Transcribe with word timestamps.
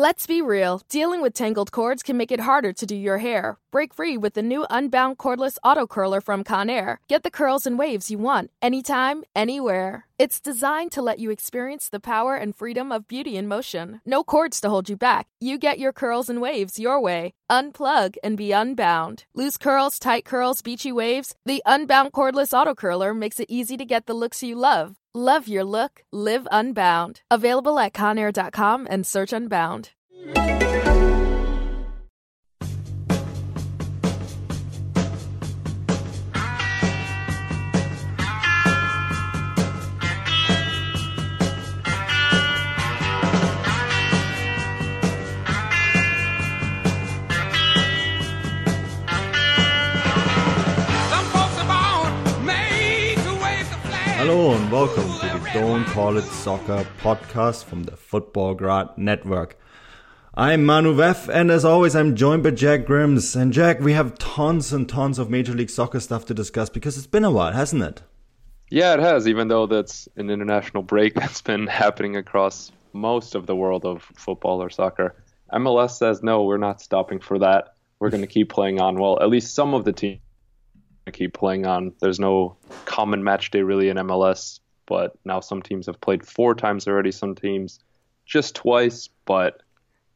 Let's 0.00 0.26
be 0.26 0.40
real, 0.40 0.80
dealing 0.88 1.20
with 1.20 1.34
tangled 1.34 1.72
cords 1.72 2.02
can 2.02 2.16
make 2.16 2.32
it 2.32 2.40
harder 2.40 2.72
to 2.72 2.86
do 2.86 2.96
your 2.96 3.18
hair. 3.18 3.58
Break 3.70 3.92
free 3.92 4.16
with 4.16 4.32
the 4.32 4.40
new 4.40 4.64
Unbound 4.70 5.18
Cordless 5.18 5.58
Auto 5.62 5.86
Curler 5.86 6.22
from 6.22 6.42
Conair. 6.42 6.96
Get 7.06 7.22
the 7.22 7.30
curls 7.30 7.66
and 7.66 7.78
waves 7.78 8.10
you 8.10 8.16
want, 8.16 8.50
anytime, 8.62 9.24
anywhere. 9.36 10.06
It's 10.20 10.38
designed 10.38 10.92
to 10.92 11.00
let 11.00 11.18
you 11.18 11.30
experience 11.30 11.88
the 11.88 11.98
power 11.98 12.36
and 12.36 12.54
freedom 12.54 12.92
of 12.92 13.08
beauty 13.08 13.38
in 13.38 13.48
motion. 13.48 14.02
No 14.04 14.22
cords 14.22 14.60
to 14.60 14.68
hold 14.68 14.90
you 14.90 14.94
back. 14.94 15.28
You 15.40 15.56
get 15.56 15.78
your 15.78 15.94
curls 15.94 16.28
and 16.28 16.42
waves 16.42 16.78
your 16.78 17.00
way. 17.00 17.32
Unplug 17.50 18.18
and 18.22 18.36
be 18.36 18.52
unbound. 18.52 19.24
Loose 19.34 19.56
curls, 19.56 19.98
tight 19.98 20.26
curls, 20.26 20.60
beachy 20.60 20.92
waves. 20.92 21.34
The 21.46 21.62
Unbound 21.64 22.12
Cordless 22.12 22.52
Auto 22.52 22.74
Curler 22.74 23.14
makes 23.14 23.40
it 23.40 23.46
easy 23.48 23.78
to 23.78 23.86
get 23.86 24.04
the 24.04 24.12
looks 24.12 24.42
you 24.42 24.56
love. 24.56 24.96
Love 25.14 25.48
your 25.48 25.64
look, 25.64 26.02
live 26.12 26.46
unbound. 26.52 27.22
Available 27.30 27.78
at 27.78 27.94
conair.com 27.94 28.86
and 28.90 29.06
search 29.06 29.32
unbound. 29.32 29.88
Hello 54.30 54.54
and 54.54 54.70
welcome 54.70 55.12
to 55.18 55.26
the 55.26 55.50
Don't 55.52 55.84
Call 55.86 56.16
It 56.16 56.22
Soccer 56.22 56.86
podcast 57.00 57.64
from 57.64 57.82
the 57.82 57.96
Futbolgrad 57.96 58.96
Network. 58.96 59.58
I'm 60.34 60.64
Manu 60.64 60.94
Veth, 60.94 61.28
and 61.28 61.50
as 61.50 61.64
always, 61.64 61.96
I'm 61.96 62.14
joined 62.14 62.44
by 62.44 62.52
Jack 62.52 62.86
Grimse. 62.86 63.34
And 63.34 63.52
Jack, 63.52 63.80
we 63.80 63.92
have 63.92 64.16
tons 64.18 64.72
and 64.72 64.88
tons 64.88 65.18
of 65.18 65.30
Major 65.30 65.52
League 65.52 65.68
Soccer 65.68 65.98
stuff 65.98 66.26
to 66.26 66.32
discuss 66.32 66.70
because 66.70 66.96
it's 66.96 67.08
been 67.08 67.24
a 67.24 67.30
while, 67.32 67.50
hasn't 67.50 67.82
it? 67.82 68.02
Yeah, 68.68 68.94
it 68.94 69.00
has, 69.00 69.26
even 69.26 69.48
though 69.48 69.66
that's 69.66 70.08
an 70.14 70.30
international 70.30 70.84
break 70.84 71.14
that's 71.16 71.42
been 71.42 71.66
happening 71.66 72.14
across 72.14 72.70
most 72.92 73.34
of 73.34 73.46
the 73.46 73.56
world 73.56 73.84
of 73.84 74.04
football 74.14 74.62
or 74.62 74.70
soccer. 74.70 75.16
MLS 75.52 75.96
says, 75.96 76.22
no, 76.22 76.44
we're 76.44 76.56
not 76.56 76.80
stopping 76.80 77.18
for 77.18 77.40
that. 77.40 77.74
We're 77.98 78.10
going 78.10 78.22
to 78.22 78.28
keep 78.28 78.48
playing 78.48 78.80
on. 78.80 78.94
Well, 78.94 79.18
at 79.20 79.28
least 79.28 79.56
some 79.56 79.74
of 79.74 79.84
the 79.84 79.92
teams 79.92 80.20
keep 81.12 81.34
playing 81.34 81.66
on. 81.66 81.92
There's 82.00 82.20
no 82.20 82.56
common 82.84 83.24
match 83.24 83.50
day 83.50 83.62
really 83.62 83.88
in 83.88 83.96
MLS, 83.96 84.60
but 84.86 85.16
now 85.24 85.40
some 85.40 85.62
teams 85.62 85.86
have 85.86 86.00
played 86.00 86.26
four 86.26 86.54
times 86.54 86.86
already, 86.86 87.12
some 87.12 87.34
teams 87.34 87.80
just 88.26 88.54
twice, 88.54 89.08
but 89.24 89.62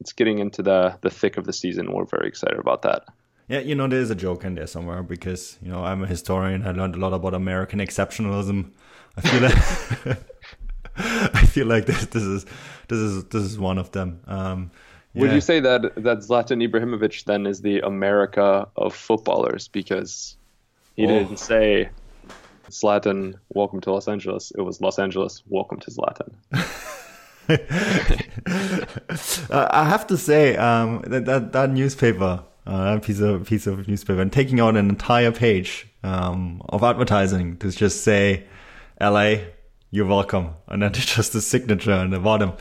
it's 0.01 0.13
getting 0.13 0.39
into 0.39 0.63
the 0.63 0.99
the 1.01 1.11
thick 1.11 1.37
of 1.37 1.45
the 1.45 1.53
season. 1.53 1.93
We're 1.93 2.05
very 2.05 2.29
excited 2.29 2.59
about 2.59 2.83
that. 2.83 3.05
Yeah, 3.49 3.61
you 3.61 3.75
know, 3.75 3.87
there's 3.87 4.11
a 4.11 4.15
joke 4.15 4.45
in 4.45 4.55
there 4.55 4.67
somewhere 4.67 5.03
because 5.03 5.59
you 5.63 5.71
know 5.71 5.85
I'm 5.85 6.03
a 6.03 6.07
historian. 6.07 6.67
I 6.67 6.73
learned 6.73 6.95
a 6.95 6.99
lot 6.99 7.13
about 7.13 7.35
American 7.35 7.79
exceptionalism. 7.79 8.73
I 9.17 9.21
feel 9.21 9.43
like 9.43 10.19
I 11.35 11.47
feel 11.47 11.67
like 11.67 11.87
this 11.87 12.07
this 12.07 12.23
is 12.23 12.45
this 12.89 12.99
is 12.99 13.25
this 13.25 13.43
is 13.43 13.59
one 13.59 13.79
of 13.79 13.93
them. 13.93 14.21
Um, 14.27 14.71
yeah. 15.13 15.23
Would 15.23 15.33
you 15.33 15.41
say 15.41 15.61
that 15.61 15.95
that 15.97 16.19
Zlatan 16.19 16.67
Ibrahimovic 16.69 17.25
then 17.25 17.47
is 17.47 17.63
the 17.63 17.81
America 17.81 18.69
of 18.77 18.95
footballers 18.95 19.69
because 19.69 20.37
he 20.97 21.05
oh. 21.05 21.09
didn't 21.09 21.39
say 21.39 21.91
Zlatan, 22.69 23.35
welcome 23.51 23.81
to 23.83 23.93
Los 23.93 24.09
Angeles. 24.09 24.53
It 24.57 24.63
was 24.63 24.81
Los 24.81 24.99
Angeles, 24.99 25.43
welcome 25.47 25.79
to 25.81 25.91
Zlatan. 25.91 26.35
uh, 29.51 29.69
I 29.71 29.85
have 29.85 30.07
to 30.07 30.17
say 30.17 30.57
um, 30.57 31.03
that, 31.07 31.27
that 31.27 31.53
that 31.53 31.71
newspaper, 31.71 32.43
uh, 32.67 32.95
that 32.95 33.03
piece 33.03 33.21
of 33.21 33.47
piece 33.47 33.67
of 33.67 33.87
newspaper, 33.87 34.21
and 34.21 34.33
taking 34.33 34.61
out 34.61 34.77
an 34.77 34.89
entire 34.89 35.31
page 35.31 35.87
um, 36.03 36.63
of 36.71 36.83
advertising 36.83 37.59
to 37.59 37.71
just 37.71 38.03
say, 38.03 38.45
"L.A., 38.99 39.53
you're 39.91 40.07
welcome," 40.07 40.51
and 40.69 40.83
then 40.83 40.93
just 40.93 41.35
a 41.35 41.41
signature 41.41 41.93
on 41.93 42.11
the 42.11 42.19
bottom. 42.19 42.55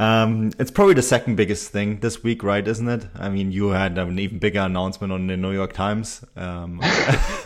Um, 0.00 0.50
it's 0.58 0.70
probably 0.70 0.94
the 0.94 1.02
second 1.02 1.36
biggest 1.36 1.70
thing 1.72 2.00
this 2.00 2.22
week, 2.22 2.42
right? 2.42 2.66
Isn't 2.66 2.88
it? 2.88 3.06
I 3.16 3.28
mean, 3.28 3.52
you 3.52 3.68
had 3.68 3.98
an 3.98 4.18
even 4.18 4.38
bigger 4.38 4.60
announcement 4.60 5.12
on 5.12 5.26
the 5.26 5.36
New 5.36 5.52
York 5.52 5.74
Times. 5.74 6.24
Um. 6.36 6.80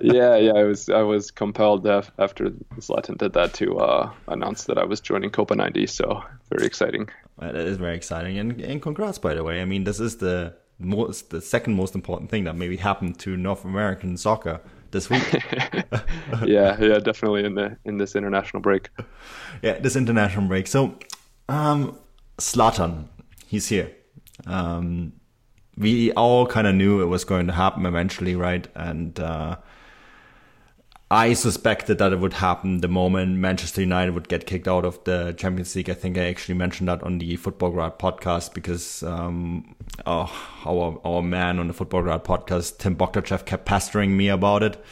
yeah, 0.00 0.36
yeah, 0.36 0.52
I 0.54 0.62
was 0.62 0.88
I 0.88 1.02
was 1.02 1.32
compelled 1.32 1.84
after 1.84 2.50
Zlatan 2.76 3.18
did 3.18 3.32
that 3.32 3.54
to 3.54 3.76
uh, 3.78 4.12
announce 4.28 4.64
that 4.66 4.78
I 4.78 4.84
was 4.84 5.00
joining 5.00 5.30
Copa 5.30 5.56
90. 5.56 5.88
So 5.88 6.22
very 6.48 6.64
exciting. 6.64 7.08
That 7.40 7.56
is 7.56 7.76
very 7.76 7.96
exciting, 7.96 8.38
and, 8.38 8.60
and 8.60 8.80
congrats, 8.80 9.18
by 9.18 9.34
the 9.34 9.42
way. 9.42 9.60
I 9.60 9.64
mean, 9.64 9.82
this 9.82 9.98
is 9.98 10.18
the 10.18 10.54
most 10.78 11.30
the 11.30 11.40
second 11.40 11.74
most 11.74 11.96
important 11.96 12.30
thing 12.30 12.44
that 12.44 12.54
maybe 12.54 12.76
happened 12.76 13.18
to 13.18 13.36
North 13.36 13.64
American 13.64 14.16
soccer 14.16 14.60
this 14.92 15.10
week. 15.10 15.28
yeah, 16.46 16.76
yeah, 16.80 17.00
definitely 17.00 17.44
in 17.44 17.56
the 17.56 17.76
in 17.84 17.98
this 17.98 18.14
international 18.14 18.60
break. 18.60 18.90
Yeah, 19.60 19.80
this 19.80 19.96
international 19.96 20.46
break. 20.46 20.68
So 20.68 20.96
um, 21.48 21.98
Zlatan, 22.38 23.08
he's 23.46 23.68
here. 23.68 23.90
Um, 24.46 25.12
we 25.76 26.12
all 26.12 26.46
kind 26.46 26.66
of 26.66 26.74
knew 26.74 27.00
it 27.02 27.06
was 27.06 27.24
going 27.24 27.46
to 27.46 27.52
happen 27.52 27.86
eventually, 27.86 28.34
right? 28.34 28.66
And 28.74 29.18
uh, 29.18 29.56
I 31.10 31.32
suspected 31.32 31.98
that 31.98 32.12
it 32.12 32.18
would 32.18 32.34
happen 32.34 32.80
the 32.80 32.88
moment 32.88 33.36
Manchester 33.36 33.80
United 33.80 34.14
would 34.14 34.28
get 34.28 34.46
kicked 34.46 34.68
out 34.68 34.84
of 34.84 35.02
the 35.04 35.34
Champions 35.38 35.74
League. 35.74 35.88
I 35.88 35.94
think 35.94 36.18
I 36.18 36.26
actually 36.26 36.56
mentioned 36.56 36.88
that 36.88 37.02
on 37.02 37.18
the 37.18 37.36
Futbolgrad 37.36 37.98
podcast 37.98 38.52
because 38.54 39.02
um, 39.02 39.74
oh, 40.04 40.30
our 40.66 41.00
our 41.04 41.22
man 41.22 41.58
on 41.58 41.68
the 41.68 41.74
Futbolgrad 41.74 42.24
podcast, 42.24 42.78
Tim 42.78 42.96
Bogdachev, 42.96 43.46
kept 43.46 43.64
pestering 43.64 44.16
me 44.16 44.28
about 44.28 44.62
it 44.62 44.84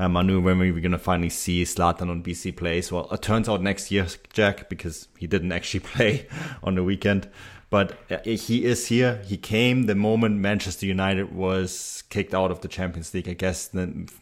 um, 0.00 0.16
I 0.16 0.22
knew 0.22 0.40
when 0.40 0.58
we 0.58 0.72
were 0.72 0.80
going 0.80 0.92
to 0.92 0.98
finally 0.98 1.28
see 1.28 1.62
Zlatan 1.62 2.08
on 2.08 2.22
BC 2.22 2.56
Place. 2.56 2.90
Well, 2.90 3.06
it 3.12 3.20
turns 3.20 3.50
out 3.50 3.62
next 3.62 3.90
year, 3.90 4.06
Jack, 4.32 4.70
because 4.70 5.08
he 5.18 5.26
didn't 5.26 5.52
actually 5.58 5.80
play 5.80 6.26
on 6.62 6.74
the 6.74 6.82
weekend. 6.82 7.28
But 7.68 7.98
uh, 8.10 8.18
he 8.24 8.64
is 8.64 8.88
here. 8.88 9.22
He 9.26 9.36
came 9.36 9.82
the 9.84 9.94
moment 9.94 10.38
Manchester 10.38 10.86
United 10.86 11.34
was 11.34 12.02
kicked 12.08 12.34
out 12.34 12.50
of 12.50 12.62
the 12.62 12.68
Champions 12.68 13.12
League. 13.12 13.28
I 13.28 13.34
guess 13.34 13.70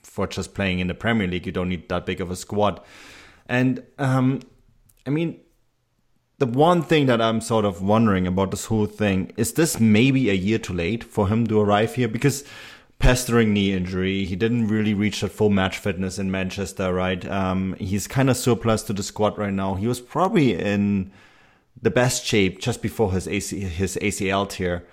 for 0.03 0.27
just 0.27 0.53
playing 0.53 0.81
in 0.81 0.89
the 0.89 0.95
Premier 0.95 1.29
League, 1.29 1.47
you 1.47 1.53
don't 1.53 1.69
need 1.69 1.89
that 1.89 2.05
big 2.05 2.21
of 2.21 2.31
a 2.31 2.37
squad. 2.37 2.81
And 3.49 3.85
um, 3.99 4.41
I 5.07 5.11
mean, 5.11 5.41
the 6.39 6.47
one 6.47 6.83
thing 6.83 7.07
that 7.07 7.23
I'm 7.23 7.41
sort 7.41 7.65
of 7.65 7.83
wondering 7.83 8.27
about 8.27 8.51
this 8.51 8.65
whole 8.65 8.87
thing 8.87 9.33
is 9.37 9.53
this 9.53 9.79
maybe 9.79 10.29
a 10.29 10.35
year 10.35 10.59
too 10.59 10.75
late 10.75 11.05
for 11.05 11.29
him 11.29 11.47
to 11.47 11.61
arrive 11.61 11.95
here 11.95 12.09
because 12.09 12.45
pestering 12.99 13.53
knee 13.53 13.73
injury. 13.73 14.25
He 14.25 14.37
didn't 14.37 14.69
really 14.69 14.95
reach 14.95 15.21
that 15.21 15.31
full 15.31 15.51
match 15.51 15.79
fitness 15.79 16.19
in 16.19 16.31
Manchester, 16.31 16.93
right? 16.93 17.25
Um, 17.29 17.75
he's 17.79 18.07
kind 18.07 18.29
of 18.29 18.37
surplus 18.37 18.83
to 18.85 18.93
the 18.93 19.03
squad 19.03 19.39
right 19.39 19.53
now. 19.53 19.75
He 19.75 19.87
was 19.87 20.01
probably 20.01 20.55
in 20.55 21.13
the 21.81 21.91
best 21.91 22.25
shape 22.25 22.59
just 22.61 22.83
before 22.83 23.13
his 23.13 23.29
AC, 23.29 23.61
his 23.61 23.97
ACL 24.03 24.49
tear. 24.49 24.85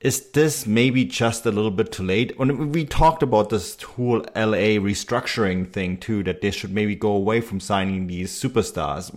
Is 0.00 0.30
this 0.30 0.66
maybe 0.66 1.04
just 1.04 1.46
a 1.46 1.52
little 1.52 1.70
bit 1.70 1.92
too 1.92 2.02
late? 2.02 2.36
When 2.36 2.72
we 2.72 2.84
talked 2.84 3.22
about 3.22 3.50
this 3.50 3.80
whole 3.80 4.18
LA 4.34 4.80
restructuring 4.82 5.70
thing 5.70 5.96
too, 5.96 6.24
that 6.24 6.40
they 6.40 6.50
should 6.50 6.72
maybe 6.72 6.96
go 6.96 7.12
away 7.12 7.40
from 7.40 7.60
signing 7.60 8.08
these 8.08 8.32
superstars. 8.32 9.12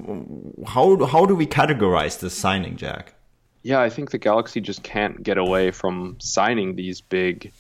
How 0.68 1.04
how 1.08 1.26
do 1.26 1.34
we 1.34 1.48
categorize 1.48 2.20
this 2.20 2.36
signing, 2.36 2.76
Jack? 2.76 3.16
Yeah, 3.64 3.82
I 3.82 3.90
think 3.90 4.12
the 4.12 4.20
Galaxy 4.20 4.62
just 4.62 4.84
can't 4.84 5.24
get 5.24 5.40
away 5.40 5.72
from 5.72 6.18
signing 6.20 6.76
these 6.76 7.02
big 7.02 7.52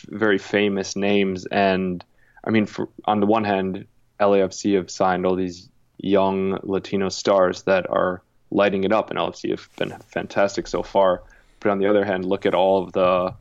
very 0.00 0.38
famous 0.38 0.96
names. 0.96 1.46
And 1.46 2.04
I 2.42 2.50
mean, 2.50 2.66
for, 2.66 2.88
on 3.04 3.20
the 3.20 3.26
one 3.26 3.44
hand, 3.44 3.86
LAFC 4.20 4.76
have 4.76 4.90
signed 4.90 5.26
all 5.26 5.36
these 5.36 5.68
young 5.98 6.58
Latino 6.62 7.08
stars 7.08 7.62
that 7.62 7.88
are 7.88 8.22
lighting 8.50 8.84
it 8.84 8.92
up, 8.92 9.10
and 9.10 9.18
LAFC 9.18 9.50
have 9.50 9.68
been 9.76 9.96
fantastic 10.08 10.66
so 10.66 10.82
far. 10.82 11.22
But 11.60 11.70
on 11.70 11.78
the 11.78 11.86
other 11.86 12.04
hand, 12.04 12.24
look 12.24 12.46
at 12.46 12.54
all 12.54 12.84
of 12.84 12.92
the 12.92 13.34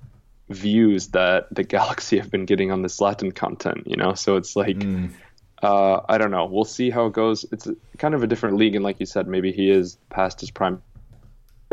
views 0.50 1.08
that 1.10 1.48
the 1.54 1.64
Galaxy 1.76 2.18
have 2.18 2.32
been 2.32 2.46
getting 2.46 2.72
on 2.72 2.82
this 2.82 2.98
Zlatan 2.98 3.34
content, 3.34 3.84
you 3.86 3.96
know? 3.96 4.14
So 4.14 4.38
it's 4.38 4.56
like, 4.56 4.78
mm. 4.78 5.12
uh, 5.62 6.02
I 6.08 6.18
don't 6.18 6.32
know. 6.32 6.46
We'll 6.46 6.66
see 6.66 6.90
how 6.90 7.08
it 7.08 7.14
goes. 7.14 7.46
It's 7.52 7.68
kind 7.98 8.14
of 8.14 8.24
a 8.24 8.28
different 8.28 8.58
league, 8.58 8.76
and 8.76 8.84
like 8.84 9.00
you 9.00 9.06
said, 9.06 9.28
maybe 9.28 9.52
he 9.52 9.70
is 9.70 9.98
past 10.10 10.40
his 10.40 10.52
prime 10.52 10.82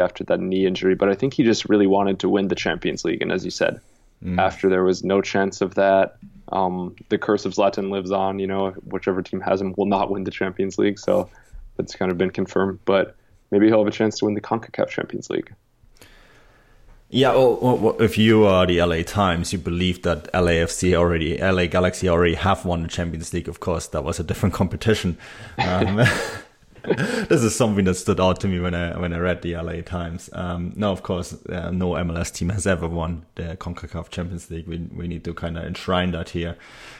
after 0.00 0.24
that 0.24 0.40
knee 0.40 0.66
injury, 0.66 0.94
but 0.94 1.08
I 1.08 1.14
think 1.14 1.34
he 1.34 1.44
just 1.44 1.68
really 1.68 1.86
wanted 1.86 2.20
to 2.20 2.28
win 2.28 2.48
the 2.48 2.54
Champions 2.54 3.04
League. 3.04 3.22
And 3.22 3.30
as 3.30 3.44
you 3.44 3.50
said, 3.50 3.80
mm. 4.24 4.38
after 4.38 4.68
there 4.68 4.84
was 4.84 5.04
no 5.04 5.20
chance 5.20 5.60
of 5.60 5.74
that. 5.74 6.16
Um, 6.52 6.96
the 7.08 7.18
curse 7.18 7.44
of 7.44 7.54
Zlatan 7.54 7.90
lives 7.90 8.10
on. 8.10 8.38
You 8.38 8.46
know, 8.46 8.70
whichever 8.84 9.22
team 9.22 9.40
has 9.40 9.60
him 9.60 9.74
will 9.76 9.86
not 9.86 10.10
win 10.10 10.24
the 10.24 10.30
Champions 10.30 10.78
League. 10.78 10.98
So 10.98 11.28
that's 11.76 11.94
kind 11.94 12.10
of 12.10 12.18
been 12.18 12.30
confirmed. 12.30 12.80
But 12.84 13.16
maybe 13.50 13.66
he'll 13.66 13.78
have 13.78 13.86
a 13.86 13.92
chance 13.92 14.18
to 14.18 14.24
win 14.26 14.34
the 14.34 14.40
CONCACAF 14.40 14.88
Champions 14.88 15.30
League. 15.30 15.52
Yeah, 17.12 17.32
well, 17.32 17.56
well, 17.76 18.00
if 18.00 18.16
you 18.16 18.44
are 18.46 18.66
the 18.66 18.80
LA 18.80 19.02
Times, 19.02 19.52
you 19.52 19.58
believe 19.58 20.02
that 20.02 20.32
LAFC 20.32 20.94
already, 20.94 21.36
LA 21.38 21.66
Galaxy 21.66 22.08
already 22.08 22.34
have 22.34 22.64
won 22.64 22.84
the 22.84 22.88
Champions 22.88 23.34
League. 23.34 23.48
Of 23.48 23.58
course, 23.58 23.88
that 23.88 24.04
was 24.04 24.20
a 24.20 24.22
different 24.22 24.54
competition. 24.60 25.18
Um, 25.58 26.00
this 27.28 27.42
is 27.42 27.54
something 27.54 27.84
that 27.84 27.94
stood 27.94 28.20
out 28.20 28.40
to 28.40 28.48
me 28.48 28.58
when 28.58 28.74
I 28.74 28.98
when 28.98 29.12
I 29.12 29.18
read 29.18 29.42
the 29.42 29.54
LA 29.56 29.82
Times. 29.82 30.30
Um, 30.32 30.72
no, 30.76 30.92
of 30.92 31.02
course, 31.02 31.36
uh, 31.46 31.70
no 31.70 31.90
MLS 31.90 32.32
team 32.32 32.48
has 32.50 32.66
ever 32.66 32.88
won 32.88 33.26
the 33.34 33.56
Concacaf 33.58 34.08
Champions 34.10 34.50
League. 34.50 34.66
We 34.66 34.78
we 34.78 35.06
need 35.06 35.24
to 35.24 35.34
kind 35.34 35.58
of 35.58 35.64
enshrine 35.64 36.12
that 36.12 36.30
here. 36.30 36.56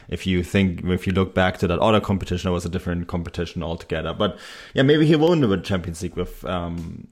If 0.07 0.27
you 0.27 0.43
think, 0.43 0.83
if 0.85 1.07
you 1.07 1.13
look 1.13 1.33
back 1.33 1.57
to 1.59 1.67
that 1.67 1.79
other 1.79 1.99
competition, 1.99 2.49
it 2.49 2.53
was 2.53 2.65
a 2.65 2.69
different 2.69 3.07
competition 3.07 3.63
altogether. 3.63 4.13
But 4.13 4.37
yeah, 4.73 4.83
maybe 4.83 5.05
he 5.05 5.15
won 5.15 5.41
the 5.41 5.57
Champions 5.57 6.01
League 6.03 6.15
with 6.15 6.45
um, 6.45 7.07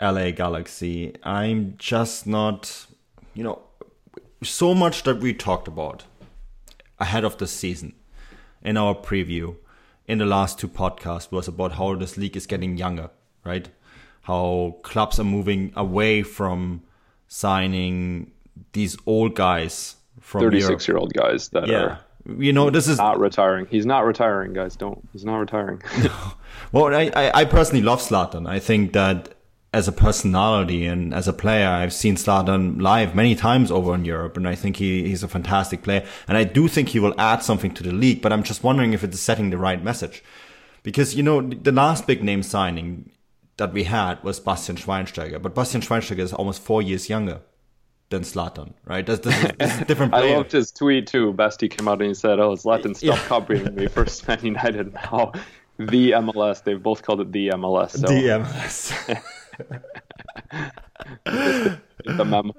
LA 0.00 0.30
Galaxy. 0.30 1.14
I'm 1.24 1.74
just 1.78 2.26
not, 2.26 2.86
you 3.34 3.42
know, 3.42 3.62
so 4.42 4.74
much 4.74 5.02
that 5.04 5.18
we 5.20 5.34
talked 5.34 5.66
about 5.66 6.04
ahead 6.98 7.24
of 7.24 7.38
the 7.38 7.48
season 7.48 7.94
in 8.62 8.76
our 8.76 8.94
preview 8.94 9.56
in 10.12 10.18
the 10.18 10.26
last 10.26 10.58
two 10.58 10.68
podcasts 10.68 11.32
was 11.32 11.48
about 11.48 11.72
how 11.72 11.94
this 11.94 12.16
league 12.18 12.36
is 12.36 12.46
getting 12.46 12.76
younger, 12.76 13.08
right? 13.44 13.68
How 14.22 14.76
clubs 14.82 15.18
are 15.18 15.24
moving 15.24 15.72
away 15.74 16.22
from 16.22 16.82
signing 17.28 18.30
these 18.72 18.96
old 19.06 19.34
guys 19.34 19.96
from 20.20 20.42
36 20.42 20.86
year 20.86 20.98
old 20.98 21.14
guys 21.14 21.48
that 21.48 21.66
yeah. 21.66 21.82
are 21.82 21.98
you 22.38 22.52
know 22.52 22.68
this 22.68 22.86
is 22.86 22.98
not 22.98 23.18
retiring 23.18 23.66
he's 23.70 23.86
not 23.86 24.04
retiring 24.04 24.52
guys 24.52 24.76
don't 24.76 25.08
he's 25.12 25.24
not 25.24 25.38
retiring 25.38 25.82
well 26.72 26.94
I, 26.94 27.10
I, 27.34 27.44
personally 27.46 27.82
love 27.82 28.00
Zlatan 28.00 28.46
I 28.46 28.58
think 28.58 28.92
that 28.92 29.34
as 29.74 29.88
a 29.88 29.92
personality 29.92 30.84
and 30.84 31.14
as 31.14 31.26
a 31.26 31.32
player, 31.32 31.68
I've 31.68 31.94
seen 31.94 32.16
Zlatan 32.16 32.82
live 32.82 33.14
many 33.14 33.34
times 33.34 33.70
over 33.70 33.94
in 33.94 34.04
Europe, 34.04 34.36
and 34.36 34.46
I 34.46 34.54
think 34.54 34.76
he, 34.76 35.08
he's 35.08 35.22
a 35.22 35.28
fantastic 35.28 35.82
player. 35.82 36.04
And 36.28 36.36
I 36.36 36.44
do 36.44 36.68
think 36.68 36.90
he 36.90 37.00
will 37.00 37.18
add 37.18 37.42
something 37.42 37.72
to 37.74 37.82
the 37.82 37.92
league, 37.92 38.20
but 38.20 38.32
I'm 38.32 38.42
just 38.42 38.62
wondering 38.62 38.92
if 38.92 39.02
it's 39.02 39.18
setting 39.18 39.48
the 39.50 39.56
right 39.56 39.82
message. 39.82 40.22
Because, 40.82 41.14
you 41.14 41.22
know, 41.22 41.40
the 41.40 41.72
last 41.72 42.06
big 42.06 42.22
name 42.22 42.42
signing 42.42 43.10
that 43.56 43.72
we 43.72 43.84
had 43.84 44.22
was 44.22 44.40
Bastian 44.40 44.76
Schweinsteiger, 44.76 45.40
but 45.40 45.54
Bastian 45.54 45.80
Schweinsteiger 45.80 46.18
is 46.18 46.32
almost 46.34 46.60
four 46.60 46.82
years 46.82 47.08
younger 47.08 47.40
than 48.10 48.22
Zlatan, 48.22 48.74
right? 48.84 49.06
That's, 49.06 49.20
that's, 49.20 49.56
that's 49.56 49.80
a 49.80 49.84
different 49.86 50.12
player. 50.12 50.34
I 50.34 50.36
loved 50.36 50.52
his 50.52 50.70
tweet 50.70 51.06
too. 51.06 51.32
Basti 51.32 51.68
came 51.68 51.88
out 51.88 52.00
and 52.00 52.08
he 52.08 52.14
said, 52.14 52.38
"Oh, 52.38 52.52
Zlatan, 52.52 52.94
stop 52.94 53.16
yeah. 53.16 53.26
copying 53.26 53.74
me 53.74 53.86
for 53.88 54.06
Man 54.28 54.44
United 54.44 54.92
now." 54.92 55.32
The 55.78 56.10
MLS, 56.10 56.62
they've 56.62 56.82
both 56.82 57.02
called 57.02 57.22
it 57.22 57.32
the 57.32 57.48
MLS. 57.48 57.92
So. 57.92 58.06
The 58.06 58.28
MLS. 58.28 59.22
the 61.24 62.24
memo. 62.24 62.52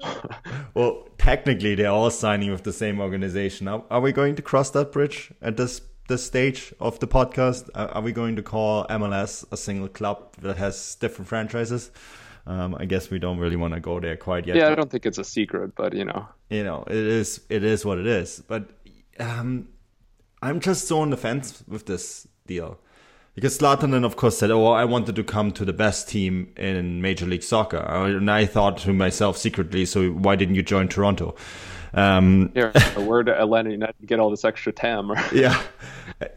well, 0.74 1.08
technically, 1.18 1.74
they're 1.74 1.90
all 1.90 2.10
signing 2.10 2.50
with 2.50 2.64
the 2.64 2.72
same 2.72 3.00
organization. 3.00 3.68
Are, 3.68 3.84
are, 3.90 4.00
we 4.00 4.12
going 4.12 4.36
to 4.36 4.42
cross 4.42 4.70
that 4.70 4.92
bridge 4.92 5.32
at 5.42 5.56
this 5.56 5.80
this 6.08 6.24
stage 6.24 6.74
of 6.80 6.98
the 7.00 7.06
podcast? 7.06 7.70
Are, 7.74 7.88
are, 7.88 8.02
we 8.02 8.12
going 8.12 8.36
to 8.36 8.42
call 8.42 8.86
MLS 8.88 9.44
a 9.50 9.56
single 9.56 9.88
club 9.88 10.36
that 10.42 10.56
has 10.58 10.96
different 10.96 11.28
franchises? 11.28 11.90
Um, 12.46 12.76
I 12.78 12.84
guess 12.84 13.10
we 13.10 13.18
don't 13.18 13.38
really 13.38 13.56
want 13.56 13.72
to 13.74 13.80
go 13.80 14.00
there 14.00 14.16
quite 14.16 14.46
yet. 14.46 14.56
Yeah, 14.56 14.68
I 14.68 14.74
don't 14.74 14.90
think 14.90 15.06
it's 15.06 15.18
a 15.18 15.24
secret, 15.24 15.74
but 15.74 15.94
you 15.94 16.04
know, 16.04 16.28
you 16.50 16.62
know, 16.62 16.84
it 16.86 16.96
is 16.96 17.40
it 17.48 17.64
is 17.64 17.84
what 17.84 17.98
it 17.98 18.06
is. 18.06 18.42
But 18.46 18.68
um, 19.18 19.68
I'm 20.42 20.60
just 20.60 20.86
so 20.86 21.00
on 21.00 21.10
the 21.10 21.16
fence 21.16 21.64
with 21.66 21.86
this 21.86 22.28
deal. 22.46 22.78
Because 23.34 23.58
Zlatan 23.58 23.90
then, 23.90 24.04
of 24.04 24.16
course, 24.16 24.38
said, 24.38 24.50
"Oh, 24.50 24.66
I 24.66 24.84
wanted 24.84 25.16
to 25.16 25.24
come 25.24 25.50
to 25.52 25.64
the 25.64 25.72
best 25.72 26.08
team 26.08 26.52
in 26.56 27.02
Major 27.02 27.26
League 27.26 27.42
Soccer," 27.42 27.78
and 27.78 28.30
I 28.30 28.46
thought 28.46 28.78
to 28.78 28.92
myself 28.92 29.36
secretly, 29.36 29.84
"So 29.86 30.10
why 30.10 30.36
didn't 30.36 30.54
you 30.54 30.62
join 30.62 30.88
Toronto?" 30.88 31.34
Um, 31.94 32.50
yeah, 32.54 32.72
where 32.98 33.22
did 33.22 33.34
Atlanta 33.34 33.70
United 33.70 34.06
get 34.06 34.18
all 34.18 34.30
this 34.30 34.44
extra 34.44 34.72
TAM? 34.72 35.12
yeah, 35.32 35.60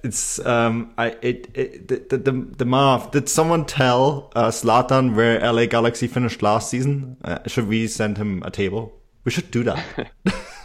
it's 0.04 0.44
um, 0.46 0.94
I 0.98 1.16
it, 1.22 1.50
it 1.54 1.88
the 1.88 2.18
the 2.18 2.32
the, 2.32 2.66
the 2.66 3.10
Did 3.12 3.30
someone 3.30 3.66
tell 3.66 4.32
uh, 4.36 4.50
Zlatan 4.50 5.16
where 5.16 5.40
LA 5.40 5.66
Galaxy 5.66 6.08
finished 6.08 6.42
last 6.42 6.70
season? 6.70 7.18
Uh, 7.24 7.40
should 7.48 7.68
we 7.68 7.88
send 7.88 8.18
him 8.18 8.44
a 8.44 8.52
table? 8.52 8.94
We 9.24 9.32
should 9.32 9.52
do 9.52 9.64
that. 9.64 9.84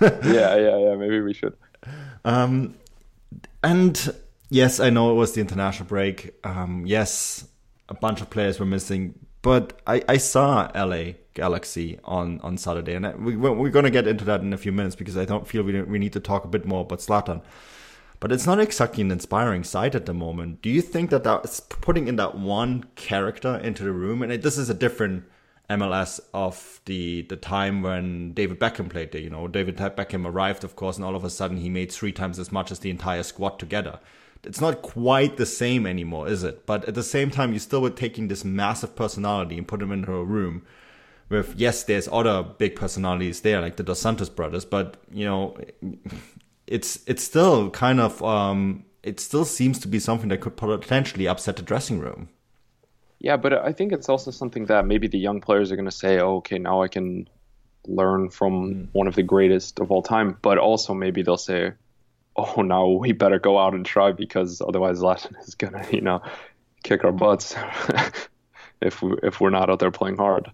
yeah, 0.00 0.56
yeah, 0.56 0.79
yeah. 0.79 0.94
Maybe 0.94 1.20
we 1.20 1.34
should. 1.34 1.55
Um, 2.25 2.76
and 3.64 4.14
yes, 4.52 4.81
I 4.81 4.90
know 4.90 5.10
it 5.10 5.14
was 5.14 5.32
the 5.32 5.40
international 5.40 5.88
break. 5.88 6.34
Um, 6.44 6.84
yes, 6.87 7.49
a 7.88 7.94
bunch 7.94 8.20
of 8.20 8.31
players 8.31 8.60
were 8.60 8.66
missing, 8.66 9.14
but 9.40 9.81
I, 9.87 10.02
I 10.08 10.19
saw 10.19 10.70
LA 10.75 11.12
Galaxy 11.34 11.99
on, 12.04 12.38
on 12.40 12.58
Saturday, 12.58 12.94
and 12.94 13.06
I, 13.06 13.14
we, 13.14 13.37
we're 13.37 13.70
going 13.70 13.84
to 13.84 13.90
get 13.90 14.06
into 14.06 14.25
that 14.26 14.43
in 14.43 14.52
a 14.52 14.58
few 14.58 14.72
minutes 14.72 14.94
because 14.94 15.16
I 15.16 15.25
don't 15.25 15.49
feel 15.49 15.62
we, 15.62 15.81
we 15.82 15.99
need 15.99 16.12
to 16.12 16.20
talk 16.20 16.44
a 16.44 16.49
bit 16.49 16.66
more 16.66 16.82
about 16.82 17.00
Zlatan. 17.00 17.43
But 18.20 18.31
it's 18.31 18.46
not 18.46 18.60
exactly 18.60 19.02
an 19.02 19.10
inspiring 19.10 19.64
sight 19.64 19.96
at 19.96 20.06
the 20.06 20.14
moment. 20.14 20.62
Do 20.62 20.70
you 20.70 20.81
think 20.81 21.10
that 21.10 21.25
that's 21.25 21.58
putting 21.58 22.06
in 22.06 22.16
that 22.16 22.37
one 22.37 22.84
character 22.94 23.56
into 23.56 23.82
the 23.82 23.90
room? 23.90 24.22
And 24.22 24.31
it, 24.31 24.43
this 24.43 24.58
is 24.58 24.70
a 24.70 24.75
different 24.75 25.25
MLS 25.69 26.20
of 26.32 26.81
the 26.84 27.22
the 27.22 27.37
time 27.37 27.82
when 27.82 28.32
David 28.32 28.60
Beckham 28.60 28.88
played 28.88 29.10
there. 29.10 29.20
You 29.20 29.31
know, 29.31 29.48
David 29.48 29.76
Beckham 29.76 30.25
arrived, 30.25 30.62
of 30.62 30.76
course, 30.76 30.96
and 30.96 31.05
all 31.05 31.16
of 31.16 31.25
a 31.25 31.31
sudden 31.31 31.56
he 31.56 31.69
made 31.69 31.90
three 31.90 32.12
times 32.12 32.38
as 32.38 32.52
much 32.52 32.70
as 32.70 32.78
the 32.78 32.90
entire 32.90 33.25
squad 33.25 33.58
together 33.58 33.98
it's 34.44 34.60
not 34.60 34.82
quite 34.82 35.36
the 35.36 35.46
same 35.46 35.86
anymore, 35.86 36.28
is 36.28 36.42
it? 36.42 36.66
But 36.66 36.84
at 36.86 36.94
the 36.94 37.02
same 37.02 37.30
time, 37.30 37.52
you 37.52 37.58
still 37.58 37.80
were 37.80 37.90
taking 37.90 38.28
this 38.28 38.44
massive 38.44 38.96
personality 38.96 39.56
and 39.56 39.68
put 39.68 39.80
them 39.80 39.92
into 39.92 40.12
a 40.12 40.24
room 40.24 40.62
with 41.28 41.54
yes, 41.56 41.84
there's 41.84 42.08
other 42.12 42.42
big 42.42 42.76
personalities 42.76 43.40
there, 43.40 43.60
like 43.60 43.76
the 43.76 43.82
Dos 43.82 43.98
Santos 43.98 44.28
brothers, 44.28 44.64
but 44.64 44.96
you 45.10 45.24
know, 45.24 45.56
it's 46.66 47.00
it's 47.06 47.24
still 47.24 47.70
kind 47.70 48.00
of 48.00 48.22
um, 48.22 48.84
it 49.02 49.18
still 49.18 49.44
seems 49.44 49.78
to 49.80 49.88
be 49.88 49.98
something 49.98 50.28
that 50.28 50.40
could 50.40 50.56
potentially 50.56 51.26
upset 51.26 51.56
the 51.56 51.62
dressing 51.62 51.98
room. 51.98 52.28
Yeah, 53.18 53.36
but 53.36 53.52
I 53.52 53.72
think 53.72 53.92
it's 53.92 54.08
also 54.08 54.30
something 54.30 54.66
that 54.66 54.86
maybe 54.86 55.06
the 55.08 55.18
young 55.18 55.40
players 55.40 55.70
are 55.70 55.76
going 55.76 55.86
to 55.86 55.92
say, 55.92 56.18
oh, 56.18 56.36
okay, 56.36 56.58
now 56.58 56.82
I 56.82 56.88
can 56.88 57.28
learn 57.86 58.30
from 58.30 58.74
mm. 58.74 58.88
one 58.92 59.06
of 59.06 59.14
the 59.14 59.22
greatest 59.22 59.78
of 59.78 59.90
all 59.92 60.02
time. 60.02 60.36
But 60.42 60.58
also 60.58 60.92
maybe 60.92 61.22
they'll 61.22 61.36
say, 61.36 61.72
oh 62.37 62.62
no, 62.62 62.93
we 62.93 63.12
better 63.12 63.38
go 63.38 63.58
out 63.58 63.75
and 63.75 63.84
try 63.84 64.12
because 64.12 64.61
otherwise 64.61 65.00
Zlatan 65.00 65.38
is 65.46 65.55
gonna, 65.55 65.87
you 65.90 66.00
know, 66.00 66.23
kick 66.82 67.05
our 67.05 67.12
butts 67.12 67.55
if 68.81 69.02
we 69.02 69.14
if 69.23 69.40
we're 69.40 69.50
not 69.50 69.70
out 69.70 69.79
there 69.79 69.90
playing 69.90 70.17
hard. 70.17 70.50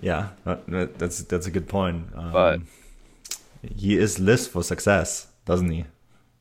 Yeah, 0.00 0.28
that's 0.44 1.22
that's 1.24 1.46
a 1.46 1.50
good 1.50 1.68
point. 1.68 2.06
Um, 2.14 2.32
but 2.32 2.60
he 3.74 3.98
is 3.98 4.18
list 4.18 4.50
for 4.50 4.62
success, 4.62 5.26
doesn't 5.44 5.70
he? 5.70 5.84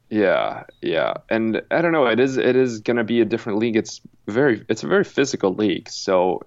Yeah, 0.09 0.63
yeah, 0.81 1.15
and 1.29 1.61
I 1.71 1.81
don't 1.81 1.91
know. 1.91 2.05
It 2.05 2.19
is 2.19 2.37
it 2.37 2.55
is 2.55 2.79
gonna 2.79 3.03
be 3.03 3.19
a 3.21 3.25
different 3.25 3.59
league. 3.59 3.75
It's 3.75 3.99
very 4.27 4.63
it's 4.69 4.83
a 4.83 4.87
very 4.87 5.03
physical 5.03 5.53
league, 5.53 5.89
so 5.89 6.41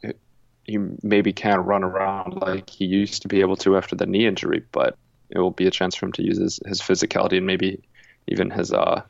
he 0.64 0.79
maybe 1.02 1.32
can't 1.32 1.67
run 1.67 1.82
around 1.82 2.41
like 2.41 2.70
he 2.70 2.85
used 2.85 3.23
to 3.23 3.29
be 3.29 3.40
able 3.40 3.57
to 3.57 3.76
after 3.76 3.97
the 3.97 4.07
knee 4.07 4.26
injury, 4.26 4.64
but 4.73 4.97
it 5.30 5.38
will 5.38 5.50
be 5.50 5.66
a 5.66 5.70
chance 5.70 5.94
for 5.94 6.06
him 6.06 6.12
to 6.12 6.22
use 6.22 6.38
his, 6.38 6.60
his 6.66 6.80
physicality 6.80 7.38
and 7.38 7.46
maybe 7.46 7.82
even 8.28 8.50
his 8.50 8.72
uh 8.72 9.02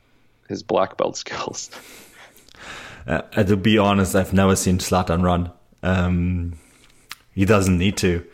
his 0.47 0.63
black 0.63 0.97
belt 0.97 1.17
skills. 1.23 1.69
Uh, 3.07 3.21
to 3.43 3.57
be 3.57 3.77
honest, 3.77 4.15
I've 4.15 4.33
never 4.33 4.55
seen 4.55 4.77
Zlatan 4.77 5.23
run. 5.23 5.51
Um, 5.81 6.53
he 7.33 7.45
doesn't 7.45 7.77
need 7.77 7.97
to. 7.97 8.25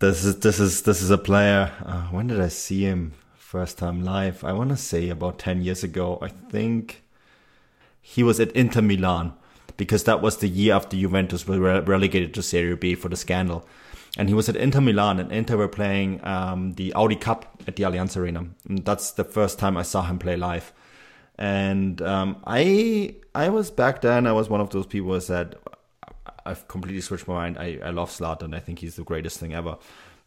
This 0.00 0.24
is 0.24 0.40
this 0.40 0.60
is 0.60 0.82
this 0.82 1.00
is 1.02 1.10
a 1.10 1.18
player. 1.18 1.72
Uh, 1.84 2.02
when 2.08 2.26
did 2.26 2.40
I 2.40 2.48
see 2.48 2.82
him 2.82 3.12
first 3.36 3.78
time 3.78 4.04
live? 4.04 4.44
I 4.44 4.52
want 4.52 4.70
to 4.70 4.76
say 4.76 5.08
about 5.08 5.38
ten 5.38 5.62
years 5.62 5.82
ago. 5.82 6.18
I 6.20 6.28
think 6.28 7.02
he 8.00 8.22
was 8.22 8.40
at 8.40 8.52
Inter 8.52 8.82
Milan 8.82 9.32
because 9.76 10.04
that 10.04 10.20
was 10.20 10.38
the 10.38 10.48
year 10.48 10.74
after 10.74 10.96
Juventus 10.96 11.46
were 11.46 11.80
relegated 11.80 12.34
to 12.34 12.42
Serie 12.42 12.76
B 12.76 12.94
for 12.94 13.08
the 13.08 13.16
scandal 13.16 13.66
and 14.16 14.28
he 14.28 14.34
was 14.34 14.48
at 14.48 14.56
Inter 14.56 14.80
Milan, 14.80 15.20
and 15.20 15.30
Inter 15.30 15.56
were 15.56 15.68
playing 15.68 16.24
um, 16.24 16.72
the 16.72 16.92
Audi 16.94 17.16
Cup 17.16 17.62
at 17.66 17.76
the 17.76 17.84
Allianz 17.84 18.16
Arena. 18.16 18.46
And 18.68 18.84
that's 18.84 19.12
the 19.12 19.24
first 19.24 19.58
time 19.58 19.76
I 19.76 19.82
saw 19.82 20.02
him 20.02 20.18
play 20.18 20.36
live. 20.36 20.72
And 21.36 22.02
um, 22.02 22.42
I 22.46 23.16
I 23.34 23.48
was 23.48 23.70
back 23.70 24.02
then. 24.02 24.26
I 24.26 24.32
was 24.32 24.48
one 24.48 24.60
of 24.60 24.70
those 24.70 24.86
people 24.86 25.12
who 25.12 25.20
said, 25.20 25.56
"I've 26.44 26.66
completely 26.68 27.00
switched 27.00 27.28
my 27.28 27.34
mind. 27.34 27.58
I, 27.58 27.78
I 27.82 27.90
love 27.90 28.10
Zlatan. 28.10 28.54
I 28.54 28.60
think 28.60 28.80
he's 28.80 28.96
the 28.96 29.04
greatest 29.04 29.38
thing 29.38 29.54
ever." 29.54 29.78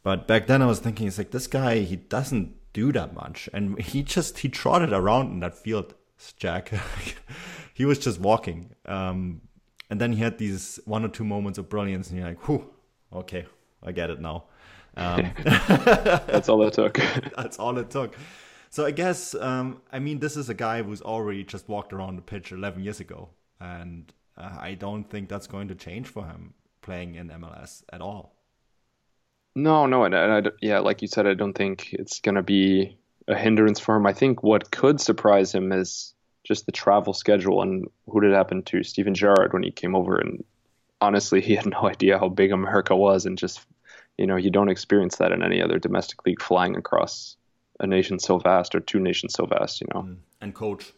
But 0.02 0.28
back 0.28 0.48
then, 0.48 0.62
I 0.62 0.66
was 0.66 0.80
thinking, 0.80 1.08
it's 1.08 1.18
like 1.18 1.32
this 1.32 1.48
guy. 1.48 1.80
He 1.80 1.96
doesn't 1.96 2.56
do 2.74 2.92
that 2.94 3.14
much, 3.14 3.48
and 3.54 3.80
he 3.80 4.02
just 4.02 4.40
he 4.40 4.50
trotted 4.50 4.92
around 4.92 5.32
in 5.32 5.40
that 5.42 5.56
field, 5.56 5.94
Jack. 6.38 6.72
he 7.74 7.86
was 7.86 8.00
just 8.00 8.20
walking. 8.20 8.74
Um, 8.86 9.42
and 9.90 10.02
then 10.02 10.14
he 10.14 10.24
had 10.24 10.40
these 10.40 10.80
one 10.86 11.06
or 11.06 11.10
two 11.10 11.26
moments 11.26 11.60
of 11.60 11.70
brilliance, 11.70 12.10
and 12.10 12.18
you're 12.18 12.28
like, 12.28 12.48
"Whew, 12.48 12.74
okay, 13.14 13.46
I 13.84 13.92
get 13.92 14.10
it 14.10 14.20
now. 14.20 14.46
Um, 14.96 15.32
That's 15.44 16.50
all 16.50 16.62
it 16.68 16.74
took. 16.74 16.94
That's 17.38 17.58
all 17.60 17.78
it 17.78 17.90
took. 17.90 18.16
So 18.70 18.86
I 18.86 18.92
guess 18.92 19.36
um, 19.36 19.82
I 19.92 20.00
mean 20.00 20.20
this 20.20 20.36
is 20.36 20.50
a 20.50 20.54
guy 20.54 20.82
who's 20.82 21.02
already 21.02 21.44
just 21.44 21.70
walked 21.70 21.94
around 21.94 22.16
the 22.16 22.22
pitch 22.22 22.52
11 22.52 22.84
years 22.84 23.00
ago, 23.00 23.30
and 23.60 24.12
uh, 24.38 24.58
I 24.60 24.74
don't 24.74 25.04
think 25.10 25.30
that's 25.30 25.48
going 25.48 25.68
to 25.68 25.76
change 25.76 26.08
for 26.08 26.26
him 26.26 26.54
playing 26.82 27.16
in 27.16 27.30
MLS 27.30 27.84
at 27.92 28.02
all. 28.02 28.36
No, 29.56 29.86
no, 29.86 30.04
and, 30.04 30.16
and 30.16 30.48
I, 30.48 30.52
yeah, 30.62 30.80
like 30.80 31.02
you 31.02 31.08
said, 31.08 31.28
I 31.28 31.36
don't 31.36 31.54
think 31.54 31.94
it's 31.94 32.20
going 32.20 32.36
to 32.36 32.42
be 32.42 32.98
a 33.28 33.36
hindrance 33.36 33.80
for 33.80 33.96
him. 33.96 34.08
I 34.08 34.14
think 34.14 34.42
what 34.42 34.72
could 34.72 35.00
surprise 35.00 35.54
him 35.54 35.72
is 35.72 36.14
just 36.44 36.66
the 36.66 36.72
travel 36.72 37.14
schedule 37.14 37.62
and 37.62 37.88
who 38.08 38.22
did 38.22 38.32
it 38.32 38.36
happen 38.36 38.64
to? 38.64 38.84
Steven 38.84 39.14
Gerrard 39.14 39.54
when 39.54 39.64
he 39.64 39.72
came 39.72 39.96
over 39.96 40.18
and 40.18 40.44
honestly 41.04 41.42
he 41.48 41.56
had 41.56 41.66
no 41.66 41.88
idea 41.88 42.18
how 42.18 42.30
big 42.30 42.52
America 42.52 42.96
was 42.96 43.26
and 43.26 43.38
just 43.38 43.66
you 44.18 44.26
know 44.26 44.36
you 44.36 44.50
don't 44.50 44.70
experience 44.70 45.18
that 45.18 45.32
in 45.32 45.44
any 45.44 45.62
other 45.62 45.78
domestic 45.80 46.26
league 46.26 46.42
flying 46.42 46.76
across 46.76 47.38
a 47.80 47.88
nation 47.88 48.20
so 48.20 48.38
vast 48.38 48.74
or 48.76 48.80
two 48.80 49.00
nations 49.00 49.34
so 49.34 49.46
vast 49.46 49.82
you 49.82 49.88
know. 49.94 50.02
Mm. 50.02 50.18
And 50.42 50.54
coach. 50.54 50.94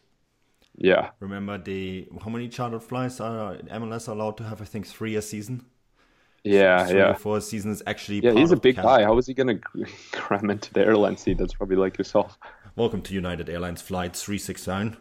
Yeah. 0.77 1.11
Remember 1.19 1.57
the 1.57 2.07
how 2.23 2.29
many 2.29 2.49
chartered 2.49 2.83
flights 2.83 3.21
are 3.21 3.55
MLS 3.79 4.07
allowed 4.07 4.37
to 4.37 4.43
have 4.43 4.61
I 4.61 4.65
think 4.65 4.85
three 4.85 5.15
a 5.15 5.21
season? 5.21 5.65
Yeah 6.43 6.89
yeah. 6.89 7.13
four 7.13 7.41
seasons 7.41 7.81
actually 7.87 8.19
yeah 8.19 8.33
he's 8.33 8.51
a 8.51 8.57
big 8.67 8.75
guy. 8.75 9.03
How 9.03 9.17
is 9.17 9.27
he 9.27 9.33
gonna 9.33 9.59
cram 10.11 10.49
into 10.49 10.73
the 10.73 10.81
airline 10.81 11.17
seat? 11.17 11.37
That's 11.37 11.53
probably 11.53 11.77
like 11.77 11.97
yourself. 11.97 12.37
Welcome 12.75 13.01
to 13.03 13.13
United 13.13 13.49
Airlines 13.49 13.81
flight 13.81 14.15
369 14.15 14.97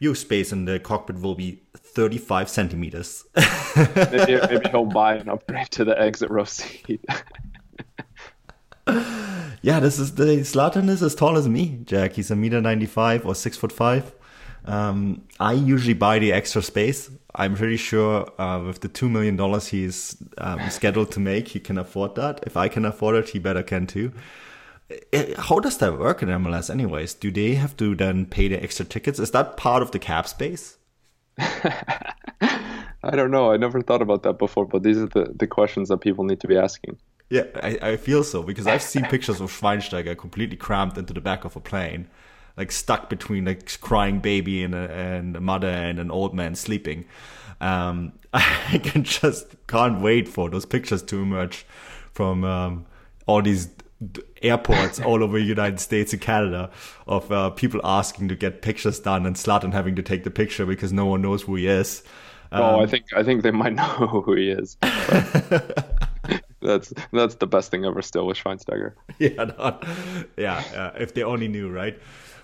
your 0.00 0.14
space 0.14 0.52
in 0.52 0.64
the 0.64 0.78
cockpit 0.78 1.20
will 1.20 1.34
be 1.34 1.62
35 1.76 2.48
centimeters 2.48 3.24
maybe, 4.12 4.38
maybe 4.48 4.68
he'll 4.70 4.84
buy 4.84 5.14
an 5.14 5.28
upgrade 5.28 5.70
to 5.70 5.84
the 5.84 6.00
exit 6.00 6.30
row 6.30 6.44
seat 6.44 7.04
Yeah, 9.60 9.80
this 9.80 9.98
is 9.98 10.14
the 10.14 10.24
Zlatan 10.42 10.88
is 10.88 11.02
as 11.02 11.14
tall 11.14 11.36
as 11.36 11.48
me, 11.48 11.80
Jack. 11.84 12.12
He's 12.12 12.30
a 12.30 12.36
meter 12.36 12.60
ninety 12.60 12.86
five 12.86 13.26
or 13.26 13.34
six 13.34 13.56
foot 13.56 13.72
five. 13.72 14.14
Um, 14.64 15.22
I 15.40 15.52
usually 15.52 15.94
buy 15.94 16.18
the 16.18 16.32
extra 16.32 16.62
space. 16.62 17.10
I'm 17.34 17.54
pretty 17.54 17.76
sure 17.76 18.30
uh, 18.40 18.62
with 18.64 18.80
the 18.80 18.88
two 18.88 19.08
million 19.08 19.36
dollars 19.36 19.68
he's 19.68 20.16
um, 20.38 20.70
scheduled 20.70 21.10
to 21.12 21.20
make, 21.20 21.48
he 21.48 21.60
can 21.60 21.78
afford 21.78 22.14
that. 22.14 22.40
If 22.46 22.56
I 22.56 22.68
can 22.68 22.84
afford 22.84 23.16
it, 23.16 23.30
he 23.30 23.38
better 23.38 23.62
can 23.62 23.86
too. 23.86 24.12
Eh, 24.90 25.34
How 25.36 25.58
does 25.60 25.78
that 25.78 25.98
work 25.98 26.22
in 26.22 26.28
MLS, 26.28 26.70
anyways? 26.70 27.14
Do 27.14 27.30
they 27.30 27.54
have 27.54 27.76
to 27.76 27.94
then 27.94 28.26
pay 28.26 28.48
the 28.48 28.62
extra 28.62 28.84
tickets? 28.84 29.18
Is 29.18 29.30
that 29.32 29.56
part 29.56 29.82
of 29.82 29.90
the 29.90 29.98
cap 29.98 30.26
space? 30.28 30.78
I 31.38 33.14
don't 33.14 33.30
know. 33.30 33.52
I 33.52 33.56
never 33.56 33.80
thought 33.80 34.02
about 34.02 34.22
that 34.24 34.38
before, 34.38 34.66
but 34.66 34.82
these 34.82 34.98
are 34.98 35.06
the, 35.06 35.32
the 35.34 35.46
questions 35.46 35.88
that 35.88 35.98
people 35.98 36.24
need 36.24 36.40
to 36.40 36.48
be 36.48 36.56
asking. 36.56 36.98
Yeah, 37.30 37.44
I, 37.62 37.78
I 37.82 37.96
feel 37.96 38.24
so 38.24 38.42
because 38.42 38.66
I've 38.66 38.82
seen 38.82 39.04
pictures 39.04 39.40
of 39.40 39.50
Schweinsteiger 39.52 40.16
completely 40.16 40.56
crammed 40.56 40.96
into 40.96 41.12
the 41.12 41.20
back 41.20 41.44
of 41.44 41.54
a 41.56 41.60
plane, 41.60 42.08
like 42.56 42.72
stuck 42.72 43.10
between 43.10 43.44
like 43.44 43.80
crying 43.80 44.20
baby 44.20 44.64
and 44.64 44.74
a, 44.74 44.90
and 44.90 45.36
a 45.36 45.40
mother 45.40 45.68
and 45.68 45.98
an 45.98 46.10
old 46.10 46.34
man 46.34 46.54
sleeping. 46.54 47.04
Um, 47.60 48.14
I 48.32 48.80
can 48.82 49.04
just 49.04 49.54
can't 49.66 50.00
wait 50.00 50.26
for 50.26 50.48
those 50.48 50.64
pictures 50.64 51.02
to 51.02 51.20
emerge 51.20 51.66
from 52.12 52.44
um, 52.44 52.86
all 53.26 53.42
these 53.42 53.68
airports 54.42 55.00
all 55.00 55.22
over 55.22 55.38
the 55.38 55.44
United 55.44 55.80
States 55.80 56.12
and 56.12 56.22
Canada 56.22 56.70
of 57.06 57.30
uh, 57.32 57.50
people 57.50 57.80
asking 57.84 58.28
to 58.28 58.36
get 58.36 58.62
pictures 58.62 59.00
done 59.00 59.26
and 59.26 59.36
Zlatan 59.36 59.72
having 59.72 59.96
to 59.96 60.02
take 60.02 60.24
the 60.24 60.30
picture 60.30 60.66
because 60.66 60.92
no 60.92 61.06
one 61.06 61.22
knows 61.22 61.42
who 61.42 61.56
he 61.56 61.66
is. 61.66 62.02
oh, 62.56 62.80
I 62.80 62.86
Um, 62.86 62.86
think 62.86 63.06
I 63.14 63.22
think 63.22 63.42
they 63.42 63.50
might 63.50 63.74
know 63.74 63.84
who 64.24 64.34
he 64.34 64.50
is. 64.50 64.76
that's 66.60 66.92
that's 67.12 67.36
the 67.36 67.46
best 67.46 67.70
thing 67.70 67.84
ever. 67.84 68.02
Still 68.02 68.26
with 68.26 68.36
Schweinsteiger. 68.38 68.94
yeah, 69.18 69.44
not, 69.44 69.84
yeah. 70.36 70.58
Uh, 70.74 70.98
if 70.98 71.14
they 71.14 71.22
only 71.22 71.48
knew, 71.48 71.68
right? 71.70 71.98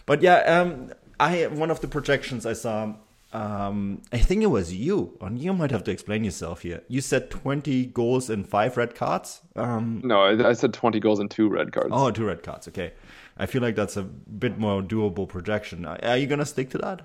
But 0.06 0.22
yeah, 0.22 0.38
um, 0.60 0.92
I 1.18 1.46
one 1.46 1.70
of 1.70 1.80
the 1.80 1.88
projections 1.88 2.46
I 2.46 2.52
saw. 2.52 2.94
Um, 3.34 4.02
I 4.12 4.18
think 4.18 4.42
it 4.44 4.46
was 4.46 4.72
you, 4.72 5.18
and 5.20 5.38
you 5.38 5.52
might 5.52 5.72
have 5.72 5.82
to 5.84 5.90
explain 5.90 6.22
yourself 6.22 6.62
here. 6.62 6.82
You 6.88 7.00
said 7.00 7.30
twenty 7.30 7.84
goals 7.86 8.30
and 8.30 8.48
five 8.48 8.76
red 8.76 8.94
cards. 8.94 9.42
Um, 9.56 10.00
No, 10.04 10.20
I, 10.20 10.50
I 10.50 10.52
said 10.52 10.72
20 10.72 11.00
goals 11.00 11.18
and 11.18 11.28
two 11.30 11.48
red 11.48 11.72
cards. 11.72 11.90
oh, 11.92 12.10
two 12.12 12.26
red 12.26 12.42
cards. 12.44 12.68
Okay, 12.68 12.92
I 13.36 13.46
feel 13.46 13.60
like 13.60 13.74
that's 13.74 13.96
a 13.96 14.02
bit 14.04 14.56
more 14.58 14.82
doable 14.82 15.28
projection. 15.28 15.84
Are 15.84 15.98
are 16.04 16.16
you 16.16 16.28
gonna 16.28 16.46
stick 16.46 16.70
to 16.70 16.78
that? 16.78 17.02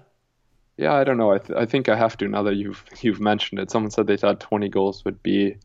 Yeah, 0.78 0.94
I 0.94 1.04
don't 1.04 1.18
know. 1.18 1.32
I, 1.34 1.40
th- 1.40 1.58
I 1.58 1.66
think 1.66 1.90
I 1.90 1.96
have 1.96 2.16
to 2.18 2.28
now 2.28 2.44
that 2.44 2.56
you've 2.56 2.84
you've 3.02 3.20
mentioned 3.20 3.60
it. 3.60 3.72
Someone 3.72 3.90
said 3.92 4.06
they 4.08 4.16
thought 4.18 4.40
20 4.40 4.70
goals 4.70 5.04
would 5.06 5.22
be 5.24 5.58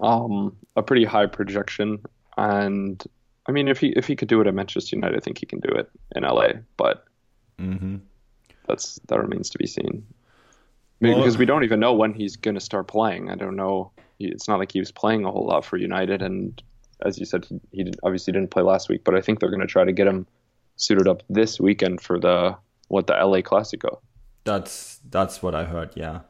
um, 0.00 0.56
a 0.76 0.82
pretty 0.82 1.04
high 1.04 1.26
projection, 1.26 1.98
and 2.38 3.04
I 3.46 3.52
mean, 3.52 3.68
if 3.68 3.78
he 3.78 3.88
if 3.90 4.06
he 4.06 4.16
could 4.16 4.28
do 4.28 4.40
it 4.40 4.46
at 4.46 4.54
Manchester 4.54 4.96
United, 4.96 5.16
I 5.16 5.20
think 5.20 5.38
he 5.38 5.46
can 5.46 5.60
do 5.60 5.68
it 5.70 5.90
in 6.16 6.22
LA. 6.22 6.48
But 6.78 7.04
Mm-hmm. 7.60 7.96
That's 8.70 9.00
that 9.08 9.18
remains 9.18 9.50
to 9.50 9.58
be 9.58 9.66
seen. 9.66 10.06
Well- 11.00 11.16
because 11.16 11.38
we 11.38 11.46
don't 11.46 11.64
even 11.64 11.80
know 11.80 11.94
when 11.94 12.12
he's 12.14 12.36
going 12.36 12.54
to 12.54 12.60
start 12.60 12.88
playing. 12.88 13.30
I 13.30 13.34
don't 13.34 13.56
know. 13.56 13.92
It's 14.18 14.48
not 14.48 14.58
like 14.58 14.72
he 14.72 14.80
was 14.80 14.92
playing 14.92 15.24
a 15.24 15.30
whole 15.30 15.46
lot 15.46 15.64
for 15.64 15.76
United, 15.78 16.20
and 16.20 16.62
as 17.04 17.18
you 17.18 17.24
said, 17.24 17.46
he, 17.46 17.60
he 17.72 17.92
obviously 18.02 18.32
didn't 18.32 18.50
play 18.50 18.62
last 18.62 18.88
week. 18.88 19.02
But 19.04 19.14
I 19.14 19.22
think 19.22 19.40
they're 19.40 19.48
going 19.48 19.60
to 19.60 19.66
try 19.66 19.84
to 19.84 19.92
get 19.92 20.06
him 20.06 20.26
suited 20.76 21.08
up 21.08 21.22
this 21.30 21.58
weekend 21.58 22.00
for 22.00 22.18
the 22.18 22.56
what 22.88 23.06
the 23.06 23.14
LA 23.14 23.38
Clasico. 23.38 24.00
That's 24.44 25.00
that's 25.08 25.42
what 25.42 25.54
I 25.54 25.64
heard. 25.64 25.90
Yeah. 25.94 26.20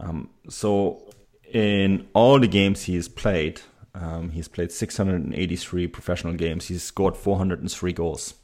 Um, 0.00 0.30
so 0.48 1.02
in 1.52 2.08
all 2.14 2.40
the 2.40 2.48
games 2.48 2.84
he's 2.84 3.08
played, 3.08 3.60
um, 3.94 4.30
he's 4.30 4.48
played 4.48 4.72
683 4.72 5.86
professional 5.88 6.34
games. 6.34 6.68
He's 6.68 6.82
scored 6.82 7.16
403 7.16 7.92
goals. 7.92 8.34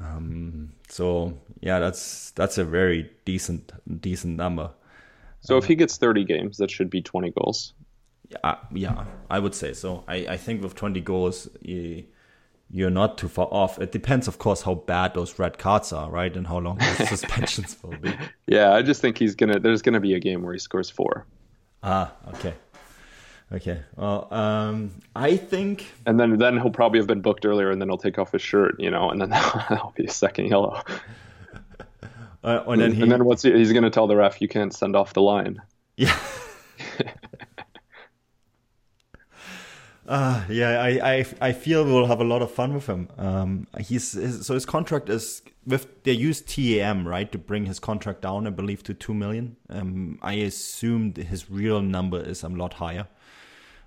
Um, 0.00 0.72
so 0.88 1.34
yeah, 1.60 1.78
that's 1.78 2.30
that's 2.32 2.58
a 2.58 2.64
very 2.64 3.10
decent 3.24 3.72
decent 4.00 4.36
number. 4.36 4.70
So 5.40 5.56
if 5.56 5.64
he 5.64 5.74
gets 5.74 5.96
30 5.96 6.24
games, 6.24 6.58
that 6.58 6.70
should 6.70 6.90
be 6.90 7.00
20 7.00 7.30
goals. 7.30 7.72
Yeah, 8.28 8.56
yeah, 8.72 9.04
I 9.30 9.38
would 9.38 9.54
say 9.54 9.72
so. 9.72 10.04
I, 10.06 10.26
I 10.28 10.36
think 10.36 10.62
with 10.62 10.74
20 10.74 11.00
goals, 11.00 11.48
you, 11.62 12.04
you're 12.70 12.90
not 12.90 13.18
too 13.18 13.26
far 13.26 13.48
off. 13.50 13.78
It 13.80 13.90
depends, 13.90 14.28
of 14.28 14.38
course, 14.38 14.62
how 14.62 14.74
bad 14.74 15.14
those 15.14 15.38
red 15.38 15.58
cards 15.58 15.92
are, 15.92 16.10
right, 16.10 16.36
and 16.36 16.46
how 16.46 16.58
long 16.58 16.76
the 16.78 17.06
suspensions 17.08 17.76
will 17.82 17.96
be. 17.96 18.12
Yeah, 18.46 18.72
I 18.72 18.82
just 18.82 19.00
think 19.00 19.18
he's 19.18 19.34
gonna. 19.34 19.58
There's 19.58 19.82
gonna 19.82 19.98
be 19.98 20.14
a 20.14 20.20
game 20.20 20.42
where 20.42 20.52
he 20.52 20.58
scores 20.58 20.90
four, 20.90 21.26
Ah, 21.82 22.12
okay. 22.34 22.54
Okay. 23.52 23.80
Well, 23.96 24.32
um, 24.32 24.92
I 25.16 25.36
think 25.36 25.86
and 26.06 26.20
then 26.20 26.38
then 26.38 26.58
he'll 26.58 26.70
probably 26.70 27.00
have 27.00 27.08
been 27.08 27.20
booked 27.20 27.44
earlier, 27.44 27.70
and 27.70 27.80
then 27.80 27.88
he'll 27.88 27.98
take 27.98 28.18
off 28.18 28.32
his 28.32 28.42
shirt, 28.42 28.76
you 28.78 28.90
know, 28.90 29.10
and 29.10 29.20
then 29.20 29.30
that'll 29.30 29.92
be 29.96 30.06
a 30.06 30.10
second 30.10 30.46
yellow. 30.46 30.80
uh, 32.44 32.62
and 32.66 32.80
then 32.80 32.92
he 32.92 33.02
and 33.02 33.10
then 33.10 33.24
what's 33.24 33.42
he, 33.42 33.52
he's 33.52 33.72
gonna 33.72 33.90
tell 33.90 34.06
the 34.06 34.16
ref 34.16 34.40
you 34.40 34.48
can't 34.48 34.72
send 34.72 34.94
off 34.94 35.14
the 35.14 35.22
line. 35.22 35.60
yeah. 35.96 36.16
Uh, 40.10 40.42
yeah, 40.48 40.82
I, 40.82 40.88
I, 41.18 41.26
I 41.40 41.52
feel 41.52 41.84
we'll 41.84 42.06
have 42.06 42.20
a 42.20 42.24
lot 42.24 42.42
of 42.42 42.50
fun 42.50 42.74
with 42.74 42.88
him. 42.88 43.08
Um, 43.16 43.68
he's 43.78 44.10
his, 44.14 44.44
so 44.44 44.54
his 44.54 44.66
contract 44.66 45.08
is 45.08 45.40
with 45.64 46.02
they 46.02 46.10
use 46.10 46.40
TAM 46.40 47.06
right 47.06 47.30
to 47.30 47.38
bring 47.38 47.66
his 47.66 47.78
contract 47.78 48.22
down, 48.22 48.48
I 48.48 48.50
believe, 48.50 48.82
to 48.84 48.94
two 48.94 49.14
million. 49.14 49.54
Um, 49.68 50.18
I 50.20 50.32
assumed 50.32 51.16
his 51.16 51.48
real 51.48 51.80
number 51.80 52.20
is 52.20 52.42
a 52.42 52.48
lot 52.48 52.74
higher. 52.74 53.06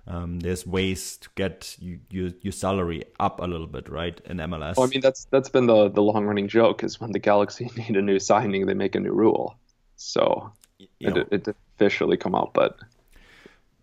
Um, 0.06 0.40
there's 0.40 0.66
ways 0.66 1.16
to 1.18 1.28
get 1.34 1.76
you, 1.78 2.00
your 2.10 2.30
your 2.42 2.52
salary 2.52 3.04
up 3.18 3.40
a 3.40 3.46
little 3.46 3.66
bit, 3.66 3.88
right? 3.88 4.20
In 4.26 4.36
MLS. 4.36 4.76
Well, 4.76 4.86
I 4.86 4.90
mean 4.90 5.00
that's 5.00 5.26
that's 5.30 5.48
been 5.48 5.66
the 5.66 5.88
the 5.88 6.02
long 6.02 6.26
running 6.26 6.48
joke 6.48 6.84
is 6.84 7.00
when 7.00 7.12
the 7.12 7.18
Galaxy 7.18 7.70
need 7.76 7.96
a 7.96 8.02
new 8.02 8.18
signing, 8.18 8.66
they 8.66 8.74
make 8.74 8.94
a 8.94 9.00
new 9.00 9.12
rule. 9.12 9.56
So 9.96 10.52
you 10.78 10.88
it, 11.00 11.14
know, 11.14 11.20
it 11.20 11.30
didn't 11.30 11.56
officially 11.76 12.16
come 12.16 12.34
out, 12.34 12.52
but 12.52 12.78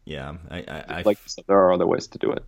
yeah, 0.06 0.36
I, 0.50 0.60
I, 0.60 0.86
I 0.88 1.02
like 1.06 1.18
said, 1.26 1.46
there 1.48 1.58
are 1.58 1.74
other 1.74 1.88
ways 1.88 2.08
to 2.08 2.18
do 2.18 2.32
it. 2.32 2.44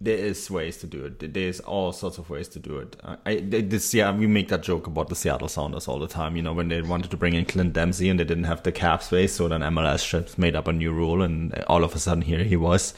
There 0.00 0.16
is 0.16 0.50
ways 0.50 0.76
to 0.78 0.86
do 0.86 1.04
it. 1.06 1.32
There's 1.32 1.60
all 1.60 1.92
sorts 1.92 2.18
of 2.18 2.28
ways 2.28 2.48
to 2.48 2.58
do 2.58 2.78
it. 2.78 2.96
I, 3.04 3.16
I 3.26 3.36
this 3.40 3.94
yeah, 3.94 4.14
we 4.14 4.26
make 4.26 4.48
that 4.48 4.62
joke 4.62 4.86
about 4.86 5.08
the 5.08 5.14
Seattle 5.14 5.48
Sounders 5.48 5.88
all 5.88 5.98
the 5.98 6.08
time. 6.08 6.36
You 6.36 6.42
know, 6.42 6.52
when 6.52 6.68
they 6.68 6.82
wanted 6.82 7.10
to 7.12 7.16
bring 7.16 7.34
in 7.34 7.44
Clint 7.46 7.72
Dempsey 7.72 8.08
and 8.08 8.18
they 8.18 8.24
didn't 8.24 8.44
have 8.44 8.62
the 8.62 8.72
cap 8.72 9.02
space, 9.02 9.34
so 9.34 9.48
then 9.48 9.60
MLS 9.60 10.36
made 10.36 10.56
up 10.56 10.68
a 10.68 10.72
new 10.72 10.92
rule, 10.92 11.22
and 11.22 11.54
all 11.68 11.84
of 11.84 11.94
a 11.94 11.98
sudden 11.98 12.22
here 12.22 12.44
he 12.44 12.56
was. 12.56 12.92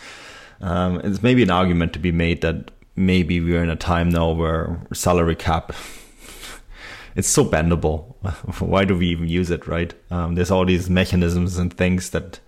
Um, 0.61 1.01
it's 1.05 1.23
maybe 1.23 1.43
an 1.43 1.51
argument 1.51 1.93
to 1.93 1.99
be 1.99 2.13
made 2.13 2.41
that 2.41 2.71
maybe 2.97 3.41
we're 3.41 3.63
in 3.63 3.71
a 3.71 3.77
time 3.77 4.09
now 4.09 4.31
where 4.31 4.81
salary 4.93 5.37
cap 5.37 5.73
it's 7.17 7.29
so 7.29 7.45
bendable. 7.45 8.15
Why 8.61 8.85
do 8.85 8.97
we 8.97 9.09
even 9.09 9.29
use 9.29 9.51
it, 9.51 9.67
right? 9.67 9.95
Um, 10.11 10.35
there's 10.35 10.51
all 10.51 10.65
these 10.65 10.89
mechanisms 10.91 11.59
and 11.59 11.73
things 11.73 12.11
that 12.11 12.41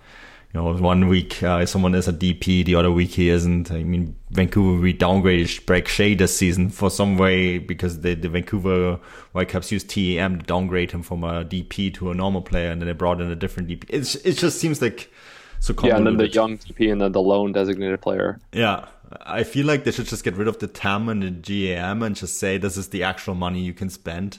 you 0.55 0.61
know, 0.61 0.73
one 0.73 1.09
week 1.09 1.43
uh, 1.43 1.67
someone 1.67 1.95
is 1.95 2.09
a 2.09 2.12
DP, 2.12 2.64
the 2.64 2.75
other 2.75 2.90
week 2.90 3.11
he 3.11 3.28
isn't. 3.28 3.71
I 3.71 3.83
mean, 3.83 4.17
Vancouver 4.31 4.81
we 4.81 4.95
downgraded 4.95 5.64
Brek 5.67 5.88
Shea 5.88 6.14
this 6.14 6.37
season 6.37 6.71
for 6.71 6.90
some 6.90 7.19
way 7.19 7.59
because 7.59 8.00
the, 8.00 8.14
the 8.14 8.28
Vancouver 8.31 8.99
Whitecaps 9.33 9.71
used 9.71 9.90
TAM 9.90 10.38
to 10.38 10.47
downgrade 10.47 10.90
him 10.93 11.02
from 11.02 11.23
a 11.23 11.45
DP 11.45 11.93
to 11.95 12.11
a 12.11 12.14
normal 12.14 12.40
player, 12.40 12.71
and 12.71 12.81
then 12.81 12.87
they 12.87 12.95
brought 12.95 13.21
in 13.21 13.31
a 13.31 13.37
different 13.37 13.69
DP. 13.69 13.85
It's, 13.90 14.14
it 14.17 14.38
just 14.38 14.59
seems 14.59 14.81
like 14.81 15.12
so 15.61 15.75
Yeah, 15.83 15.97
and 15.97 16.07
then 16.07 16.17
the 16.17 16.28
convoluted. 16.28 16.35
young 16.35 16.59
DP 16.59 16.93
and 16.93 17.00
then 17.00 17.12
the 17.12 17.21
lone 17.21 17.52
designated 17.52 18.00
player. 18.00 18.40
Yeah, 18.52 18.87
I 19.23 19.45
feel 19.45 19.67
like 19.67 19.85
they 19.85 19.90
should 19.90 20.07
just 20.07 20.25
get 20.25 20.35
rid 20.37 20.49
of 20.49 20.59
the 20.61 20.67
TAM 20.67 21.09
and 21.09 21.23
the 21.23 21.31
GAM 21.31 22.02
and 22.02 22.17
just 22.17 22.38
say 22.38 22.59
this 22.59 22.76
is 22.76 22.88
the 22.88 23.02
actual 23.02 23.35
money 23.35 23.61
you 23.61 23.75
can 23.75 23.90
spend. 23.90 24.38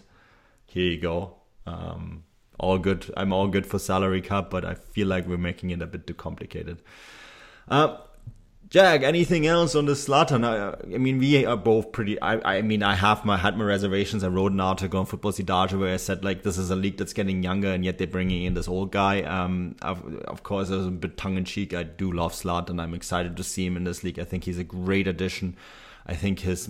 Here 0.65 0.91
you 0.91 0.99
go. 0.99 1.35
Um, 1.65 2.23
all 2.59 2.77
good. 2.77 3.11
I'm 3.17 3.33
all 3.33 3.47
good 3.47 3.65
for 3.65 3.79
salary 3.79 4.21
cap, 4.21 4.49
but 4.49 4.65
I 4.65 4.75
feel 4.75 5.07
like 5.07 5.27
we're 5.27 5.37
making 5.37 5.71
it 5.71 5.81
a 5.81 5.87
bit 5.87 6.05
too 6.05 6.13
complicated. 6.13 6.81
Uh, 7.67 7.97
Jack, 8.69 9.01
anything 9.01 9.47
else 9.47 9.73
on 9.73 9.85
the 9.85 9.93
Zlatan? 9.93 10.45
I, 10.45 10.93
I, 10.93 10.97
mean, 10.99 11.17
we 11.17 11.43
are 11.43 11.57
both 11.57 11.91
pretty. 11.91 12.21
I, 12.21 12.57
I 12.57 12.61
mean, 12.61 12.83
I 12.83 12.93
have 12.93 13.25
my 13.25 13.35
had 13.35 13.57
my 13.57 13.63
reservations. 13.63 14.23
I 14.23 14.27
wrote 14.27 14.51
an 14.51 14.59
article 14.59 14.99
on 14.99 15.07
Football 15.07 15.31
Cidade 15.31 15.73
where 15.73 15.95
I 15.95 15.97
said 15.97 16.23
like 16.23 16.43
this 16.43 16.59
is 16.59 16.69
a 16.69 16.75
league 16.75 16.97
that's 16.97 17.13
getting 17.13 17.41
younger, 17.41 17.69
and 17.69 17.83
yet 17.83 17.97
they're 17.97 18.05
bringing 18.05 18.43
in 18.43 18.53
this 18.53 18.67
old 18.67 18.91
guy. 18.91 19.23
Um, 19.23 19.75
of, 19.81 20.05
of 20.25 20.43
course, 20.43 20.69
as 20.69 20.85
a 20.85 20.91
bit 20.91 21.17
tongue 21.17 21.37
in 21.37 21.45
cheek, 21.45 21.73
I 21.73 21.81
do 21.81 22.11
love 22.11 22.33
Zlatan. 22.33 22.79
I'm 22.79 22.93
excited 22.93 23.35
to 23.37 23.43
see 23.43 23.65
him 23.65 23.75
in 23.75 23.85
this 23.85 24.03
league. 24.03 24.19
I 24.19 24.23
think 24.23 24.43
he's 24.43 24.59
a 24.59 24.63
great 24.63 25.07
addition. 25.07 25.55
I 26.05 26.13
think 26.13 26.41
his 26.41 26.69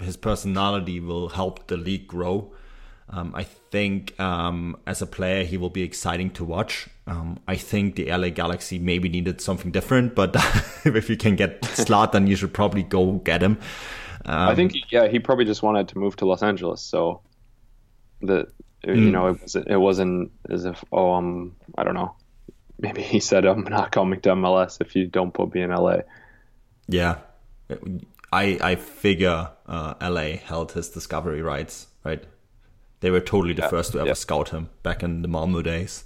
his 0.00 0.16
personality 0.16 0.98
will 0.98 1.28
help 1.28 1.66
the 1.66 1.76
league 1.76 2.06
grow. 2.06 2.54
Um, 3.10 3.34
I 3.34 3.44
think 3.44 4.18
um, 4.18 4.76
as 4.86 5.02
a 5.02 5.06
player, 5.06 5.44
he 5.44 5.56
will 5.56 5.70
be 5.70 5.82
exciting 5.82 6.30
to 6.30 6.44
watch. 6.44 6.88
Um, 7.06 7.38
I 7.46 7.56
think 7.56 7.96
the 7.96 8.10
LA 8.10 8.30
Galaxy 8.30 8.78
maybe 8.78 9.08
needed 9.08 9.40
something 9.40 9.70
different, 9.70 10.14
but 10.14 10.34
if 10.84 11.10
you 11.10 11.16
can 11.16 11.36
get 11.36 11.60
Zlatan 11.62 12.26
you 12.28 12.36
should 12.36 12.54
probably 12.54 12.82
go 12.82 13.12
get 13.12 13.42
him. 13.42 13.58
I 14.26 14.54
think, 14.54 14.72
yeah, 14.90 15.06
he 15.08 15.18
probably 15.18 15.44
just 15.44 15.62
wanted 15.62 15.88
to 15.88 15.98
move 15.98 16.16
to 16.16 16.24
Los 16.24 16.42
Angeles. 16.42 16.80
So 16.80 17.20
the 18.22 18.48
mm. 18.84 18.96
you 18.96 19.10
know 19.10 19.28
it, 19.28 19.42
was, 19.42 19.56
it 19.56 19.76
wasn't 19.76 20.32
as 20.48 20.64
if 20.64 20.82
oh 20.92 21.12
um 21.12 21.56
I 21.76 21.84
don't 21.84 21.94
know 21.94 22.14
maybe 22.78 23.02
he 23.02 23.20
said 23.20 23.44
I'm 23.44 23.64
not 23.64 23.92
coming 23.92 24.20
to 24.22 24.30
MLS 24.30 24.80
if 24.80 24.96
you 24.96 25.06
don't 25.06 25.32
put 25.32 25.54
me 25.54 25.62
in 25.62 25.70
LA. 25.70 25.98
Yeah, 26.86 27.18
I 28.32 28.58
I 28.60 28.74
figure 28.76 29.50
uh, 29.66 29.94
LA 30.00 30.36
held 30.36 30.72
his 30.72 30.88
discovery 30.90 31.42
rights, 31.42 31.86
right? 32.04 32.24
They 33.04 33.10
were 33.10 33.20
totally 33.20 33.52
the 33.52 33.60
yeah, 33.60 33.68
first 33.68 33.92
to 33.92 33.98
ever 33.98 34.06
yeah. 34.06 34.14
scout 34.14 34.48
him 34.48 34.70
back 34.82 35.02
in 35.02 35.20
the 35.20 35.28
Malmo 35.28 35.60
days. 35.60 36.04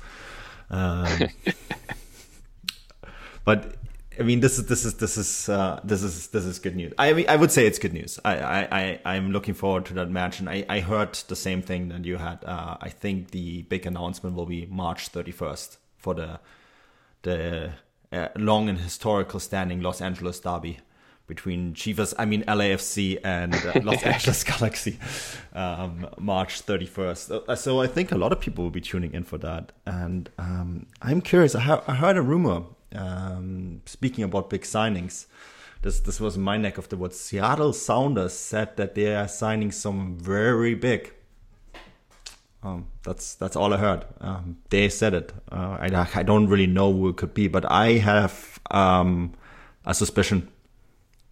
Um, 0.68 1.28
but 3.44 3.76
I 4.18 4.24
mean, 4.24 4.40
this 4.40 4.58
is 4.58 4.66
this 4.66 4.84
is 4.84 4.94
this 4.94 5.16
is 5.16 5.48
uh, 5.48 5.78
this 5.84 6.02
is 6.02 6.26
this 6.26 6.44
is 6.44 6.58
good 6.58 6.74
news. 6.74 6.92
I 6.98 7.12
mean, 7.12 7.26
I 7.28 7.36
would 7.36 7.52
say 7.52 7.68
it's 7.68 7.78
good 7.78 7.92
news. 7.92 8.18
I 8.24 8.34
I 8.34 9.00
I 9.04 9.14
am 9.14 9.30
looking 9.30 9.54
forward 9.54 9.84
to 9.86 9.94
that 9.94 10.10
match, 10.10 10.40
and 10.40 10.50
I 10.50 10.64
I 10.68 10.80
heard 10.80 11.14
the 11.28 11.36
same 11.36 11.62
thing 11.62 11.86
that 11.90 12.04
you 12.04 12.16
had. 12.16 12.44
Uh, 12.44 12.76
I 12.80 12.88
think 12.88 13.30
the 13.30 13.62
big 13.62 13.86
announcement 13.86 14.34
will 14.34 14.46
be 14.46 14.66
March 14.66 15.06
thirty 15.06 15.30
first 15.30 15.78
for 15.98 16.14
the 16.14 16.40
the 17.22 17.74
uh, 18.10 18.26
long 18.34 18.68
and 18.68 18.80
historical 18.80 19.38
standing 19.38 19.82
Los 19.82 20.00
Angeles 20.00 20.40
Derby 20.40 20.80
between 21.28 21.75
Chivas, 21.75 22.14
I 22.18 22.25
mean 22.25 22.42
LAFC 22.44 23.20
and 23.23 23.54
uh, 23.54 23.80
Los 23.85 24.02
Angeles 24.14 24.42
Galaxy, 24.42 24.99
um, 25.52 26.08
March 26.18 26.66
31st. 26.66 27.49
Uh, 27.49 27.54
so 27.54 27.80
I 27.80 27.87
think 27.87 28.11
a 28.11 28.16
lot 28.16 28.32
of 28.32 28.40
people 28.40 28.64
will 28.64 28.73
be 28.73 28.80
tuning 28.80 29.12
in 29.12 29.23
for 29.23 29.38
that. 29.38 29.70
And 29.87 30.28
um, 30.38 30.87
I'm 31.02 31.20
curious, 31.20 31.54
I, 31.54 31.61
ha- 31.61 31.85
I, 31.87 31.94
heard 31.94 32.16
a 32.16 32.23
rumor, 32.23 32.62
um, 32.94 33.82
speaking 33.85 34.25
about 34.25 34.50
big 34.50 34.62
signings. 34.62 35.26
This, 35.82 36.00
this 36.00 36.18
was 36.18 36.37
my 36.37 36.56
neck 36.56 36.78
of 36.78 36.88
the 36.88 36.97
woods. 36.97 37.20
Seattle 37.20 37.73
Sounders 37.73 38.32
said 38.32 38.76
that 38.78 38.97
they 38.97 39.14
are 39.14 39.28
signing 39.28 39.70
some 39.70 40.18
very 40.18 40.75
big. 40.75 41.12
Um, 42.61 42.88
that's 43.04 43.37
that's 43.37 43.54
all 43.54 43.73
I 43.73 43.76
heard. 43.76 44.04
Um, 44.20 44.56
they 44.70 44.88
said 44.88 45.14
it. 45.14 45.32
Uh, 45.52 45.78
I, 45.80 46.08
I 46.12 46.23
don't 46.25 46.49
really 46.49 46.66
know 46.66 46.92
who 46.92 47.11
it 47.11 47.16
could 47.16 47.32
be, 47.32 47.47
but 47.47 47.70
I 47.70 47.92
have 47.99 48.58
um, 48.73 49.35
a 49.87 49.94
suspicion 49.94 50.49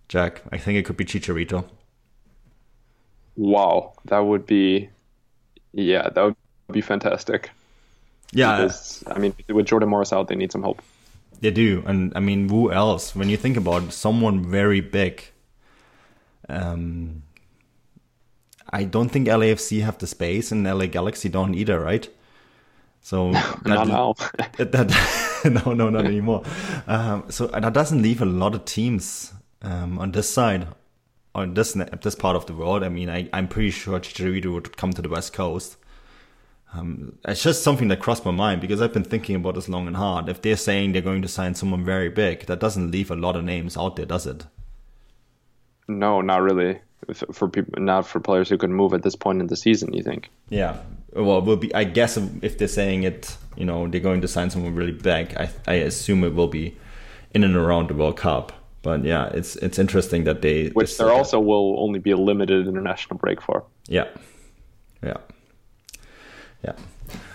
Jack. 0.08 0.42
I 0.52 0.58
think 0.58 0.78
it 0.78 0.84
could 0.84 0.96
be 0.96 1.04
Chicharito. 1.04 1.64
Wow, 3.36 3.92
that 4.06 4.20
would 4.20 4.46
be, 4.46 4.88
yeah, 5.72 6.08
that 6.08 6.22
would 6.22 6.36
be 6.72 6.80
fantastic. 6.80 7.50
Yeah, 8.32 8.62
because, 8.62 9.04
I 9.06 9.18
mean, 9.18 9.34
with 9.48 9.66
Jordan 9.66 9.88
Morris 9.88 10.12
out, 10.12 10.28
they 10.28 10.34
need 10.34 10.52
some 10.52 10.62
help. 10.62 10.82
They 11.40 11.50
do, 11.50 11.82
and 11.86 12.12
I 12.16 12.20
mean, 12.20 12.48
who 12.48 12.72
else? 12.72 13.14
When 13.14 13.28
you 13.28 13.36
think 13.36 13.56
about 13.56 13.92
someone 13.92 14.42
very 14.42 14.80
big, 14.80 15.22
um, 16.48 17.22
I 18.70 18.84
don't 18.84 19.10
think 19.10 19.28
LAFC 19.28 19.82
have 19.82 19.98
the 19.98 20.06
space, 20.06 20.50
and 20.50 20.64
LA 20.64 20.86
Galaxy 20.86 21.28
don't 21.28 21.54
either, 21.54 21.78
right? 21.78 22.08
So 23.02 23.32
that, 23.32 23.64
not 23.64 23.88
now. 23.88 24.14
that, 24.56 24.72
that 24.72 25.42
no, 25.64 25.74
no, 25.74 25.90
not 25.90 26.06
anymore. 26.06 26.42
Um, 26.86 27.24
so 27.30 27.48
that 27.48 27.72
doesn't 27.72 28.00
leave 28.00 28.22
a 28.22 28.26
lot 28.26 28.54
of 28.54 28.64
teams 28.64 29.32
um, 29.66 29.98
on 29.98 30.12
this 30.12 30.30
side, 30.30 30.68
on 31.34 31.54
this 31.54 31.76
this 32.02 32.14
part 32.14 32.36
of 32.36 32.46
the 32.46 32.54
world, 32.54 32.84
I 32.84 32.88
mean, 32.88 33.10
I, 33.10 33.28
I'm 33.32 33.48
pretty 33.48 33.70
sure 33.70 33.98
Chicharito 33.98 34.52
would 34.54 34.76
come 34.76 34.92
to 34.92 35.02
the 35.02 35.08
West 35.08 35.32
Coast. 35.32 35.76
Um, 36.72 37.18
it's 37.26 37.42
just 37.42 37.62
something 37.62 37.88
that 37.88 38.00
crossed 38.00 38.24
my 38.24 38.30
mind 38.30 38.60
because 38.60 38.80
I've 38.80 38.92
been 38.92 39.04
thinking 39.04 39.36
about 39.36 39.54
this 39.54 39.68
long 39.68 39.86
and 39.86 39.96
hard. 39.96 40.28
If 40.28 40.42
they're 40.42 40.56
saying 40.56 40.92
they're 40.92 41.02
going 41.02 41.22
to 41.22 41.28
sign 41.28 41.54
someone 41.54 41.84
very 41.84 42.08
big, 42.08 42.46
that 42.46 42.60
doesn't 42.60 42.90
leave 42.90 43.10
a 43.10 43.16
lot 43.16 43.34
of 43.34 43.44
names 43.44 43.76
out 43.76 43.96
there, 43.96 44.06
does 44.06 44.26
it? 44.26 44.46
No, 45.88 46.20
not 46.20 46.42
really. 46.42 46.80
For 47.32 47.48
people, 47.48 47.82
not 47.82 48.06
for 48.06 48.20
players 48.20 48.48
who 48.48 48.58
can 48.58 48.72
move 48.72 48.92
at 48.92 49.02
this 49.02 49.16
point 49.16 49.40
in 49.40 49.48
the 49.48 49.56
season. 49.56 49.92
You 49.92 50.02
think? 50.02 50.30
Yeah. 50.48 50.78
Well, 51.12 51.40
will 51.42 51.56
be. 51.56 51.74
I 51.74 51.84
guess 51.84 52.16
if 52.16 52.58
they're 52.58 52.68
saying 52.68 53.02
it, 53.02 53.36
you 53.56 53.64
know, 53.64 53.88
they're 53.88 54.00
going 54.00 54.20
to 54.20 54.28
sign 54.28 54.50
someone 54.50 54.74
really 54.74 54.92
big. 54.92 55.36
I 55.36 55.50
I 55.66 55.74
assume 55.74 56.24
it 56.24 56.34
will 56.34 56.48
be 56.48 56.76
in 57.32 57.42
and 57.42 57.56
around 57.56 57.88
the 57.88 57.94
World 57.94 58.16
Cup. 58.16 58.52
But 58.86 59.04
yeah, 59.04 59.26
it's 59.34 59.56
it's 59.56 59.80
interesting 59.80 60.24
that 60.24 60.42
they 60.42 60.68
which 60.68 60.96
there 60.96 61.10
also 61.10 61.40
will 61.40 61.74
only 61.80 61.98
be 61.98 62.12
a 62.12 62.16
limited 62.16 62.68
international 62.68 63.18
break 63.18 63.42
for. 63.42 63.64
Yeah, 63.88 64.06
yeah, 65.02 65.16
yeah. 66.64 66.74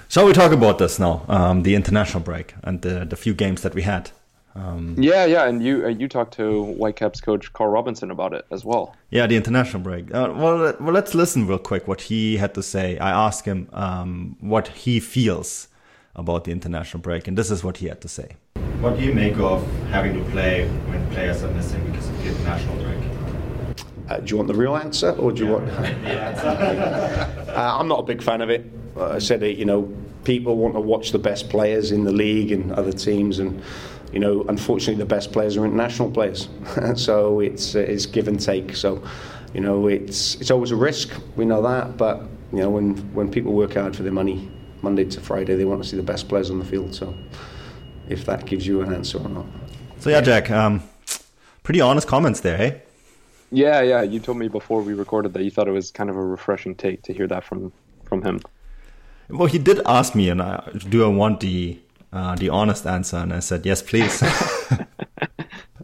Shall 0.08 0.26
we 0.26 0.32
talk 0.32 0.54
about 0.54 0.78
this 0.78 0.98
now? 0.98 1.26
Um, 1.28 1.64
the 1.64 1.76
international 1.76 2.24
break 2.24 2.54
and 2.64 2.82
the 2.82 3.06
the 3.06 3.18
few 3.18 3.34
games 3.34 3.64
that 3.64 3.76
we 3.76 3.82
had. 3.82 4.12
Um, 4.56 4.96
yeah, 4.98 5.26
yeah, 5.26 5.50
and 5.50 5.62
you 5.62 5.86
uh, 5.86 5.90
you 5.90 6.08
talked 6.08 6.34
to 6.36 6.64
Whitecaps 6.80 7.20
coach 7.20 7.52
Carl 7.52 7.72
Robinson 7.72 8.12
about 8.12 8.34
it 8.34 8.46
as 8.50 8.64
well. 8.64 8.96
Yeah, 9.10 9.28
the 9.28 9.36
international 9.36 9.84
break. 9.84 10.06
Uh, 10.06 10.32
well, 10.34 10.74
well, 10.80 10.94
let's 10.94 11.14
listen 11.14 11.48
real 11.48 11.60
quick 11.60 11.86
what 11.86 12.02
he 12.02 12.38
had 12.38 12.54
to 12.54 12.64
say. 12.64 12.98
I 12.98 13.10
asked 13.28 13.46
him 13.46 13.68
um, 13.74 14.38
what 14.40 14.70
he 14.70 15.02
feels 15.02 15.68
about 16.16 16.46
the 16.46 16.52
international 16.52 17.02
break, 17.02 17.28
and 17.28 17.38
this 17.38 17.52
is 17.52 17.62
what 17.62 17.78
he 17.78 17.88
had 17.88 18.00
to 18.02 18.08
say. 18.08 18.38
What 18.82 18.98
do 18.98 19.06
you 19.06 19.14
make 19.14 19.38
of 19.38 19.64
having 19.92 20.16
to 20.16 20.32
play 20.32 20.68
when 20.68 21.08
players 21.12 21.44
are 21.44 21.52
missing 21.52 21.86
because 21.92 22.10
of 22.10 22.18
the 22.18 22.30
international 22.30 22.76
break? 22.78 22.98
Uh, 24.10 24.18
do 24.18 24.32
you 24.32 24.38
want 24.38 24.48
the 24.48 24.56
real 24.56 24.76
answer, 24.76 25.12
or 25.12 25.32
do 25.32 25.46
you 25.46 25.52
yeah, 25.52 25.54
want? 25.54 25.70
uh, 27.50 27.78
I'm 27.80 27.88
not 27.88 28.00
a 28.00 28.04
big 28.04 28.24
fan 28.24 28.42
of 28.42 28.50
it. 28.50 28.66
Uh, 28.98 29.12
I 29.12 29.20
said 29.20 29.44
it. 29.44 29.60
You 29.60 29.66
know, 29.66 29.94
people 30.24 30.58
want 30.58 30.74
to 30.74 30.80
watch 30.80 31.12
the 31.12 31.20
best 31.20 31.48
players 31.48 31.92
in 31.92 32.06
the 32.06 32.12
league 32.12 32.52
and 32.52 32.72
other 32.72 32.92
teams, 32.92 33.38
and 33.38 33.62
you 34.12 34.20
know, 34.20 34.46
unfortunately, 34.50 34.96
the 34.96 35.06
best 35.06 35.32
players 35.32 35.58
are 35.58 35.64
international 35.64 36.10
players. 36.10 36.50
so 36.96 37.40
it's 37.40 37.76
uh, 37.76 37.80
it's 37.82 38.08
give 38.08 38.28
and 38.28 38.42
take. 38.42 38.76
So, 38.76 39.04
you 39.54 39.62
know, 39.62 39.86
it's 39.90 40.34
it's 40.42 40.50
always 40.50 40.72
a 40.72 40.76
risk. 40.76 41.14
We 41.36 41.46
know 41.46 41.62
that, 41.62 41.98
but 41.98 42.24
you 42.52 42.58
know, 42.58 42.72
when 42.72 42.96
when 43.14 43.30
people 43.30 43.54
work 43.54 43.76
hard 43.76 43.96
for 43.96 44.02
their 44.02 44.12
money, 44.12 44.50
Monday 44.82 45.06
to 45.06 45.22
Friday, 45.22 45.56
they 45.56 45.66
want 45.66 45.84
to 45.84 45.88
see 45.88 45.98
the 45.98 46.04
best 46.04 46.28
players 46.28 46.50
on 46.50 46.58
the 46.58 46.66
field. 46.66 46.96
So 46.96 47.14
if 48.12 48.26
that 48.26 48.46
gives 48.46 48.68
you 48.68 48.82
an 48.82 48.94
answer 48.94 49.18
or 49.20 49.30
not. 49.30 49.46
So 50.00 50.10
yeah, 50.10 50.22
Jack, 50.22 50.52
um, 50.52 50.84
pretty 51.64 51.82
honest 51.82 52.08
comments 52.08 52.42
there, 52.42 52.58
hey? 52.58 52.82
Yeah, 53.52 53.82
yeah. 53.82 54.02
You 54.02 54.20
told 54.20 54.38
me 54.38 54.48
before 54.48 54.82
we 54.82 54.94
recorded 54.94 55.34
that 55.34 55.44
you 55.44 55.52
thought 55.52 55.68
it 55.68 55.72
was 55.72 55.92
kind 55.92 56.10
of 56.10 56.16
a 56.16 56.24
refreshing 56.24 56.76
take 56.76 57.04
to 57.04 57.14
hear 57.14 57.28
that 57.28 57.44
from 57.44 57.72
from 58.06 58.24
him. 58.24 58.42
Well, 59.30 59.48
he 59.48 59.60
did 59.60 59.82
ask 59.86 60.16
me, 60.16 60.30
and 60.30 60.42
I, 60.42 60.70
do 60.90 61.04
I 61.04 61.08
want 61.08 61.40
the 61.40 61.80
uh, 62.12 62.36
the 62.36 62.50
honest 62.50 62.86
answer? 62.86 63.18
And 63.18 63.34
I 63.34 63.40
said 63.40 63.66
yes, 63.66 63.82
please. 63.82 64.20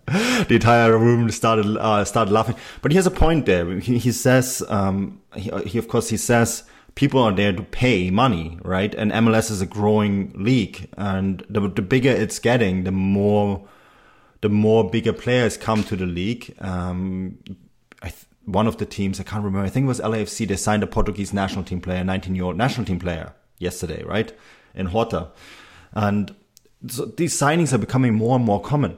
the 0.47 0.55
entire 0.55 0.97
room 0.97 1.29
started 1.31 1.65
uh, 1.77 2.05
started 2.05 2.31
laughing. 2.31 2.55
But 2.81 2.91
he 2.91 2.95
has 2.95 3.05
a 3.05 3.11
point 3.11 3.45
there. 3.45 3.79
He, 3.79 3.97
he 3.97 4.13
says, 4.13 4.63
um, 4.69 5.21
he, 5.35 5.51
he, 5.65 5.77
of 5.77 5.89
course 5.89 6.07
he 6.09 6.15
says 6.17 6.63
people 6.97 7.21
are 7.21 7.31
there 7.31 7.53
to 7.53 7.61
pay 7.61 8.09
money, 8.09 8.57
right? 8.63 8.93
And 8.95 9.11
MLS 9.11 9.51
is 9.51 9.61
a 9.61 9.67
growing 9.67 10.33
league, 10.35 10.89
and 10.97 11.45
the 11.47 11.61
the 11.69 11.83
bigger 11.83 12.09
it's 12.09 12.39
getting, 12.39 12.83
the 12.83 12.91
more 12.91 13.67
the 14.41 14.49
more 14.49 14.89
bigger 14.89 15.13
players 15.13 15.57
come 15.57 15.83
to 15.83 15.95
the 15.95 16.07
league. 16.07 16.53
Um, 16.59 17.37
th- 18.01 18.25
one 18.45 18.65
of 18.65 18.77
the 18.77 18.85
teams 18.85 19.19
I 19.19 19.23
can't 19.23 19.43
remember. 19.43 19.65
I 19.65 19.69
think 19.69 19.83
it 19.85 19.87
was 19.87 19.99
LAFC. 19.99 20.47
They 20.47 20.55
signed 20.55 20.81
a 20.81 20.87
Portuguese 20.87 21.33
national 21.33 21.65
team 21.65 21.81
player, 21.81 22.03
19 22.03 22.33
year 22.33 22.45
old 22.45 22.57
national 22.57 22.85
team 22.85 22.99
player 22.99 23.33
yesterday, 23.59 24.03
right? 24.03 24.33
In 24.73 24.87
Horta, 24.87 25.29
and 25.93 26.35
so 26.87 27.05
these 27.05 27.39
signings 27.39 27.73
are 27.73 27.77
becoming 27.77 28.15
more 28.15 28.35
and 28.35 28.45
more 28.45 28.61
common, 28.61 28.97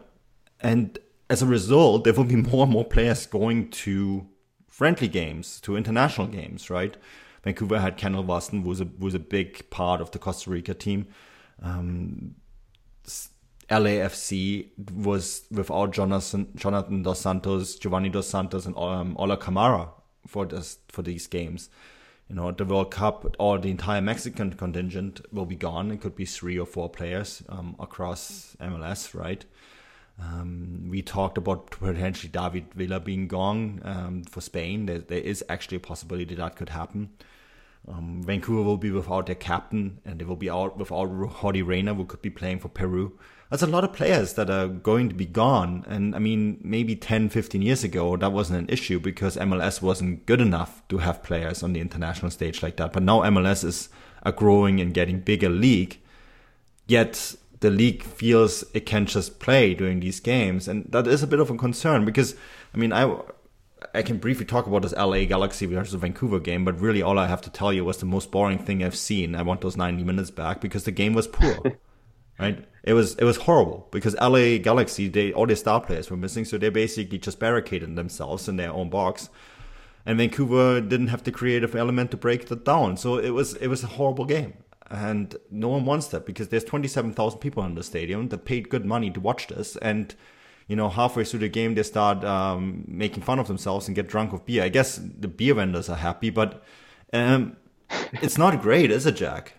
and 0.61 0.97
as 1.29 1.41
a 1.41 1.45
result, 1.45 2.05
there 2.05 2.13
will 2.13 2.23
be 2.23 2.37
more 2.37 2.63
and 2.63 2.71
more 2.71 2.85
players 2.85 3.25
going 3.25 3.69
to 3.71 4.25
friendly 4.69 5.09
games, 5.09 5.59
to 5.59 5.75
international 5.75 6.27
games, 6.27 6.69
right? 6.69 6.95
Vancouver 7.43 7.79
had 7.79 7.97
Kendall 7.97 8.23
Waston, 8.23 8.63
was 8.63 8.81
a 8.81 8.87
was 8.97 9.13
a 9.13 9.19
big 9.19 9.69
part 9.69 10.01
of 10.01 10.11
the 10.11 10.19
Costa 10.19 10.49
Rica 10.49 10.73
team. 10.73 11.07
Um, 11.61 12.35
LAFC 13.69 14.69
was 14.93 15.43
without 15.51 15.91
Jonathan, 15.91 16.47
Jonathan 16.55 17.03
dos 17.03 17.21
Santos, 17.21 17.75
Giovanni 17.75 18.09
dos 18.09 18.27
Santos, 18.27 18.65
and 18.65 18.75
um, 18.77 19.15
Ola 19.17 19.37
Kamara 19.37 19.89
for 20.27 20.45
this 20.45 20.79
for 20.89 21.01
these 21.01 21.27
games. 21.27 21.69
You 22.27 22.35
know, 22.35 22.51
the 22.51 22.65
World 22.65 22.91
Cup, 22.91 23.35
or 23.39 23.57
the 23.57 23.71
entire 23.71 24.01
Mexican 24.01 24.53
contingent 24.53 25.21
will 25.33 25.47
be 25.47 25.55
gone. 25.55 25.89
It 25.91 26.01
could 26.01 26.15
be 26.15 26.25
three 26.25 26.59
or 26.59 26.65
four 26.65 26.87
players 26.87 27.41
um, 27.49 27.75
across 27.79 28.55
MLS, 28.61 29.19
right? 29.19 29.43
Um, 30.21 30.87
we 30.89 31.01
talked 31.01 31.37
about 31.37 31.71
potentially 31.71 32.29
David 32.29 32.73
Villa 32.75 32.99
being 32.99 33.27
gone 33.27 33.81
um, 33.83 34.23
for 34.25 34.41
Spain. 34.41 34.85
There, 34.85 34.99
there 34.99 35.19
is 35.21 35.43
actually 35.49 35.77
a 35.77 35.81
possibility 35.81 36.35
that 36.35 36.55
could 36.55 36.69
happen. 36.69 37.09
Um, 37.89 38.21
Vancouver 38.23 38.61
will 38.61 38.77
be 38.77 38.91
without 38.91 39.25
their 39.25 39.35
captain, 39.35 39.99
and 40.05 40.19
they 40.19 40.25
will 40.25 40.35
be 40.35 40.49
out 40.49 40.77
without 40.77 41.09
Yordy 41.09 41.65
Reyna, 41.65 41.95
who 41.95 42.05
could 42.05 42.21
be 42.21 42.29
playing 42.29 42.59
for 42.59 42.69
Peru. 42.69 43.17
That's 43.49 43.63
a 43.63 43.67
lot 43.67 43.83
of 43.83 43.93
players 43.93 44.33
that 44.33 44.49
are 44.49 44.67
going 44.67 45.09
to 45.09 45.15
be 45.15 45.25
gone. 45.25 45.83
And 45.87 46.15
I 46.15 46.19
mean, 46.19 46.59
maybe 46.63 46.95
10, 46.95 47.29
15 47.29 47.63
years 47.63 47.83
ago, 47.83 48.15
that 48.15 48.31
wasn't 48.31 48.59
an 48.59 48.69
issue 48.69 48.99
because 48.99 49.37
MLS 49.37 49.81
wasn't 49.81 50.27
good 50.27 50.39
enough 50.39 50.83
to 50.89 50.99
have 50.99 51.23
players 51.23 51.63
on 51.63 51.73
the 51.73 51.79
international 51.79 52.29
stage 52.29 52.61
like 52.61 52.77
that. 52.77 52.93
But 52.93 53.01
now 53.01 53.21
MLS 53.21 53.63
is 53.63 53.89
a 54.21 54.31
growing 54.31 54.79
and 54.79 54.93
getting 54.93 55.21
bigger 55.21 55.49
league. 55.49 55.99
Yet 56.85 57.35
the 57.59 57.71
league 57.71 58.03
feels 58.03 58.63
it 58.75 58.85
can 58.85 59.07
just 59.07 59.39
play 59.39 59.73
during 59.73 59.99
these 59.99 60.19
games. 60.19 60.67
And 60.67 60.85
that 60.89 61.07
is 61.07 61.23
a 61.23 61.27
bit 61.27 61.39
of 61.39 61.49
a 61.49 61.57
concern 61.57 62.05
because, 62.05 62.35
I 62.75 62.77
mean, 62.77 62.93
I, 62.93 63.11
I 63.93 64.01
can 64.01 64.17
briefly 64.17 64.45
talk 64.45 64.67
about 64.67 64.81
this 64.81 64.93
LA 64.93 65.25
Galaxy 65.25 65.65
versus 65.65 65.93
Vancouver 65.93 66.39
game, 66.39 66.65
but 66.65 66.79
really 66.79 67.01
all 67.01 67.17
I 67.17 67.27
have 67.27 67.41
to 67.41 67.49
tell 67.49 67.71
you 67.71 67.85
was 67.85 67.97
the 67.97 68.05
most 68.05 68.31
boring 68.31 68.59
thing 68.59 68.83
I've 68.83 68.95
seen. 68.95 69.35
I 69.35 69.41
want 69.41 69.61
those 69.61 69.77
90 69.77 70.03
minutes 70.03 70.31
back 70.31 70.61
because 70.61 70.83
the 70.83 70.91
game 70.91 71.13
was 71.13 71.27
poor. 71.27 71.57
right? 72.39 72.65
It 72.83 72.93
was 72.93 73.15
it 73.15 73.23
was 73.23 73.37
horrible 73.37 73.87
because 73.91 74.15
LA 74.15 74.57
Galaxy 74.57 75.07
they 75.09 75.33
all 75.33 75.45
their 75.45 75.55
star 75.55 75.81
players 75.81 76.09
were 76.09 76.17
missing, 76.17 76.45
so 76.45 76.57
they 76.57 76.69
basically 76.69 77.17
just 77.17 77.39
barricaded 77.39 77.95
themselves 77.95 78.47
in 78.47 78.55
their 78.55 78.71
own 78.71 78.89
box. 78.89 79.29
And 80.05 80.17
Vancouver 80.17 80.81
didn't 80.81 81.07
have 81.07 81.23
the 81.23 81.31
creative 81.31 81.75
element 81.75 82.11
to 82.11 82.17
break 82.17 82.47
that 82.47 82.65
down. 82.65 82.97
So 82.97 83.17
it 83.17 83.31
was 83.31 83.53
it 83.55 83.67
was 83.67 83.83
a 83.83 83.87
horrible 83.87 84.25
game. 84.25 84.53
And 84.89 85.35
no 85.51 85.67
one 85.67 85.85
wants 85.85 86.07
that 86.07 86.25
because 86.25 86.47
there's 86.47 86.63
27,000 86.63 87.39
people 87.39 87.63
in 87.63 87.75
the 87.75 87.83
stadium 87.83 88.29
that 88.29 88.45
paid 88.45 88.69
good 88.69 88.85
money 88.85 89.11
to 89.11 89.19
watch 89.19 89.47
this. 89.47 89.75
And, 89.77 90.15
you 90.69 90.75
know, 90.75 90.87
halfway 90.87 91.25
through 91.25 91.39
the 91.39 91.49
game, 91.49 91.73
they 91.73 91.83
start 91.83 92.23
um, 92.23 92.85
making 92.87 93.23
fun 93.23 93.39
of 93.39 93.47
themselves 93.47 93.87
and 93.87 93.95
get 93.95 94.07
drunk 94.07 94.31
with 94.31 94.45
beer. 94.45 94.63
I 94.63 94.69
guess 94.69 94.97
the 94.97 95.27
beer 95.27 95.55
vendors 95.55 95.89
are 95.89 95.97
happy, 95.97 96.29
but 96.29 96.63
um, 97.11 97.57
it's 98.13 98.37
not 98.37 98.61
great, 98.61 98.91
is 98.91 99.05
it, 99.07 99.15
Jack? 99.15 99.55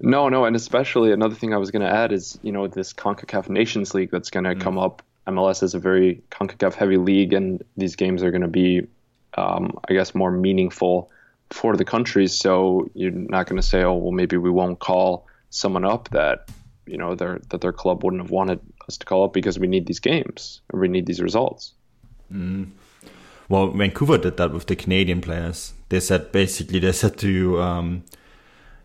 No, 0.00 0.28
no, 0.28 0.44
and 0.44 0.54
especially 0.54 1.12
another 1.12 1.34
thing 1.34 1.52
I 1.52 1.56
was 1.58 1.72
going 1.72 1.82
to 1.82 1.92
add 1.92 2.12
is 2.12 2.38
you 2.42 2.52
know 2.52 2.68
this 2.68 2.92
Concacaf 2.92 3.48
Nations 3.48 3.92
League 3.92 4.10
that's 4.10 4.30
going 4.30 4.44
to 4.44 4.54
mm. 4.54 4.60
come 4.60 4.78
up. 4.78 5.02
MLS 5.26 5.62
is 5.62 5.74
a 5.74 5.78
very 5.78 6.22
Concacaf 6.30 6.74
heavy 6.74 6.96
league, 6.96 7.32
and 7.32 7.62
these 7.76 7.96
games 7.96 8.22
are 8.22 8.30
going 8.30 8.42
to 8.42 8.48
be, 8.48 8.86
um, 9.34 9.78
I 9.88 9.92
guess, 9.92 10.14
more 10.14 10.30
meaningful 10.30 11.10
for 11.50 11.76
the 11.76 11.84
countries. 11.84 12.36
So 12.36 12.88
you're 12.94 13.12
not 13.12 13.46
going 13.46 13.60
to 13.60 13.66
say, 13.66 13.82
oh, 13.82 13.94
well, 13.94 14.12
maybe 14.12 14.36
we 14.36 14.50
won't 14.50 14.78
call 14.78 15.26
someone 15.50 15.84
up 15.84 16.08
that 16.10 16.48
you 16.86 16.96
know 16.96 17.14
their 17.14 17.40
that 17.50 17.60
their 17.60 17.72
club 17.72 18.04
wouldn't 18.04 18.22
have 18.22 18.30
wanted 18.30 18.60
us 18.88 18.96
to 18.98 19.06
call 19.06 19.24
up 19.24 19.32
because 19.32 19.58
we 19.58 19.66
need 19.66 19.86
these 19.86 20.00
games 20.00 20.60
and 20.70 20.80
we 20.80 20.88
need 20.88 21.06
these 21.06 21.20
results. 21.20 21.72
Mm. 22.32 22.70
Well, 23.48 23.68
Vancouver 23.68 24.18
did 24.18 24.36
that 24.38 24.52
with 24.52 24.66
the 24.66 24.76
Canadian 24.76 25.20
players. 25.20 25.74
They 25.88 26.00
said 26.00 26.32
basically 26.32 26.78
they 26.78 26.92
said 26.92 27.18
to 27.18 27.60
um, 27.60 28.04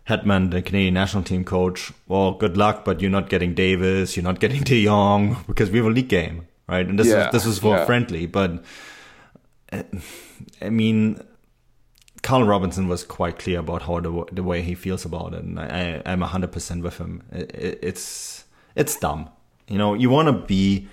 Herdman, 0.08 0.50
the 0.50 0.62
Canadian 0.62 0.94
national 0.94 1.22
team 1.22 1.44
coach, 1.44 1.92
well, 2.06 2.32
good 2.32 2.56
luck, 2.56 2.84
but 2.84 3.00
you're 3.00 3.10
not 3.10 3.28
getting 3.28 3.54
Davies, 3.54 4.16
you're 4.16 4.24
not 4.24 4.40
getting 4.40 4.62
De 4.64 4.84
Jong 4.84 5.36
because 5.46 5.70
we 5.70 5.78
have 5.78 5.86
a 5.86 5.90
league 5.90 6.08
game, 6.08 6.46
right? 6.66 6.86
And 6.86 6.98
this 6.98 7.08
yeah, 7.08 7.26
is 7.26 7.32
this 7.32 7.46
is 7.46 7.58
for 7.58 7.76
yeah. 7.76 7.84
friendly, 7.84 8.26
but 8.26 8.64
uh, 9.72 9.82
I 10.62 10.70
mean, 10.70 11.20
Carl 12.22 12.44
Robinson 12.44 12.88
was 12.88 13.04
quite 13.04 13.38
clear 13.38 13.60
about 13.60 13.82
how 13.82 14.00
the 14.00 14.24
the 14.32 14.42
way 14.42 14.62
he 14.62 14.74
feels 14.74 15.04
about 15.04 15.34
it, 15.34 15.44
and 15.44 15.60
I, 15.60 16.02
I'm 16.06 16.20
hundred 16.22 16.52
percent 16.52 16.82
with 16.82 16.98
him. 16.98 17.22
It, 17.32 17.54
it, 17.54 17.78
it's 17.82 18.44
it's 18.74 18.98
dumb, 18.98 19.28
you 19.68 19.78
know. 19.78 19.94
You 19.94 20.10
want 20.10 20.28
to 20.28 20.32
be 20.32 20.88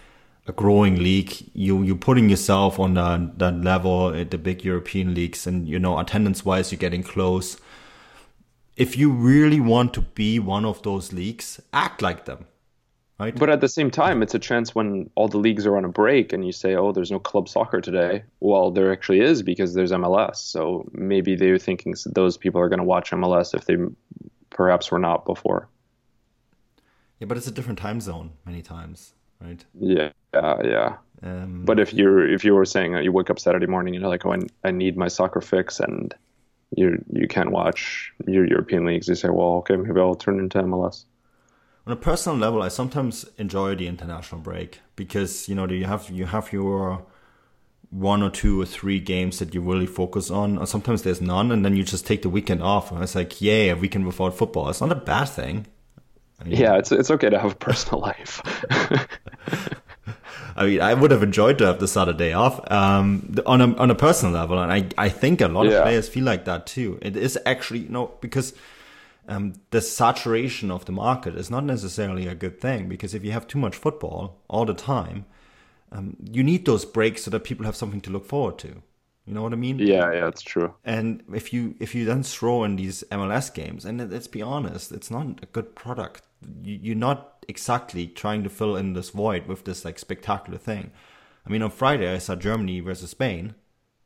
a 0.48 0.52
growing 0.52 0.98
league. 0.98 1.34
You 1.54 1.84
you're 1.84 1.96
putting 1.96 2.30
yourself 2.30 2.80
on 2.80 2.94
that 2.96 3.40
that 3.40 3.62
level 3.62 4.14
at 4.14 4.32
the 4.32 4.38
big 4.38 4.64
European 4.64 5.14
leagues, 5.14 5.48
and 5.48 5.68
you 5.68 5.80
know 5.80 5.98
attendance 6.00 6.46
wise, 6.46 6.72
you're 6.72 6.80
getting 6.80 7.04
close 7.04 7.58
if 8.76 8.98
you 8.98 9.12
really 9.12 9.60
want 9.60 9.94
to 9.94 10.02
be 10.02 10.40
one 10.40 10.66
of 10.66 10.82
those 10.84 11.14
leagues, 11.14 11.62
act 11.74 12.02
like 12.02 12.26
them. 12.26 12.46
Right? 13.18 13.34
But 13.34 13.50
at 13.50 13.62
the 13.62 13.70
same 13.70 13.90
time, 13.90 14.22
it's 14.22 14.36
a 14.36 14.40
chance 14.40 14.76
when 14.76 15.10
all 15.16 15.30
the 15.30 15.38
leagues 15.38 15.66
are 15.66 15.78
on 15.78 15.86
a 15.86 15.90
break 15.90 16.34
and 16.34 16.46
you 16.46 16.52
say, 16.52 16.76
oh, 16.76 16.92
there's 16.92 17.12
no 17.12 17.20
club 17.20 17.48
soccer 17.48 17.80
today. 17.80 18.24
Well, 18.42 18.72
there 18.72 18.92
actually 18.92 19.22
is 19.22 19.42
because 19.42 19.74
there's 19.74 19.94
MLS. 19.94 20.36
So 20.36 20.90
maybe 20.92 21.38
they're 21.38 21.58
thinking 21.58 21.96
those 22.08 22.36
people 22.36 22.60
are 22.60 22.68
going 22.68 22.80
to 22.80 22.84
watch 22.84 23.12
MLS 23.12 23.54
if 23.54 23.66
they 23.66 23.78
perhaps 24.50 24.92
were 24.92 25.00
not 25.00 25.26
before. 25.26 25.70
Yeah, 27.20 27.28
but 27.28 27.38
it's 27.38 27.48
a 27.48 27.52
different 27.52 27.80
time 27.80 28.02
zone 28.02 28.32
many 28.46 28.62
times, 28.62 29.14
right? 29.42 29.64
Yeah, 29.80 30.12
uh, 30.34 30.58
yeah. 30.64 30.98
Um, 31.24 31.64
but 31.64 31.80
if 31.80 31.94
you're 31.94 32.28
if 32.28 32.44
you 32.44 32.54
were 32.54 32.66
saying 32.66 32.96
you 33.04 33.12
wake 33.12 33.30
up 33.30 33.40
Saturday 33.40 33.68
morning 33.68 33.96
and 33.96 34.02
you're 34.02 34.12
like, 34.12 34.26
oh, 34.26 34.34
I, 34.34 34.40
I 34.64 34.72
need 34.72 34.98
my 34.98 35.08
soccer 35.08 35.42
fix 35.42 35.80
and 35.80 36.14
you 36.76 37.04
you 37.12 37.28
can't 37.28 37.52
watch 37.52 38.14
your 38.28 38.46
European 38.46 38.86
leagues. 38.86 39.08
You 39.08 39.16
say, 39.16 39.30
well, 39.30 39.58
okay, 39.58 39.76
maybe 39.76 40.00
I'll 40.00 40.16
turn 40.16 40.40
into 40.40 40.62
MLS. 40.62 41.06
On 41.88 41.94
a 41.94 41.96
personal 41.96 42.38
level, 42.38 42.64
I 42.64 42.68
sometimes 42.68 43.26
enjoy 43.38 43.76
the 43.76 43.88
international 43.88 44.42
break 44.42 44.82
because 44.96 45.48
you 45.48 45.56
know 45.56 45.68
you 45.68 45.86
have 45.86 46.10
you 46.10 46.26
have 46.26 46.52
your 46.52 47.06
one 47.92 48.22
or 48.22 48.30
two 48.30 48.60
or 48.60 48.66
three 48.66 49.00
games 49.00 49.40
that 49.40 49.54
you 49.54 49.62
really 49.62 49.86
focus 49.86 50.30
on, 50.30 50.58
or 50.58 50.66
sometimes 50.66 51.04
there's 51.04 51.22
none, 51.22 51.52
and 51.52 51.64
then 51.64 51.76
you 51.76 51.84
just 51.84 52.06
take 52.06 52.24
the 52.24 52.30
weekend 52.30 52.62
off. 52.62 52.92
And 52.92 53.02
it's 53.02 53.16
like, 53.16 53.40
yay, 53.42 53.70
a 53.70 53.76
weekend 53.76 54.06
without 54.06 54.36
football. 54.36 54.70
It's 54.70 54.82
not 54.82 54.92
a 54.92 54.96
bad 54.96 55.26
thing. 55.26 55.68
I 56.40 56.44
mean, 56.44 56.58
yeah, 56.58 56.78
it's 56.78 56.92
it's 56.92 57.12
okay 57.12 57.30
to 57.30 57.40
have 57.40 57.54
a 57.54 57.56
personal 57.56 58.02
life. 58.10 58.42
I 60.58 60.68
mean, 60.68 60.82
I 60.82 60.94
would 60.94 61.12
have 61.12 61.24
enjoyed 61.24 61.58
to 61.58 61.66
have 61.66 61.80
the 61.80 61.88
Saturday 61.88 62.32
off 62.32 62.60
um, 62.72 63.36
on 63.46 63.62
a 63.62 63.76
on 63.76 63.92
a 63.92 63.96
personal 63.96 64.34
level, 64.34 64.60
and 64.60 64.72
I 64.72 64.88
I 64.98 65.10
think 65.10 65.42
a 65.42 65.48
lot 65.48 65.66
yeah. 65.66 65.74
of 65.74 65.84
players 65.84 66.08
feel 66.10 66.24
like 66.24 66.46
that 66.46 66.66
too. 66.66 67.00
It 67.02 67.16
is 67.18 67.38
actually 67.46 67.80
you 67.82 67.90
know 67.90 68.12
because. 68.22 68.54
Um, 69.28 69.54
the 69.72 69.82
saturation 69.82 70.70
of 70.70 70.86
the 70.86 70.92
market 70.92 71.36
is 71.36 71.50
not 71.50 71.64
necessarily 71.64 72.28
a 72.28 72.36
good 72.36 72.62
thing 72.62 72.88
because 72.88 73.16
if 73.16 73.26
you 73.26 73.32
have 73.32 73.48
too 73.48 73.58
much 73.58 73.76
football 73.76 74.38
all 74.48 74.66
the 74.66 74.76
time, 74.76 75.26
um, 75.92 76.16
you 76.32 76.44
need 76.44 76.66
those 76.66 76.86
breaks 76.86 77.24
so 77.24 77.32
that 77.32 77.44
people 77.44 77.66
have 77.66 77.76
something 77.76 78.02
to 78.02 78.12
look 78.12 78.28
forward 78.28 78.60
to. 78.60 78.84
You 79.26 79.34
know 79.34 79.42
what 79.42 79.54
I 79.54 79.56
mean? 79.56 79.80
Yeah, 79.80 80.12
yeah, 80.12 80.28
it's 80.28 80.44
true. 80.44 80.76
And 80.84 81.24
if 81.34 81.52
you 81.52 81.76
if 81.80 81.96
you 81.96 82.06
then 82.06 82.22
throw 82.22 82.64
in 82.64 82.76
these 82.76 83.04
MLS 83.12 83.52
games, 83.52 83.84
and 83.84 84.12
let's 84.12 84.28
be 84.28 84.42
honest, 84.42 84.92
it's 84.92 85.10
not 85.10 85.42
a 85.42 85.48
good 85.48 85.76
product. 85.76 86.22
You, 86.64 86.92
are 86.92 86.96
not 86.96 87.44
exactly 87.48 88.06
trying 88.06 88.44
to 88.44 88.50
fill 88.50 88.76
in 88.76 88.94
this 88.94 89.10
void 89.10 89.48
with 89.48 89.66
this 89.66 89.84
like 89.84 89.98
spectacular 89.98 90.60
thing. 90.60 90.92
I 91.46 91.50
mean, 91.50 91.64
on 91.64 91.72
Friday 91.72 92.14
I 92.14 92.20
saw 92.20 92.36
Germany 92.36 92.82
versus 92.82 93.10
Spain, 93.12 93.56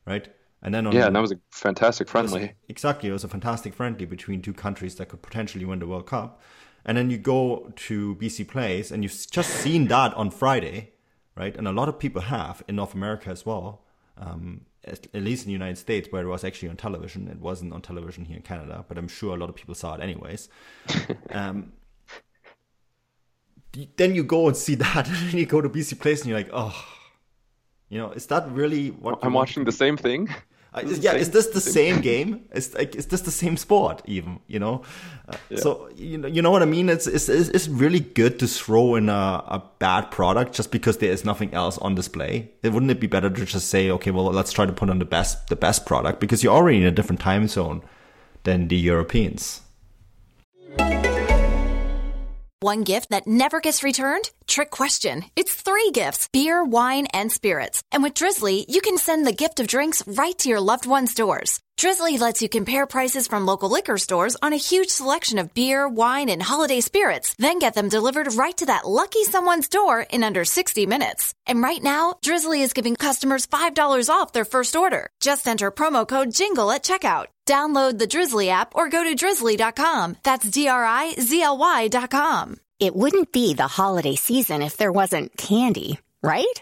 right? 0.06 0.30
And 0.62 0.74
then 0.74 0.88
on 0.88 0.94
yeah, 0.94 1.08
and 1.08 1.16
that 1.16 1.22
was 1.22 1.34
a 1.34 1.40
fantastic 1.52 2.08
friendly. 2.08 2.42
It 2.42 2.44
was, 2.44 2.56
exactly, 2.70 3.10
it 3.10 3.14
was 3.14 3.26
a 3.26 3.30
fantastic 3.30 3.74
friendly 3.74 4.06
between 4.06 4.42
two 4.42 4.54
countries 4.54 4.96
that 4.96 5.10
could 5.10 5.22
potentially 5.22 5.66
win 5.66 5.80
the 5.80 5.88
World 5.88 6.08
Cup. 6.08 6.42
And 6.86 6.98
then 6.98 7.10
you 7.10 7.18
go 7.18 7.74
to 7.76 8.16
BC 8.16 8.48
Place, 8.48 8.90
and 8.90 9.04
you've 9.04 9.28
just 9.30 9.50
seen 9.50 9.88
that 9.90 10.14
on 10.14 10.32
Friday, 10.32 10.94
right? 11.36 11.56
And 11.56 11.68
a 11.68 11.74
lot 11.74 11.90
of 11.90 12.00
people 12.00 12.22
have 12.22 12.64
in 12.70 12.78
North 12.78 12.94
America 12.94 13.30
as 13.30 13.46
well. 13.46 13.84
Um, 14.18 14.62
at, 14.92 15.08
at, 15.14 15.24
least 15.24 15.44
in 15.44 15.48
the 15.48 15.54
United 15.54 15.78
States, 15.78 16.08
where 16.12 16.24
it 16.24 16.28
was 16.28 16.44
actually 16.44 16.70
on 16.70 16.78
television. 16.78 17.28
It 17.28 17.40
wasn't 17.40 17.74
on 17.74 17.82
television 17.82 18.26
here 18.26 18.38
in 18.38 18.44
Canada, 18.44 18.86
but 18.88 18.98
I'm 18.98 19.08
sure 19.08 19.36
a 19.36 19.40
lot 19.40 19.50
of 19.50 19.56
people 19.56 19.76
saw 19.76 19.96
it 19.96 20.02
anyways. 20.02 20.50
um, 21.32 21.74
then 23.98 24.16
you 24.16 24.24
go 24.24 24.48
and 24.48 24.58
see 24.58 24.76
that, 24.86 25.08
and 25.08 25.16
then 25.16 25.38
you 25.38 25.46
go 25.46 25.62
to 25.62 25.70
BC 25.70 26.00
Place, 26.00 26.22
and 26.22 26.30
you're 26.30 26.40
like, 26.40 26.50
oh, 26.54 26.86
you 27.90 27.98
know, 27.98 28.12
is 28.12 28.28
that 28.28 28.50
really 28.52 28.90
what 28.90 29.20
I'm 29.24 29.34
watching? 29.34 29.64
The 29.64 29.72
same 29.72 29.98
thing. 29.98 30.30
Uh, 30.72 30.82
yeah, 30.86 31.14
is 31.14 31.32
this 31.32 31.48
the 31.48 31.62
same 31.62 32.00
game? 32.00 32.46
Is 32.54 32.76
like, 32.76 32.96
is 32.96 33.08
this 33.08 33.22
the 33.22 33.32
same 33.32 33.58
sport? 33.58 34.04
Even 34.06 34.40
you 34.48 34.60
know, 34.60 34.84
uh, 35.28 35.36
yeah. 35.50 35.60
so 35.60 35.90
you 35.96 36.18
know, 36.18 36.28
you 36.28 36.44
know 36.44 36.52
what 36.52 36.62
I 36.62 36.66
mean. 36.66 36.90
It's, 36.90 37.08
it's 37.08 37.28
it's 37.28 37.68
really 37.68 38.00
good 38.00 38.38
to 38.40 38.48
throw 38.48 38.94
in 38.94 39.10
a, 39.10 39.44
a 39.48 39.64
bad 39.80 40.12
product 40.12 40.54
just 40.54 40.72
because 40.72 40.98
there 40.98 41.12
is 41.12 41.26
nothing 41.26 41.54
else 41.56 41.80
on 41.80 41.96
display. 41.96 42.52
It 42.62 42.72
wouldn't 42.72 42.92
it 42.92 43.00
be 43.00 43.08
better 43.08 43.32
to 43.32 43.46
just 43.46 43.70
say, 43.70 43.90
okay, 43.90 44.12
well, 44.12 44.26
let's 44.26 44.52
try 44.52 44.68
to 44.68 44.74
put 44.74 44.92
on 44.92 45.00
the 45.00 45.06
best 45.06 45.48
the 45.48 45.56
best 45.56 45.88
product 45.88 46.20
because 46.20 46.44
you're 46.44 46.54
already 46.54 46.78
in 46.78 46.86
a 46.86 46.92
different 46.92 47.20
time 47.20 47.48
zone 47.48 47.82
than 48.44 48.68
the 48.68 48.78
Europeans. 48.78 49.62
One 52.62 52.84
gift 52.84 53.12
that 53.12 53.26
never 53.26 53.62
gets 53.62 53.84
returned? 53.84 54.32
Trick 54.46 54.70
question. 54.70 55.24
It's 55.38 55.54
three 55.54 55.92
gifts 55.92 56.28
beer, 56.34 56.62
wine, 56.62 57.08
and 57.14 57.32
spirits. 57.32 57.82
And 57.90 58.04
with 58.04 58.14
Drizzly, 58.14 58.66
you 58.68 58.82
can 58.82 58.98
send 58.98 59.26
the 59.26 59.32
gift 59.44 59.62
of 59.62 59.68
drinks 59.68 60.06
right 60.06 60.38
to 60.40 60.50
your 60.50 60.60
loved 60.60 60.86
one's 60.86 61.14
doors. 61.14 61.62
Drizzly 61.78 62.18
lets 62.18 62.42
you 62.42 62.50
compare 62.50 62.86
prices 62.86 63.28
from 63.28 63.46
local 63.46 63.70
liquor 63.70 63.98
stores 63.98 64.36
on 64.42 64.52
a 64.52 64.58
huge 64.58 64.90
selection 64.90 65.40
of 65.40 65.54
beer, 65.54 65.88
wine, 65.88 66.28
and 66.28 66.44
holiday 66.44 66.82
spirits, 66.82 67.34
then 67.40 67.60
get 67.60 67.76
them 67.76 67.88
delivered 67.88 68.34
right 68.34 68.58
to 68.58 68.66
that 68.66 68.86
lucky 68.86 69.24
someone's 69.24 69.70
door 69.70 70.06
in 70.10 70.22
under 70.22 70.44
60 70.44 70.86
minutes. 70.86 71.34
And 71.46 71.62
right 71.62 71.82
now, 71.82 72.16
Drizzly 72.22 72.62
is 72.62 72.74
giving 72.74 72.98
customers 72.98 73.48
$5 73.48 74.10
off 74.10 74.34
their 74.34 74.44
first 74.44 74.76
order. 74.76 75.10
Just 75.22 75.48
enter 75.48 75.72
promo 75.72 76.06
code 76.06 76.34
JINGLE 76.34 76.74
at 76.74 76.84
checkout. 76.84 77.28
Download 77.50 77.98
the 77.98 78.06
Drizzly 78.06 78.52
app 78.52 78.76
or 78.76 78.90
go 78.90 79.04
to 79.04 79.16
drizzly.com. 79.16 80.18
That's 80.22 80.48
D 80.48 80.68
R 80.68 80.86
I 80.86 81.16
Z 81.20 81.42
L 81.42 81.58
Y.com. 81.58 82.60
It 82.80 82.96
wouldn't 82.96 83.32
be 83.32 83.56
the 83.56 83.68
holiday 83.68 84.14
season 84.14 84.62
if 84.62 84.78
there 84.78 84.92
wasn't 84.92 85.36
candy, 85.36 86.00
right? 86.22 86.62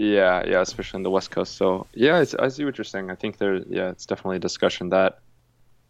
Yeah, 0.00 0.46
yeah, 0.46 0.62
especially 0.62 0.96
on 0.96 1.02
the 1.02 1.10
West 1.10 1.30
Coast. 1.30 1.56
So 1.56 1.86
yeah, 1.92 2.24
I 2.38 2.48
see 2.48 2.64
what 2.64 2.78
you're 2.78 2.86
saying. 2.86 3.10
I 3.10 3.16
think 3.16 3.36
there, 3.36 3.56
yeah, 3.56 3.90
it's 3.90 4.06
definitely 4.06 4.36
a 4.36 4.40
discussion 4.40 4.88
that, 4.88 5.18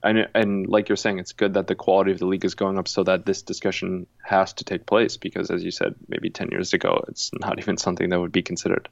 and 0.02 0.28
and 0.34 0.66
like 0.66 0.88
you're 0.88 0.96
saying, 0.96 1.20
it's 1.20 1.30
good 1.30 1.54
that 1.54 1.68
the 1.68 1.76
quality 1.76 2.10
of 2.10 2.18
the 2.18 2.26
league 2.26 2.44
is 2.44 2.56
going 2.56 2.76
up 2.76 2.88
so 2.88 3.04
that 3.04 3.24
this 3.24 3.42
discussion 3.42 4.08
has 4.24 4.52
to 4.54 4.64
take 4.64 4.84
place 4.84 5.16
because, 5.16 5.48
as 5.48 5.62
you 5.62 5.70
said, 5.70 5.94
maybe 6.08 6.28
ten 6.28 6.48
years 6.50 6.72
ago, 6.72 7.04
it's 7.06 7.30
not 7.40 7.60
even 7.60 7.76
something 7.76 8.10
that 8.10 8.18
would 8.18 8.32
be 8.32 8.42
considered. 8.42 8.88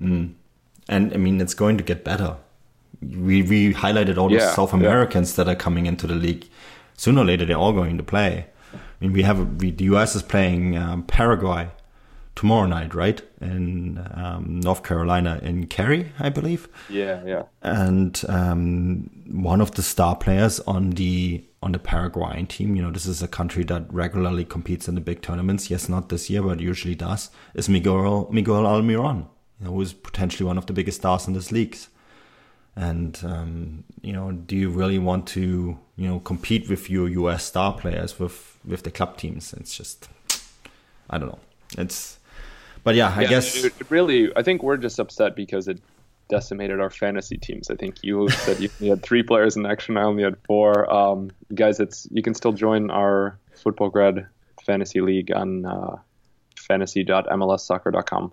Mm. 0.00 0.34
And 0.88 1.14
I 1.14 1.18
mean, 1.18 1.40
it's 1.40 1.54
going 1.54 1.78
to 1.78 1.84
get 1.84 2.02
better. 2.02 2.36
We 3.00 3.42
we 3.42 3.72
highlighted 3.72 4.18
all 4.18 4.28
the 4.28 4.40
South 4.40 4.72
Americans 4.72 5.30
yeah. 5.38 5.44
that 5.44 5.52
are 5.52 5.56
coming 5.56 5.86
into 5.86 6.08
the 6.08 6.16
league. 6.16 6.48
Sooner 6.96 7.22
or 7.22 7.24
later, 7.24 7.44
they're 7.44 7.56
all 7.56 7.72
going 7.72 7.96
to 7.96 8.02
play. 8.02 8.46
I 8.74 8.78
mean, 8.98 9.12
we 9.12 9.22
have 9.22 9.62
we, 9.62 9.70
the 9.70 9.84
US 9.94 10.16
is 10.16 10.22
playing 10.24 10.76
um, 10.76 11.04
Paraguay 11.04 11.68
tomorrow 12.34 12.66
night, 12.66 12.94
right? 12.94 13.22
In 13.40 14.04
um, 14.14 14.60
North 14.60 14.82
Carolina, 14.82 15.38
in 15.42 15.66
Cary, 15.66 16.12
I 16.18 16.28
believe. 16.28 16.68
Yeah, 16.88 17.22
yeah. 17.24 17.42
And 17.62 18.22
um, 18.28 19.10
one 19.30 19.60
of 19.60 19.72
the 19.72 19.82
star 19.82 20.16
players 20.16 20.60
on 20.60 20.90
the 20.90 21.44
on 21.62 21.72
the 21.72 21.78
Paraguayan 21.78 22.46
team, 22.48 22.74
you 22.74 22.82
know, 22.82 22.90
this 22.90 23.06
is 23.06 23.22
a 23.22 23.28
country 23.28 23.62
that 23.64 23.92
regularly 23.92 24.44
competes 24.44 24.88
in 24.88 24.96
the 24.96 25.00
big 25.00 25.22
tournaments. 25.22 25.70
Yes, 25.70 25.88
not 25.88 26.08
this 26.08 26.28
year, 26.28 26.42
but 26.42 26.60
usually 26.60 26.94
does. 26.94 27.30
Is 27.54 27.68
Miguel 27.68 28.28
Miguel 28.30 28.64
Almiron, 28.64 29.26
you 29.60 29.66
know, 29.66 29.72
who 29.72 29.80
is 29.80 29.92
potentially 29.92 30.46
one 30.46 30.58
of 30.58 30.66
the 30.66 30.72
biggest 30.72 30.98
stars 30.98 31.28
in 31.28 31.34
this 31.34 31.52
leagues. 31.52 31.88
And 32.74 33.20
um, 33.22 33.84
you 34.00 34.14
know, 34.14 34.32
do 34.32 34.56
you 34.56 34.70
really 34.70 34.98
want 34.98 35.26
to, 35.28 35.78
you 35.96 36.08
know, 36.08 36.20
compete 36.20 36.70
with 36.70 36.88
your 36.88 37.08
US 37.08 37.44
star 37.44 37.74
players 37.74 38.18
with 38.18 38.58
with 38.64 38.82
the 38.82 38.90
club 38.90 39.18
teams? 39.18 39.52
It's 39.52 39.76
just, 39.76 40.08
I 41.10 41.18
don't 41.18 41.28
know. 41.28 41.40
It's 41.76 42.18
but 42.84 42.94
yeah, 42.94 43.14
I 43.16 43.22
yeah, 43.22 43.28
guess 43.28 43.64
it 43.64 43.90
really. 43.90 44.30
I 44.36 44.42
think 44.42 44.62
we're 44.62 44.76
just 44.76 44.98
upset 44.98 45.36
because 45.36 45.68
it 45.68 45.80
decimated 46.28 46.80
our 46.80 46.90
fantasy 46.90 47.36
teams. 47.36 47.70
I 47.70 47.76
think 47.76 48.02
you 48.02 48.28
said 48.44 48.58
you 48.80 48.90
had 48.90 49.02
three 49.02 49.22
players 49.22 49.56
in 49.56 49.66
action. 49.66 49.96
I 49.96 50.02
only 50.02 50.24
had 50.24 50.36
four. 50.46 50.92
Um, 50.92 51.30
guys, 51.54 51.78
it's 51.78 52.08
you 52.10 52.22
can 52.22 52.34
still 52.34 52.52
join 52.52 52.90
our 52.90 53.38
Futbolgrad 53.62 54.26
fantasy 54.64 55.00
league 55.00 55.30
on 55.32 55.66
uh, 55.66 55.96
fantasy.mlssoccer.com 56.56 58.32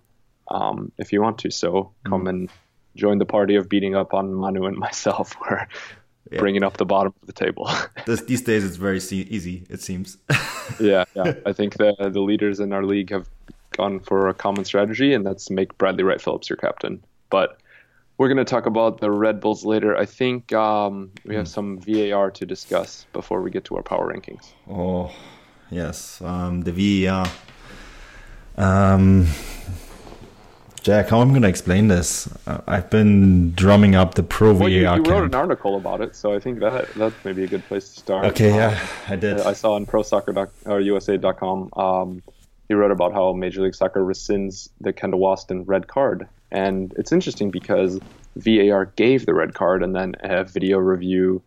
um, 0.49 0.91
if 0.97 1.13
you 1.13 1.21
want 1.21 1.39
to. 1.39 1.51
So 1.51 1.91
come 2.05 2.25
mm. 2.25 2.29
and 2.29 2.49
join 2.95 3.17
the 3.17 3.25
party 3.25 3.55
of 3.55 3.69
beating 3.69 3.95
up 3.95 4.13
on 4.13 4.33
Manu 4.33 4.65
and 4.65 4.77
myself. 4.88 5.35
We're 5.41 5.67
yeah. 6.31 6.39
bringing 6.39 6.63
up 6.63 6.77
the 6.77 6.85
bottom 6.85 7.13
of 7.21 7.27
the 7.27 7.33
table. 7.33 7.69
this, 8.05 8.21
these 8.21 8.41
days, 8.41 8.63
it's 8.63 8.77
very 8.77 8.97
easy. 8.97 9.65
It 9.69 9.81
seems. 9.81 10.17
yeah, 10.79 11.03
yeah. 11.15 11.33
I 11.45 11.53
think 11.53 11.77
the 11.77 11.95
the 11.99 12.21
leaders 12.21 12.59
in 12.59 12.71
our 12.71 12.85
league 12.85 13.12
have 13.12 13.27
gone 13.80 14.02
for 14.02 14.28
a 14.28 14.34
common 14.34 14.65
strategy, 14.65 15.13
and 15.13 15.26
that's 15.26 15.50
make 15.50 15.78
Bradley 15.78 16.04
Wright 16.04 16.22
Phillips 16.22 16.50
your 16.50 16.58
captain. 16.58 17.02
But 17.30 17.58
we're 18.18 18.28
going 18.28 18.38
to 18.38 18.44
talk 18.44 18.65
about 18.65 19.00
the 19.00 19.10
Red 19.10 19.39
Bulls 19.39 19.63
later. 19.63 19.96
I 19.96 20.06
think 20.06 20.52
um, 20.52 21.12
we 21.24 21.36
have 21.36 21.48
some 21.48 21.80
VAR 21.80 22.30
to 22.32 22.46
discuss 22.46 23.06
before 23.13 23.42
we 23.42 23.50
get 23.50 23.63
to 23.65 23.78
our 23.78 23.82
power 23.84 24.13
rankings. 24.13 24.52
Oh, 24.70 25.12
yes, 25.72 26.22
um, 26.22 26.62
the 26.63 27.06
VAR. 27.06 27.26
Um, 28.58 29.28
Jack, 30.82 31.08
how 31.08 31.22
am 31.22 31.30
I 31.30 31.32
going 31.32 31.44
to 31.44 31.48
explain 31.48 31.88
this? 31.88 32.28
Uh, 32.46 32.60
I've 32.68 32.89
been 32.89 33.54
drumming 33.54 33.96
up 33.96 34.15
the 34.15 34.24
pro 34.24 34.52
well, 34.52 34.60
VAR. 34.63 34.70
You, 34.70 34.82
you 34.82 34.89
wrote 34.89 35.06
camp. 35.06 35.34
an 35.34 35.36
article 35.36 35.78
about 35.78 36.02
it, 36.02 36.18
so 36.18 36.34
I 36.34 36.39
think 36.39 36.60
that 36.60 36.94
that's 36.96 37.15
maybe 37.24 37.46
a 37.46 37.48
good 37.48 37.65
place 37.70 37.94
to 37.94 38.00
start. 38.02 38.26
Okay, 38.26 38.52
um, 38.52 38.58
yeah, 38.58 38.88
I 39.08 39.15
did. 39.15 39.39
I 39.39 39.54
saw 39.54 39.76
on 39.76 39.86
ProSoccer 39.86 40.50
or 40.65 40.82
USA.com. 40.82 41.70
Um, 41.78 42.22
he 42.69 42.75
wrote 42.75 42.91
about 42.91 43.13
how 43.13 43.34
Major 43.34 43.63
League 43.63 43.75
Soccer 43.75 44.01
rescinds 44.01 44.69
the 44.79 44.93
Kendall 44.93 45.19
Waston 45.19 45.63
red 45.65 45.88
card. 45.88 46.27
And 46.51 46.93
it's 46.97 47.12
interesting 47.12 47.49
because 47.49 47.99
VAR 48.36 48.86
gave 48.95 49.25
the 49.25 49.34
red 49.34 49.55
card, 49.55 49.84
and 49.84 49.95
then 49.95 50.13
a 50.21 50.43
video 50.43 50.77
review 50.77 51.41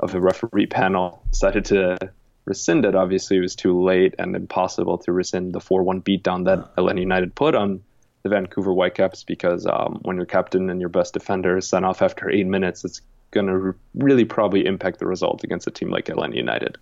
of 0.00 0.10
the 0.10 0.20
referee 0.20 0.66
panel 0.66 1.22
decided 1.30 1.64
to 1.66 1.96
rescind 2.44 2.84
it. 2.84 2.96
Obviously, 2.96 3.36
it 3.36 3.40
was 3.40 3.54
too 3.54 3.80
late 3.82 4.16
and 4.18 4.34
impossible 4.34 4.98
to 4.98 5.12
rescind 5.12 5.52
the 5.52 5.60
4 5.60 5.84
1 5.84 6.02
beatdown 6.02 6.44
that 6.44 6.70
Atlanta 6.76 7.00
United 7.00 7.34
put 7.36 7.54
on 7.54 7.80
the 8.24 8.28
Vancouver 8.28 8.72
Whitecaps 8.72 9.22
because 9.22 9.64
um, 9.64 10.00
when 10.02 10.16
your 10.16 10.26
captain 10.26 10.70
and 10.70 10.80
your 10.80 10.90
best 10.90 11.14
defender 11.14 11.56
is 11.56 11.68
sent 11.68 11.84
off 11.84 12.02
after 12.02 12.28
eight 12.28 12.46
minutes, 12.46 12.84
it's 12.84 13.00
going 13.30 13.46
to 13.46 13.74
really 13.94 14.24
probably 14.24 14.66
impact 14.66 14.98
the 14.98 15.06
result 15.06 15.44
against 15.44 15.68
a 15.68 15.70
team 15.70 15.90
like 15.90 16.08
Atlanta 16.08 16.36
United. 16.36 16.78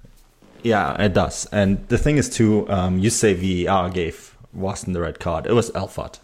Yeah, 0.63 1.01
it 1.01 1.15
does. 1.15 1.47
And 1.47 1.87
the 1.89 1.99
thing 1.99 2.17
is, 2.17 2.29
too, 2.29 2.69
um, 2.69 2.99
you 2.99 3.11
say 3.11 3.35
VAR 3.35 3.91
gave 3.91 4.37
Waston 4.57 4.93
the 4.93 5.01
red 5.01 5.21
card. 5.21 5.47
It 5.47 5.53
was 5.53 5.71
Elfath. 5.71 6.21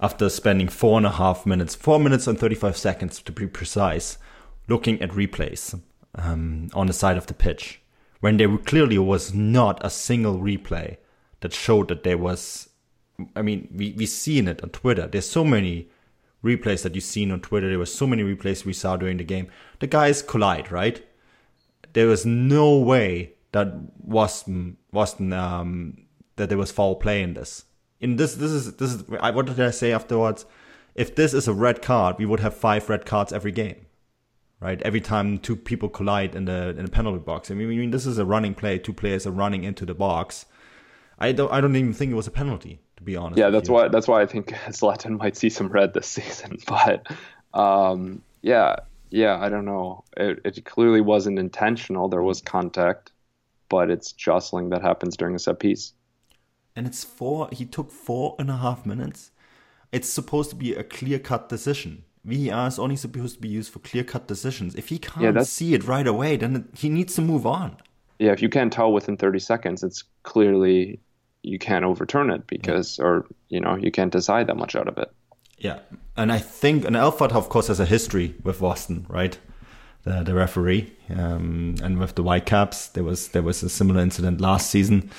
After 0.00 0.28
spending 0.28 0.68
four 0.68 0.96
and 0.96 1.06
a 1.06 1.10
half 1.10 1.44
minutes, 1.44 1.74
four 1.74 1.98
minutes 1.98 2.26
and 2.26 2.38
35 2.38 2.76
seconds 2.76 3.20
to 3.22 3.32
be 3.32 3.46
precise, 3.46 4.18
looking 4.68 5.02
at 5.02 5.10
replays 5.10 5.80
um, 6.14 6.68
on 6.72 6.86
the 6.86 6.92
side 6.92 7.16
of 7.16 7.26
the 7.26 7.34
pitch, 7.34 7.80
when 8.20 8.36
there 8.36 8.56
clearly 8.58 8.98
was 8.98 9.34
not 9.34 9.84
a 9.84 9.90
single 9.90 10.38
replay 10.38 10.96
that 11.40 11.52
showed 11.52 11.88
that 11.88 12.04
there 12.04 12.18
was. 12.18 12.68
I 13.34 13.42
mean, 13.42 13.68
we 13.74 13.92
we 13.92 14.06
seen 14.06 14.46
it 14.46 14.62
on 14.62 14.70
Twitter. 14.70 15.08
There's 15.08 15.28
so 15.28 15.44
many 15.44 15.90
replays 16.44 16.82
that 16.82 16.94
you've 16.94 17.04
seen 17.04 17.32
on 17.32 17.40
Twitter. 17.40 17.68
There 17.68 17.78
were 17.78 17.86
so 17.86 18.06
many 18.06 18.22
replays 18.22 18.64
we 18.64 18.72
saw 18.72 18.96
during 18.96 19.16
the 19.16 19.24
game. 19.24 19.48
The 19.80 19.88
guys 19.88 20.22
collide, 20.22 20.70
right? 20.70 21.04
There 21.92 22.06
was 22.06 22.24
no 22.24 22.78
way 22.78 23.32
that 23.52 23.72
wasn't 23.98 24.78
wasn't 24.92 25.32
um, 25.34 25.96
that 26.36 26.48
there 26.48 26.58
was 26.58 26.70
foul 26.70 26.96
play 26.96 27.22
in 27.22 27.34
this. 27.34 27.64
In 28.00 28.16
this, 28.16 28.34
this 28.34 28.50
is 28.50 28.74
this 28.76 28.94
is 28.94 29.08
what 29.08 29.46
did 29.46 29.60
I 29.60 29.70
say 29.70 29.92
afterwards? 29.92 30.46
If 30.94 31.14
this 31.14 31.34
is 31.34 31.46
a 31.48 31.54
red 31.54 31.82
card, 31.82 32.16
we 32.18 32.26
would 32.26 32.40
have 32.40 32.54
five 32.54 32.88
red 32.88 33.06
cards 33.06 33.32
every 33.32 33.52
game, 33.52 33.86
right? 34.60 34.80
Every 34.82 35.00
time 35.00 35.38
two 35.38 35.56
people 35.56 35.88
collide 35.88 36.34
in 36.34 36.44
the 36.44 36.70
in 36.70 36.84
the 36.84 36.90
penalty 36.90 37.18
box. 37.18 37.50
I 37.50 37.54
mean, 37.54 37.68
I 37.68 37.74
mean 37.74 37.90
this 37.90 38.06
is 38.06 38.18
a 38.18 38.24
running 38.24 38.54
play. 38.54 38.78
Two 38.78 38.92
players 38.92 39.26
are 39.26 39.32
running 39.32 39.64
into 39.64 39.84
the 39.84 39.94
box. 39.94 40.46
I 41.18 41.32
don't 41.32 41.52
I 41.52 41.60
don't 41.60 41.74
even 41.74 41.92
think 41.92 42.12
it 42.12 42.16
was 42.16 42.26
a 42.26 42.32
penalty 42.32 42.80
to 42.98 43.02
be 43.02 43.16
honest. 43.16 43.38
Yeah, 43.38 43.50
that's 43.50 43.68
why 43.68 43.88
that's 43.88 44.06
why 44.06 44.20
I 44.20 44.26
think 44.26 44.48
Zlatan 44.68 45.18
might 45.18 45.36
see 45.36 45.48
some 45.48 45.68
red 45.68 45.94
this 45.94 46.06
season. 46.18 46.58
But 46.66 47.06
um, 47.54 48.22
yeah, 48.42 48.76
yeah, 49.10 49.38
I 49.40 49.48
don't 49.48 49.64
know. 49.64 50.04
It, 50.16 50.40
it 50.44 50.64
clearly 50.64 51.00
wasn't 51.00 51.38
intentional. 51.38 52.08
There 52.08 52.22
was 52.22 52.40
contact 52.40 53.12
but 53.68 53.90
it's 53.90 54.12
jostling 54.12 54.70
that 54.70 54.82
happens 54.82 55.16
during 55.16 55.34
a 55.34 55.38
set 55.38 55.60
piece. 55.60 55.92
And 56.76 56.86
it's 56.86 57.04
four, 57.04 57.48
he 57.52 57.64
took 57.64 57.90
four 57.90 58.36
and 58.38 58.50
a 58.50 58.56
half 58.56 58.86
minutes. 58.86 59.30
It's 59.90 60.08
supposed 60.08 60.50
to 60.50 60.56
be 60.56 60.74
a 60.74 60.84
clear 60.84 61.18
cut 61.18 61.48
decision. 61.48 62.04
VAR 62.24 62.68
is 62.68 62.78
only 62.78 62.96
supposed 62.96 63.36
to 63.36 63.40
be 63.40 63.48
used 63.48 63.72
for 63.72 63.78
clear 63.78 64.04
cut 64.04 64.26
decisions. 64.28 64.74
If 64.74 64.88
he 64.88 64.98
can't 64.98 65.36
yeah, 65.36 65.42
see 65.42 65.74
it 65.74 65.84
right 65.84 66.06
away, 66.06 66.36
then 66.36 66.68
he 66.76 66.88
needs 66.88 67.14
to 67.14 67.22
move 67.22 67.46
on. 67.46 67.76
Yeah, 68.18 68.32
if 68.32 68.42
you 68.42 68.48
can't 68.48 68.72
tell 68.72 68.92
within 68.92 69.16
30 69.16 69.38
seconds, 69.38 69.82
it's 69.82 70.04
clearly 70.24 71.00
you 71.42 71.58
can't 71.58 71.84
overturn 71.84 72.30
it 72.30 72.46
because, 72.46 72.98
yeah. 72.98 73.04
or, 73.04 73.26
you 73.48 73.60
know, 73.60 73.76
you 73.76 73.90
can't 73.90 74.12
decide 74.12 74.48
that 74.48 74.56
much 74.56 74.76
out 74.76 74.88
of 74.88 74.98
it. 74.98 75.10
Yeah. 75.58 75.80
And 76.16 76.32
I 76.32 76.38
think, 76.38 76.84
and 76.84 76.96
Elfath, 76.96 77.32
of 77.32 77.48
course, 77.48 77.68
has 77.68 77.80
a 77.80 77.86
history 77.86 78.34
with 78.42 78.60
Waston, 78.60 79.08
right? 79.08 79.38
The, 80.08 80.22
the 80.24 80.34
referee. 80.34 80.92
Um, 81.10 81.76
and 81.82 81.98
with 81.98 82.14
the 82.14 82.22
Whitecaps, 82.22 82.88
there 82.88 83.04
was 83.04 83.28
there 83.28 83.42
was 83.42 83.62
a 83.62 83.68
similar 83.68 84.00
incident 84.00 84.40
last 84.40 84.70
season. 84.70 85.10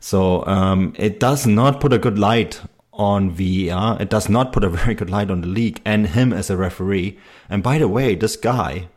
So 0.00 0.44
um, 0.46 0.94
it 0.96 1.20
does 1.20 1.46
not 1.46 1.80
put 1.80 1.92
a 1.92 1.98
good 1.98 2.18
light 2.18 2.60
on 2.92 3.30
VAR. 3.30 4.00
It 4.00 4.10
does 4.10 4.28
not 4.28 4.52
put 4.52 4.64
a 4.64 4.68
very 4.80 4.94
good 4.94 5.10
light 5.10 5.30
on 5.30 5.40
the 5.40 5.46
league 5.46 5.80
and 5.84 6.08
him 6.08 6.32
as 6.32 6.50
a 6.50 6.56
referee. 6.56 7.18
And 7.48 7.62
by 7.62 7.78
the 7.78 7.88
way, 7.88 8.14
this 8.14 8.36
guy, 8.36 8.88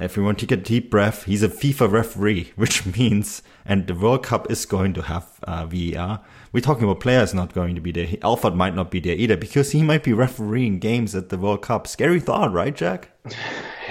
if 0.00 0.16
you 0.16 0.24
want 0.24 0.38
to 0.38 0.46
take 0.46 0.58
a 0.58 0.62
deep 0.62 0.90
breath, 0.90 1.24
he's 1.24 1.42
a 1.42 1.48
FIFA 1.48 1.90
referee, 1.90 2.52
which 2.56 2.86
means, 2.86 3.42
and 3.64 3.86
the 3.86 3.94
World 3.94 4.24
Cup 4.24 4.50
is 4.50 4.64
going 4.66 4.94
to 4.94 5.02
have 5.02 5.40
uh, 5.44 5.66
VAR. 5.66 6.20
We're 6.52 6.60
talking 6.60 6.84
about 6.84 7.00
players 7.00 7.32
not 7.32 7.54
going 7.54 7.74
to 7.74 7.80
be 7.80 7.92
there. 7.92 8.06
Elfath 8.06 8.54
might 8.54 8.74
not 8.74 8.90
be 8.90 9.00
there 9.00 9.14
either 9.14 9.36
because 9.36 9.70
he 9.70 9.82
might 9.82 10.02
be 10.02 10.12
refereeing 10.12 10.78
games 10.78 11.14
at 11.14 11.28
the 11.28 11.38
World 11.38 11.62
Cup. 11.62 11.86
Scary 11.86 12.20
thought, 12.20 12.52
right, 12.52 12.74
Jack? 12.74 13.10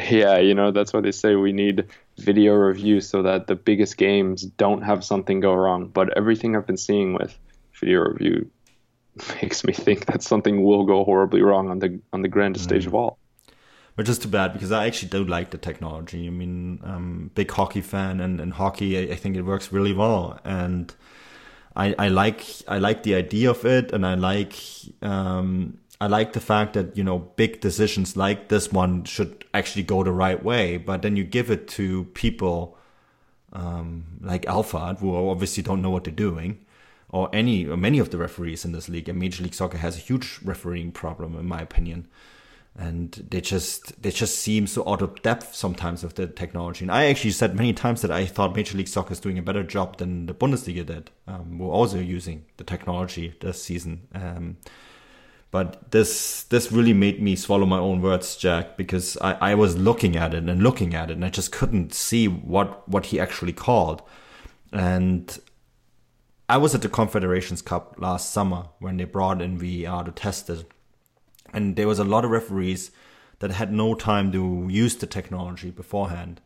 Yeah, 0.09 0.37
you 0.37 0.53
know, 0.53 0.71
that's 0.71 0.93
why 0.93 1.01
they 1.01 1.11
say 1.11 1.35
we 1.35 1.51
need 1.51 1.85
video 2.17 2.53
review 2.53 3.01
so 3.01 3.21
that 3.23 3.47
the 3.47 3.55
biggest 3.55 3.97
games 3.97 4.43
don't 4.43 4.81
have 4.81 5.03
something 5.03 5.39
go 5.39 5.53
wrong. 5.53 5.87
But 5.87 6.17
everything 6.17 6.55
I've 6.55 6.65
been 6.65 6.77
seeing 6.77 7.13
with 7.13 7.37
video 7.73 8.01
review 8.01 8.49
makes 9.41 9.63
me 9.63 9.73
think 9.73 10.05
that 10.05 10.23
something 10.23 10.63
will 10.63 10.85
go 10.85 11.03
horribly 11.03 11.41
wrong 11.41 11.69
on 11.69 11.79
the 11.79 11.99
on 12.13 12.21
the 12.21 12.27
grandest 12.27 12.63
stage 12.63 12.85
of 12.85 12.95
all. 12.95 13.18
Which 13.99 14.07
is 14.07 14.17
too 14.17 14.29
bad 14.29 14.53
because 14.53 14.71
I 14.71 14.87
actually 14.87 15.09
do 15.09 15.25
like 15.25 15.49
the 15.49 15.57
technology. 15.57 16.25
I 16.25 16.29
mean, 16.29 16.79
I'm 16.85 17.25
a 17.25 17.35
big 17.35 17.51
hockey 17.51 17.81
fan, 17.81 18.21
and 18.21 18.39
in 18.39 18.51
hockey, 18.51 18.97
I, 18.97 19.11
I 19.11 19.15
think 19.17 19.35
it 19.35 19.41
works 19.41 19.73
really 19.73 19.91
well. 19.91 20.39
And 20.45 20.95
I, 21.75 21.93
I 21.99 22.07
like 22.07 22.45
I 22.65 22.77
like 22.77 23.03
the 23.03 23.15
idea 23.15 23.49
of 23.49 23.65
it, 23.65 23.91
and 23.91 24.05
I 24.05 24.13
like 24.13 24.53
um, 25.01 25.79
I 25.99 26.07
like 26.07 26.31
the 26.31 26.39
fact 26.39 26.75
that 26.75 26.95
you 26.95 27.03
know 27.03 27.19
big 27.19 27.59
decisions 27.59 28.15
like 28.15 28.47
this 28.47 28.71
one 28.71 29.03
should 29.03 29.43
actually 29.53 29.83
go 29.83 30.01
the 30.05 30.13
right 30.13 30.41
way. 30.41 30.77
But 30.77 31.01
then 31.01 31.17
you 31.17 31.25
give 31.25 31.51
it 31.51 31.67
to 31.79 32.05
people 32.13 32.77
um, 33.51 34.05
like 34.21 34.43
Elfath, 34.43 34.99
who 34.99 35.13
obviously 35.29 35.61
don't 35.61 35.81
know 35.81 35.89
what 35.89 36.05
they're 36.05 36.13
doing, 36.13 36.65
or 37.09 37.29
any 37.33 37.67
or 37.67 37.75
many 37.75 37.99
of 37.99 38.11
the 38.11 38.17
referees 38.17 38.63
in 38.63 38.71
this 38.71 38.87
league. 38.87 39.09
And 39.09 39.19
Major 39.19 39.43
League 39.43 39.53
Soccer 39.53 39.79
has 39.79 39.97
a 39.97 39.99
huge 39.99 40.39
refereeing 40.41 40.93
problem, 40.93 41.37
in 41.37 41.49
my 41.49 41.59
opinion 41.59 42.07
and 42.79 43.27
they 43.29 43.41
just 43.41 44.01
they 44.01 44.09
just 44.09 44.39
seem 44.39 44.65
so 44.65 44.87
out 44.87 45.01
of 45.01 45.21
depth 45.21 45.53
sometimes 45.53 46.01
with 46.01 46.15
the 46.15 46.27
technology. 46.27 46.85
And 46.85 46.91
I 46.91 47.07
actually 47.07 47.31
said 47.31 47.53
many 47.53 47.73
times 47.73 48.01
that 48.01 48.09
I 48.09 48.25
thought 48.25 48.55
Major 48.55 48.77
League 48.77 48.87
Soccer 48.87 49.11
is 49.11 49.19
doing 49.19 49.37
a 49.37 49.41
better 49.41 49.63
job 49.63 49.97
than 49.97 50.27
the 50.27 50.33
Bundesliga 50.33 50.85
did. 50.85 51.11
Um, 51.27 51.59
we're 51.59 51.67
also 51.67 51.99
using 51.99 52.45
the 52.55 52.63
technology 52.63 53.33
this 53.41 53.61
season. 53.61 54.07
Um, 54.15 54.57
but 55.51 55.91
this 55.91 56.43
this 56.43 56.71
really 56.71 56.93
made 56.93 57.21
me 57.21 57.35
swallow 57.35 57.65
my 57.65 57.79
own 57.79 58.01
words, 58.01 58.37
Jack, 58.37 58.77
because 58.77 59.17
I, 59.17 59.33
I 59.51 59.55
was 59.55 59.75
looking 59.75 60.15
at 60.15 60.33
it 60.33 60.47
and 60.47 60.63
looking 60.63 60.93
at 60.93 61.11
it, 61.11 61.13
and 61.13 61.25
I 61.25 61.29
just 61.29 61.51
couldn't 61.51 61.93
see 61.93 62.29
what 62.29 62.87
what 62.87 63.07
he 63.07 63.19
actually 63.19 63.53
called. 63.53 64.03
And 64.71 65.37
I 66.47 66.55
was 66.55 66.73
at 66.75 66.81
the 66.81 66.89
Confederations 66.89 67.61
Cup 67.61 67.95
last 67.97 68.31
summer 68.31 68.69
when 68.79 68.95
they 68.95 69.03
brought 69.03 69.41
in 69.41 69.57
VAR 69.57 70.05
to 70.05 70.11
test 70.11 70.49
it 70.49 70.65
and 71.53 71.75
there 71.75 71.87
was 71.87 71.99
a 71.99 72.03
lot 72.03 72.25
of 72.25 72.31
referees 72.31 72.91
that 73.39 73.51
had 73.51 73.71
no 73.71 73.95
time 73.95 74.31
to 74.31 74.67
use 74.69 74.95
the 74.95 75.07
technology 75.07 75.71
beforehand. 75.71 76.41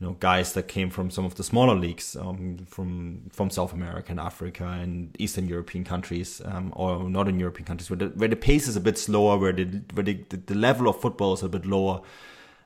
You 0.00 0.08
know, 0.08 0.16
guys 0.18 0.54
that 0.54 0.66
came 0.66 0.90
from 0.90 1.10
some 1.10 1.24
of 1.24 1.36
the 1.36 1.44
smaller 1.44 1.76
leagues, 1.76 2.16
um, 2.16 2.66
from 2.68 3.30
from 3.30 3.50
South 3.50 3.72
America 3.72 4.10
and 4.10 4.18
Africa 4.18 4.64
and 4.64 5.14
Eastern 5.20 5.46
European 5.46 5.84
countries, 5.84 6.42
um, 6.44 6.72
or 6.74 7.08
Northern 7.08 7.38
European 7.38 7.66
countries, 7.66 7.88
where 7.88 7.98
the, 7.98 8.06
where 8.06 8.28
the 8.28 8.34
pace 8.34 8.66
is 8.66 8.74
a 8.74 8.80
bit 8.80 8.98
slower, 8.98 9.38
where 9.38 9.52
the 9.52 9.64
where 9.94 10.02
the, 10.02 10.14
the 10.46 10.56
level 10.56 10.88
of 10.88 11.00
football 11.00 11.34
is 11.34 11.44
a 11.44 11.48
bit 11.48 11.64
lower, 11.64 12.00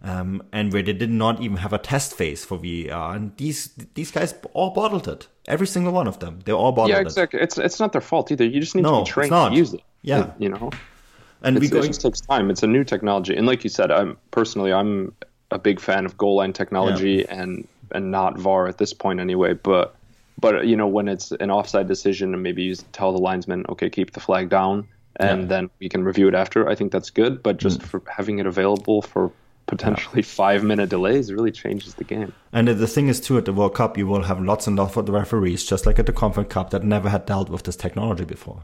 um, 0.03 0.43
and 0.51 0.73
where 0.73 0.83
they 0.83 0.95
did 0.95 1.11
not 1.11 1.43
even 1.43 1.59
have 1.59 1.75
a 1.75 1.79
test 1.79 2.15
phase 2.15 2.43
for 2.43 2.57
VAR. 2.57 3.15
And 3.15 3.37
these 3.37 3.69
these 3.93 4.11
guys 4.11 4.35
all 4.55 4.71
bottled 4.71 5.07
it. 5.07 5.29
Every 5.47 5.67
single 5.67 5.93
one 5.93 6.09
of 6.09 6.21
them. 6.21 6.41
They 6.47 6.53
all 6.53 6.73
bottled 6.73 6.93
it. 6.93 6.95
yeah, 6.95 7.01
exactly. 7.01 7.41
it. 7.41 7.43
It's 7.43 7.59
it's 7.59 7.81
not 7.81 7.93
their 7.93 8.01
fault 8.01 8.33
either. 8.33 8.47
You 8.47 8.61
just 8.61 8.75
need 8.75 8.83
no, 8.83 9.01
to 9.01 9.05
be 9.05 9.11
trained 9.11 9.31
to 9.31 9.55
use 9.55 9.75
it. 9.75 9.83
Yeah, 10.01 10.33
you 10.39 10.49
know. 10.49 10.71
And 11.47 11.57
it's, 11.57 11.71
we 11.71 11.79
it 11.79 11.87
just 11.87 12.01
takes 12.01 12.21
time. 12.21 12.51
It's 12.51 12.63
a 12.63 12.67
new 12.67 12.85
technology, 12.85 13.37
and 13.37 13.47
like 13.47 13.63
you 13.65 13.71
said, 13.71 13.91
I'm 13.91 14.17
personally 14.33 14.73
I'm 14.73 15.15
a 15.51 15.59
big 15.59 15.81
fan 15.81 16.05
of 16.05 16.19
goal 16.19 16.37
line 16.37 16.53
technology 16.53 17.25
Yeah. 17.29 17.41
and 17.41 17.69
and 17.93 18.11
not 18.11 18.37
VAR 18.37 18.67
at 18.67 18.79
this 18.79 18.93
point 18.93 19.21
anyway. 19.21 19.55
But 19.55 19.95
but 20.41 20.67
you 20.67 20.77
know 20.77 20.89
when 20.89 21.09
it's 21.09 21.31
an 21.33 21.51
offside 21.51 21.89
decision, 21.89 22.35
and 22.35 22.43
maybe 22.43 22.65
you 22.65 22.75
tell 22.93 23.13
the 23.13 23.19
linesman, 23.19 23.65
okay, 23.69 23.89
keep 23.89 24.13
the 24.13 24.21
flag 24.21 24.49
down, 24.49 24.89
and 25.17 25.43
Yeah. 25.43 25.47
then 25.47 25.71
we 25.79 25.89
can 25.89 26.03
review 26.05 26.29
it 26.29 26.35
after. 26.35 26.69
I 26.69 26.75
think 26.75 26.91
that's 26.93 27.11
good. 27.11 27.43
But 27.43 27.59
just 27.59 27.81
mm. 27.81 27.87
for 27.87 28.03
having 28.11 28.39
it 28.41 28.47
available 28.47 29.03
for 29.03 29.31
potentially 29.67 30.23
five 30.23 30.65
minute 30.65 30.89
delays 30.89 31.33
really 31.33 31.53
changes 31.53 31.95
the 31.95 32.05
game. 32.05 32.33
And 32.53 32.69
the 32.69 32.87
thing 32.87 33.09
is 33.09 33.21
too, 33.21 33.37
at 33.39 33.45
the 33.45 33.53
World 33.53 33.75
Cup, 33.75 33.97
you 33.99 34.07
will 34.07 34.23
have 34.23 34.41
lots 34.41 34.67
and 34.67 34.77
lots 34.77 34.97
of 34.97 35.07
the 35.07 35.13
referees, 35.13 35.65
just 35.65 35.87
like 35.87 35.99
at 35.99 36.07
the 36.07 36.13
Confed 36.13 36.49
Cup, 36.49 36.71
that 36.71 36.83
never 36.85 37.09
had 37.09 37.27
dealt 37.27 37.49
with 37.51 37.65
this 37.65 37.77
technology 37.77 38.25
before. 38.25 38.63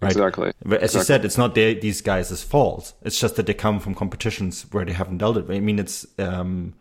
Right? 0.00 0.12
Exactly. 0.12 0.52
But 0.64 0.80
as 0.80 0.94
you 0.94 1.02
said, 1.02 1.24
it's 1.24 1.36
not 1.36 1.54
these 1.54 2.00
guys' 2.00 2.42
fault. 2.42 2.94
It's 3.02 3.18
just 3.18 3.34
that 3.36 3.46
they 3.46 3.54
come 3.54 3.80
from 3.80 3.94
competitions 3.94 4.64
where 4.70 4.84
they 4.84 4.92
haven't 4.92 5.18
dealt 5.18 5.36
it. 5.36 5.50
I 5.50 5.58
mean, 5.58 5.78
it's 5.78 6.06
um, 6.18 6.74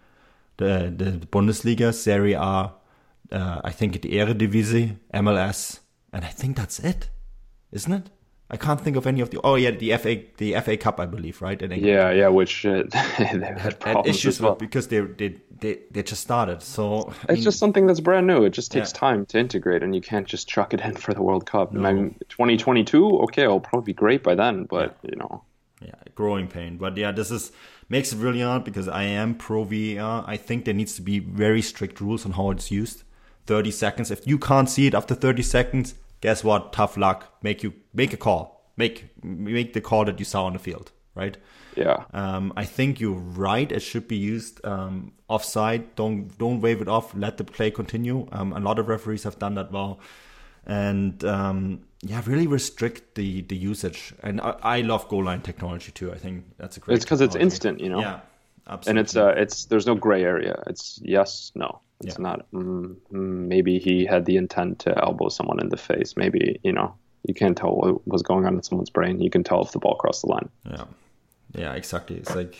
the 0.57 0.93
the 0.95 1.25
Bundesliga, 1.25 1.93
Serie 1.93 2.33
A, 2.33 2.73
uh, 3.31 3.61
I 3.63 3.71
think 3.71 4.01
the 4.01 4.09
Eredivisie, 4.09 4.97
MLS, 5.13 5.79
and 6.13 6.25
I 6.25 6.29
think 6.29 6.57
that's 6.57 6.79
it, 6.79 7.09
isn't 7.71 7.91
it? 7.91 8.09
I 8.49 8.55
can't 8.55 8.79
think 8.79 8.95
of 8.95 9.05
any 9.05 9.19
of 9.19 9.29
the. 9.29 9.41
Oh 9.43 9.55
yeah, 9.55 9.71
the 9.71 9.97
FA 9.97 10.21
the 10.37 10.53
FA 10.61 10.77
Cup, 10.77 10.99
I 11.01 11.05
believe, 11.05 11.41
right? 11.41 11.61
In 11.61 11.71
England. 11.71 11.93
Yeah, 11.93 12.11
yeah, 12.11 12.27
which 12.29 12.65
uh, 12.65 12.83
they 12.91 13.25
had 13.25 13.59
Had 13.59 13.79
problems 13.81 14.07
issues 14.17 14.39
well. 14.39 14.55
because 14.55 14.87
they 14.87 15.01
they 15.01 15.35
they 15.59 15.79
they 15.91 16.01
just 16.03 16.21
started. 16.21 16.61
So 16.61 17.09
I 17.09 17.11
It's 17.23 17.31
mean, 17.33 17.43
just 17.43 17.59
something 17.59 17.87
that's 17.87 17.99
brand 17.99 18.25
new. 18.25 18.43
It 18.45 18.51
just 18.51 18.71
takes 18.71 18.91
Yeah. 18.93 18.99
time 18.99 19.25
to 19.27 19.37
integrate, 19.39 19.83
and 19.83 19.93
you 19.93 20.01
can't 20.01 20.25
just 20.25 20.47
chuck 20.47 20.73
it 20.73 20.79
in 20.79 20.95
for 20.95 21.13
the 21.13 21.21
World 21.21 21.45
Cup. 21.45 21.75
I 21.75 21.77
mean, 21.91 22.15
2022, 22.29 23.19
okay, 23.23 23.43
it'll 23.43 23.59
probably 23.59 23.93
be 23.93 23.93
great 23.93 24.23
by 24.23 24.33
then, 24.35 24.63
but 24.63 24.95
you 25.03 25.17
know, 25.17 25.43
yeah, 25.81 25.95
growing 26.15 26.47
pain. 26.47 26.77
But 26.77 26.95
yeah, 26.95 27.11
this 27.11 27.31
is 27.31 27.51
makes 27.89 28.13
it 28.13 28.17
really 28.17 28.41
hard 28.41 28.63
because 28.63 28.87
I 28.87 29.03
am 29.03 29.35
pro 29.35 29.65
VAR. 29.65 30.23
I 30.25 30.37
think 30.37 30.63
there 30.63 30.73
needs 30.73 30.95
to 30.95 31.01
be 31.01 31.19
very 31.19 31.61
strict 31.61 31.99
rules 31.99 32.25
on 32.25 32.31
how 32.31 32.51
it's 32.51 32.71
used. 32.71 33.03
30 33.45 33.71
seconds. 33.71 34.09
If 34.11 34.25
you 34.27 34.37
can't 34.37 34.69
see 34.69 34.87
it 34.87 34.93
after 34.93 35.15
30 35.15 35.41
seconds, 35.41 35.95
guess 36.21 36.43
what? 36.43 36.73
Tough 36.73 36.97
luck. 36.97 37.37
Make 37.41 37.63
you 37.63 37.73
make 37.93 38.13
a 38.13 38.17
call. 38.17 38.71
Make 38.77 39.09
make 39.23 39.73
the 39.73 39.81
call 39.81 40.05
that 40.05 40.19
you 40.19 40.25
saw 40.25 40.45
on 40.45 40.53
the 40.53 40.59
field, 40.59 40.91
right? 41.15 41.37
yeah, 41.75 42.05
Um, 42.13 42.53
I 42.55 42.65
think 42.65 42.99
you're 42.99 43.19
right. 43.19 43.71
It 43.71 43.81
should 43.81 44.07
be 44.07 44.15
used 44.17 44.65
um, 44.65 45.13
offside. 45.27 45.95
Don't 45.95 46.35
don't 46.37 46.61
wave 46.61 46.81
it 46.81 46.87
off. 46.87 47.13
Let 47.15 47.37
the 47.37 47.43
play 47.43 47.71
continue. 47.71 48.27
Um, 48.31 48.53
a 48.53 48.59
lot 48.59 48.79
of 48.79 48.87
referees 48.87 49.23
have 49.23 49.37
done 49.39 49.55
that 49.55 49.71
well, 49.71 49.99
and 50.65 51.23
um, 51.23 51.81
yeah, 52.01 52.21
really 52.25 52.47
restrict 52.47 53.15
the 53.15 53.41
the 53.41 53.55
usage. 53.55 54.13
And 54.23 54.41
I, 54.41 54.55
I 54.61 54.81
love 54.81 55.07
goal 55.07 55.23
line 55.25 55.41
technology 55.41 55.91
too. 55.91 56.11
I 56.11 56.17
think 56.17 56.45
that's 56.57 56.77
a 56.77 56.79
great. 56.79 56.95
It's 56.95 57.05
because 57.05 57.21
it's 57.21 57.35
instant, 57.35 57.79
you 57.79 57.89
know? 57.89 57.99
Yeah, 57.99 58.19
absolutely. 58.67 58.89
and 58.89 58.99
it's 58.99 59.15
uh, 59.15 59.33
it's 59.37 59.65
there's 59.65 59.85
no 59.87 59.95
gray 59.95 60.23
area. 60.23 60.61
It's 60.67 60.99
yes, 61.03 61.51
no. 61.55 61.81
It's 62.03 62.15
Yeah. 62.17 62.23
not. 62.23 62.51
Mm, 62.51 62.95
mm, 63.11 63.47
maybe 63.47 63.79
he 63.79 64.05
had 64.05 64.25
the 64.25 64.37
intent 64.37 64.79
to 64.79 64.97
elbow 65.03 65.29
someone 65.29 65.59
in 65.59 65.69
the 65.69 65.77
face. 65.77 66.15
Maybe 66.15 66.59
you 66.63 66.71
know, 66.71 66.93
you 67.23 67.33
can't 67.33 67.57
tell 67.57 67.75
what 67.75 68.07
was 68.07 68.21
going 68.21 68.45
on 68.45 68.55
in 68.55 68.63
someone's 68.63 68.91
brain. 68.91 69.19
You 69.19 69.29
can 69.29 69.43
tell 69.43 69.63
if 69.63 69.71
the 69.71 69.79
ball 69.79 69.95
crossed 69.95 70.21
the 70.21 70.29
line. 70.29 70.49
Yeah, 70.69 70.85
yeah, 71.55 71.73
exactly. 71.73 72.17
It's 72.17 72.35
like, 72.35 72.55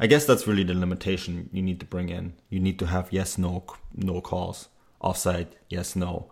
I 0.00 0.06
guess 0.06 0.24
that's 0.24 0.46
really 0.46 0.64
the 0.64 0.74
limitation 0.74 1.50
you 1.52 1.62
need 1.62 1.80
to 1.80 1.86
bring 1.86 2.08
in. 2.08 2.32
You 2.48 2.60
need 2.60 2.78
to 2.78 2.86
have 2.86 3.12
yes, 3.12 3.36
no, 3.36 3.64
no 3.94 4.20
calls, 4.22 4.68
offside, 5.00 5.48
yes, 5.68 5.94
no, 5.94 6.30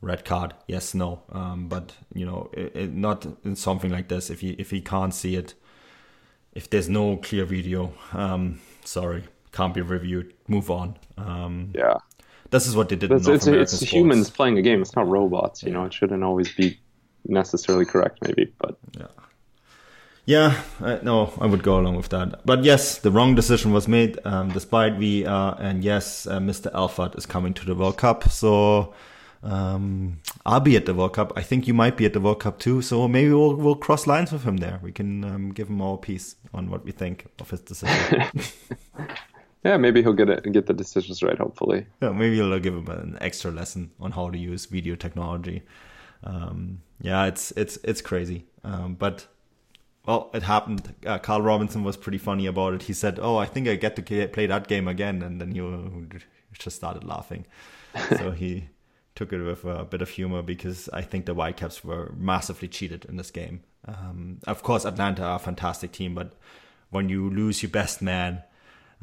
red 0.00 0.24
card, 0.24 0.54
yes, 0.66 0.94
no. 0.94 1.22
Um, 1.30 1.68
but 1.68 1.92
you 2.14 2.24
know, 2.24 2.48
it, 2.54 2.72
it, 2.74 2.94
not 2.94 3.26
in 3.44 3.54
something 3.56 3.90
like 3.90 4.08
this. 4.08 4.30
If 4.30 4.40
he 4.40 4.50
if 4.58 4.70
he 4.70 4.80
can't 4.80 5.12
see 5.12 5.36
it, 5.36 5.54
if 6.56 6.70
there's 6.70 6.88
no 6.88 7.18
clear 7.18 7.44
video, 7.44 7.92
um, 8.12 8.60
sorry, 8.82 9.24
can't 9.52 9.74
be 9.74 9.82
reviewed. 9.82 10.32
Move 10.48 10.70
on. 10.70 10.96
Um, 11.18 11.72
Yeah, 11.74 11.98
this 12.50 12.66
is 12.66 12.74
what 12.74 12.88
they 12.88 12.96
did. 12.96 13.12
it's 13.12 13.28
it's, 13.28 13.46
it's 13.46 13.80
humans 13.82 14.30
playing 14.30 14.56
a 14.58 14.62
game. 14.62 14.80
It's 14.80 14.96
not 14.96 15.06
robots. 15.06 15.62
You 15.62 15.70
know, 15.72 15.84
it 15.84 15.92
shouldn't 15.92 16.24
always 16.24 16.52
be 16.54 16.80
necessarily 17.26 17.84
correct. 17.84 18.18
Maybe, 18.22 18.52
but 18.58 18.78
Yeah, 20.24 20.60
I, 20.80 20.98
no, 21.02 21.32
I 21.40 21.46
would 21.46 21.62
go 21.62 21.78
along 21.78 21.96
with 21.96 22.08
that. 22.08 22.44
But 22.44 22.64
yes, 22.64 22.98
the 22.98 23.10
wrong 23.10 23.34
decision 23.34 23.72
was 23.72 23.86
made, 23.86 24.18
um, 24.24 24.48
despite 24.50 24.98
VR. 24.98 25.56
And 25.60 25.84
yes, 25.84 26.26
uh, 26.26 26.40
Mr. 26.40 26.72
Elfath 26.72 27.16
is 27.18 27.26
coming 27.26 27.54
to 27.54 27.64
the 27.66 27.74
World 27.74 27.98
Cup. 27.98 28.28
So 28.30 28.94
um, 29.42 30.18
I'll 30.44 30.60
be 30.60 30.76
at 30.76 30.86
the 30.86 30.94
World 30.94 31.14
Cup. 31.14 31.32
I 31.36 31.42
think 31.42 31.66
you 31.66 31.74
might 31.74 31.96
be 31.96 32.06
at 32.06 32.12
the 32.12 32.20
World 32.20 32.40
Cup 32.40 32.58
too. 32.58 32.82
So 32.82 33.06
maybe 33.08 33.30
we'll 33.30 33.54
we'll 33.54 33.76
cross 33.76 34.06
lines 34.06 34.32
with 34.32 34.44
him 34.44 34.58
there. 34.58 34.80
We 34.82 34.92
can 34.92 35.24
um, 35.24 35.52
give 35.52 35.68
him 35.68 35.80
our 35.80 35.96
piece 35.96 36.36
on 36.52 36.70
what 36.70 36.84
we 36.84 36.92
think 36.92 37.26
of 37.40 37.50
his 37.50 37.60
decision. 37.60 38.30
yeah, 39.64 39.76
maybe 39.76 40.02
he'll 40.02 40.12
get 40.12 40.28
it 40.28 40.50
get 40.52 40.66
the 40.66 40.74
decisions 40.74 41.22
right. 41.22 41.38
Hopefully. 41.38 41.86
yeah, 42.02 42.10
maybe 42.10 42.40
I'll 42.40 42.58
give 42.58 42.74
him 42.74 42.88
an 42.88 43.18
extra 43.20 43.50
lesson 43.50 43.90
on 44.00 44.12
how 44.12 44.30
to 44.30 44.38
use 44.38 44.66
video 44.66 44.96
technology. 44.96 45.62
Um, 46.24 46.82
yeah, 47.00 47.26
it's 47.26 47.52
it's 47.52 47.78
it's 47.84 48.00
crazy. 48.00 48.46
Um, 48.64 48.94
but 48.94 49.26
well, 50.06 50.30
it 50.34 50.44
happened. 50.44 50.94
Uh, 51.04 51.18
Carl 51.18 51.42
Robinson 51.42 51.82
was 51.82 51.96
pretty 51.96 52.18
funny 52.18 52.46
about 52.46 52.74
it. 52.74 52.82
He 52.84 52.92
said, 52.92 53.18
"Oh, 53.20 53.36
I 53.36 53.46
think 53.46 53.68
I 53.68 53.74
get 53.74 53.96
to 53.96 54.28
play 54.28 54.46
that 54.46 54.68
game 54.68 54.88
again," 54.88 55.22
and 55.22 55.40
then 55.40 55.52
he 55.52 55.60
just 56.58 56.76
started 56.76 57.04
laughing. 57.04 57.46
so 58.16 58.30
he 58.30 58.68
took 59.16 59.32
it 59.32 59.42
with 59.42 59.64
a 59.64 59.84
bit 59.84 60.02
of 60.02 60.10
humor 60.10 60.42
because 60.42 60.88
I 60.92 61.02
think 61.02 61.26
the 61.26 61.34
Whitecaps 61.34 61.82
were 61.82 62.12
massively 62.16 62.68
cheated 62.68 63.06
in 63.06 63.16
this 63.16 63.30
game. 63.30 63.62
Um, 63.86 64.38
of 64.46 64.62
course, 64.62 64.84
Atlanta 64.84 65.24
are 65.24 65.36
a 65.36 65.40
fantastic 65.40 65.90
team, 65.90 66.14
but 66.14 66.34
when 66.90 67.08
you 67.08 67.28
lose 67.30 67.62
your 67.62 67.70
best 67.70 68.02
man, 68.02 68.42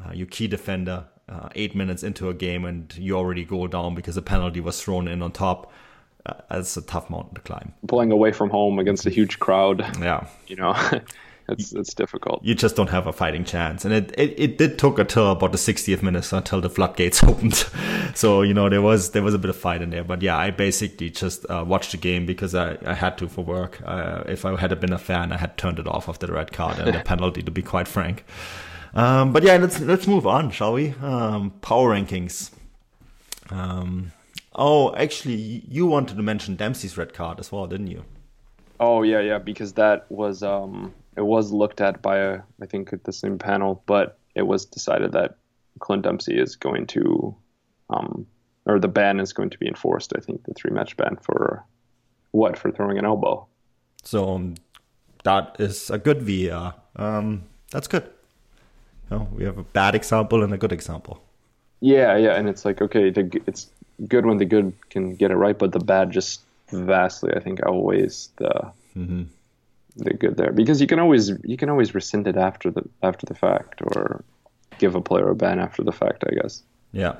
uh, 0.04 0.12
your 0.12 0.26
key 0.26 0.46
defender, 0.46 1.06
uh, 1.28 1.48
eight 1.54 1.74
minutes 1.74 2.02
into 2.02 2.28
a 2.28 2.34
game, 2.34 2.64
and 2.64 2.96
you 2.96 3.16
already 3.16 3.44
go 3.44 3.66
down 3.66 3.94
because 3.94 4.16
a 4.16 4.22
penalty 4.22 4.60
was 4.60 4.80
thrown 4.82 5.08
in 5.08 5.20
on 5.20 5.32
top, 5.32 5.72
uh, 6.26 6.34
that's 6.48 6.76
a 6.76 6.82
tough 6.82 7.10
mountain 7.10 7.34
to 7.34 7.40
climb. 7.40 7.74
Playing 7.88 8.12
away 8.12 8.32
from 8.32 8.50
home 8.50 8.78
against 8.78 9.04
a 9.06 9.10
huge 9.10 9.38
crowd. 9.38 9.80
Yeah. 10.00 10.26
You 10.46 10.56
know, 10.56 10.74
it's 11.48 11.72
it's 11.72 11.94
difficult. 11.94 12.42
You 12.44 12.54
just 12.54 12.76
don't 12.76 12.88
have 12.88 13.06
a 13.06 13.12
fighting 13.12 13.44
chance, 13.44 13.84
and 13.84 13.92
it, 13.92 14.14
it, 14.16 14.34
it 14.38 14.58
did 14.58 14.78
took 14.78 14.98
until 14.98 15.30
about 15.30 15.52
the 15.52 15.58
60th 15.58 16.02
minute 16.02 16.32
until 16.32 16.60
the 16.60 16.70
floodgates 16.70 17.22
opened. 17.24 17.66
so 18.14 18.42
you 18.42 18.54
know 18.54 18.68
there 18.68 18.82
was 18.82 19.10
there 19.10 19.22
was 19.22 19.34
a 19.34 19.38
bit 19.38 19.50
of 19.50 19.56
fight 19.56 19.82
in 19.82 19.90
there, 19.90 20.04
but 20.04 20.22
yeah, 20.22 20.36
I 20.36 20.50
basically 20.50 21.10
just 21.10 21.44
uh, 21.50 21.64
watched 21.66 21.92
the 21.92 21.98
game 21.98 22.24
because 22.24 22.54
I, 22.54 22.78
I 22.86 22.94
had 22.94 23.18
to 23.18 23.28
for 23.28 23.44
work. 23.44 23.80
Uh, 23.84 24.24
if 24.26 24.44
I 24.44 24.58
had 24.58 24.78
been 24.80 24.92
a 24.92 24.98
fan, 24.98 25.32
I 25.32 25.36
had 25.36 25.58
turned 25.58 25.78
it 25.78 25.86
off 25.86 26.08
after 26.08 26.26
the 26.26 26.32
red 26.32 26.52
card 26.52 26.78
and 26.78 26.94
the 26.94 27.00
penalty. 27.04 27.42
To 27.42 27.50
be 27.50 27.62
quite 27.62 27.88
frank, 27.88 28.24
um, 28.94 29.32
but 29.32 29.42
yeah, 29.42 29.56
let's 29.56 29.80
let's 29.80 30.06
move 30.06 30.26
on, 30.26 30.50
shall 30.50 30.72
we? 30.72 30.94
Um, 31.02 31.50
power 31.60 31.90
rankings. 31.90 32.50
Um, 33.50 34.12
oh, 34.54 34.94
actually, 34.94 35.62
you 35.68 35.86
wanted 35.86 36.16
to 36.16 36.22
mention 36.22 36.56
Dempsey's 36.56 36.96
red 36.96 37.12
card 37.12 37.38
as 37.38 37.52
well, 37.52 37.66
didn't 37.66 37.88
you? 37.88 38.04
Oh 38.80 39.02
yeah, 39.02 39.20
yeah, 39.20 39.38
because 39.38 39.74
that 39.74 40.06
was 40.10 40.42
um, 40.42 40.94
it 41.16 41.24
was 41.24 41.52
looked 41.52 41.80
at 41.80 42.02
by 42.02 42.18
a 42.18 42.40
I 42.60 42.66
think 42.66 42.90
the 43.04 43.12
same 43.12 43.38
panel, 43.38 43.82
but 43.86 44.18
it 44.34 44.42
was 44.42 44.64
decided 44.64 45.12
that 45.12 45.36
Clint 45.78 46.02
Dempsey 46.02 46.38
is 46.38 46.56
going 46.56 46.86
to, 46.88 47.34
um, 47.90 48.26
or 48.66 48.78
the 48.78 48.88
ban 48.88 49.20
is 49.20 49.32
going 49.32 49.50
to 49.50 49.58
be 49.58 49.66
enforced. 49.66 50.12
I 50.16 50.20
think 50.20 50.44
the 50.44 50.54
three 50.54 50.70
match 50.70 50.96
ban 50.96 51.16
for 51.20 51.64
what 52.32 52.58
for 52.58 52.70
throwing 52.70 52.98
an 52.98 53.04
elbow. 53.04 53.46
So 54.02 54.34
um, 54.34 54.54
that 55.24 55.56
is 55.58 55.90
a 55.90 55.98
good 55.98 56.22
VAR. 56.22 56.74
Um, 56.96 57.44
that's 57.70 57.88
good. 57.88 58.04
You 59.10 59.18
know, 59.18 59.28
we 59.32 59.44
have 59.44 59.58
a 59.58 59.64
bad 59.64 59.94
example 59.94 60.42
and 60.42 60.52
a 60.52 60.58
good 60.58 60.72
example. 60.72 61.22
Yeah, 61.80 62.16
yeah, 62.16 62.34
and 62.36 62.48
it's 62.48 62.64
like 62.64 62.80
okay, 62.80 63.10
the, 63.10 63.42
it's 63.46 63.68
good 64.08 64.26
when 64.26 64.38
the 64.38 64.44
good 64.44 64.72
can 64.90 65.14
get 65.14 65.30
it 65.30 65.36
right, 65.36 65.58
but 65.58 65.72
the 65.72 65.78
bad 65.78 66.10
just 66.10 66.40
vastly, 66.70 67.32
I 67.34 67.40
think, 67.40 67.60
outweighs 67.64 68.30
the 68.36 68.72
mm-hmm. 68.96 69.24
The 69.96 70.14
good 70.14 70.36
there 70.36 70.52
because 70.52 70.80
you 70.80 70.86
can 70.86 70.98
always 70.98 71.30
you 71.44 71.56
can 71.56 71.70
always 71.70 71.94
rescind 71.94 72.26
it 72.26 72.36
after 72.36 72.70
the 72.70 72.82
after 73.02 73.26
the 73.26 73.34
fact 73.34 73.80
or 73.82 74.24
give 74.78 74.94
a 74.94 75.00
player 75.00 75.28
a 75.30 75.34
ban 75.34 75.58
after 75.58 75.82
the 75.82 75.92
fact. 75.92 76.24
I 76.26 76.34
guess. 76.34 76.62
Yeah. 76.92 77.16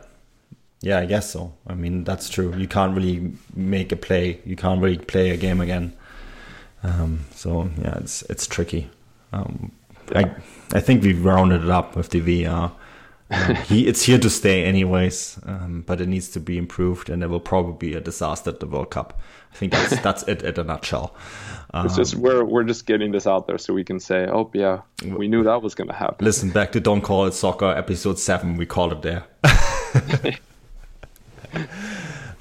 Yeah, 0.80 0.98
I 0.98 1.06
guess 1.06 1.30
so. 1.30 1.54
I 1.66 1.74
mean, 1.74 2.04
that's 2.04 2.28
true. 2.28 2.54
You 2.56 2.68
can't 2.68 2.94
really 2.94 3.32
make 3.54 3.90
a 3.90 3.96
play. 3.96 4.40
You 4.44 4.54
can't 4.54 4.82
really 4.82 4.98
play 4.98 5.30
a 5.30 5.36
game 5.36 5.60
again. 5.62 5.94
Um, 6.82 7.20
so 7.34 7.70
yeah, 7.80 7.96
it's 7.98 8.22
it's 8.22 8.46
tricky. 8.46 8.90
Um, 9.32 9.72
I 10.14 10.30
I 10.72 10.80
think 10.80 11.02
we've 11.02 11.24
rounded 11.24 11.64
it 11.64 11.70
up 11.70 11.96
with 11.96 12.10
the 12.10 12.20
VR. 12.20 12.72
Um, 13.34 13.54
he 13.68 13.86
it's 13.86 14.02
here 14.02 14.18
to 14.18 14.30
stay 14.30 14.64
anyways, 14.64 15.38
um, 15.44 15.84
but 15.86 16.00
it 16.00 16.08
needs 16.08 16.28
to 16.30 16.40
be 16.40 16.58
improved, 16.58 17.10
and 17.10 17.22
it 17.22 17.28
will 17.28 17.40
probably 17.40 17.90
be 17.90 17.94
a 17.96 18.00
disaster 18.00 18.50
at 18.50 18.60
the 18.60 18.66
World 18.66 18.90
Cup. 18.90 19.20
I 19.52 19.56
think 19.56 19.72
that's 19.72 20.00
that's 20.00 20.22
it 20.24 20.42
in 20.42 20.58
a 20.58 20.64
nutshell. 20.64 21.14
Um, 21.72 21.86
it's 21.86 21.96
just 21.96 22.14
we're 22.14 22.44
we're 22.44 22.64
just 22.64 22.86
getting 22.86 23.12
this 23.12 23.26
out 23.26 23.46
there 23.46 23.58
so 23.58 23.74
we 23.74 23.84
can 23.84 24.00
say, 24.00 24.26
oh 24.26 24.50
yeah, 24.52 24.80
we 25.04 25.28
knew 25.28 25.42
that 25.44 25.62
was 25.62 25.74
going 25.74 25.88
to 25.88 25.94
happen. 25.94 26.24
Listen 26.24 26.50
back 26.50 26.72
to 26.72 26.80
Don't 26.80 27.02
Call 27.02 27.26
It 27.26 27.34
Soccer 27.34 27.66
episode 27.66 28.18
seven. 28.18 28.56
We 28.56 28.66
called 28.66 28.92
it 28.92 29.02
there. 29.02 29.24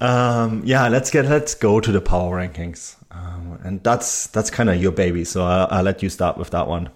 um, 0.00 0.62
yeah, 0.64 0.88
let's 0.88 1.10
get 1.10 1.26
let's 1.26 1.54
go 1.54 1.80
to 1.80 1.92
the 1.92 2.00
power 2.00 2.38
rankings, 2.38 2.96
um, 3.10 3.60
and 3.62 3.82
that's 3.82 4.26
that's 4.28 4.50
kind 4.50 4.70
of 4.70 4.80
your 4.80 4.92
baby. 4.92 5.24
So 5.24 5.44
I'll, 5.44 5.68
I'll, 5.70 5.84
let 5.84 6.02
you 6.02 6.08
start 6.10 6.36
with 6.36 6.50
that 6.50 6.66
one. 6.68 6.90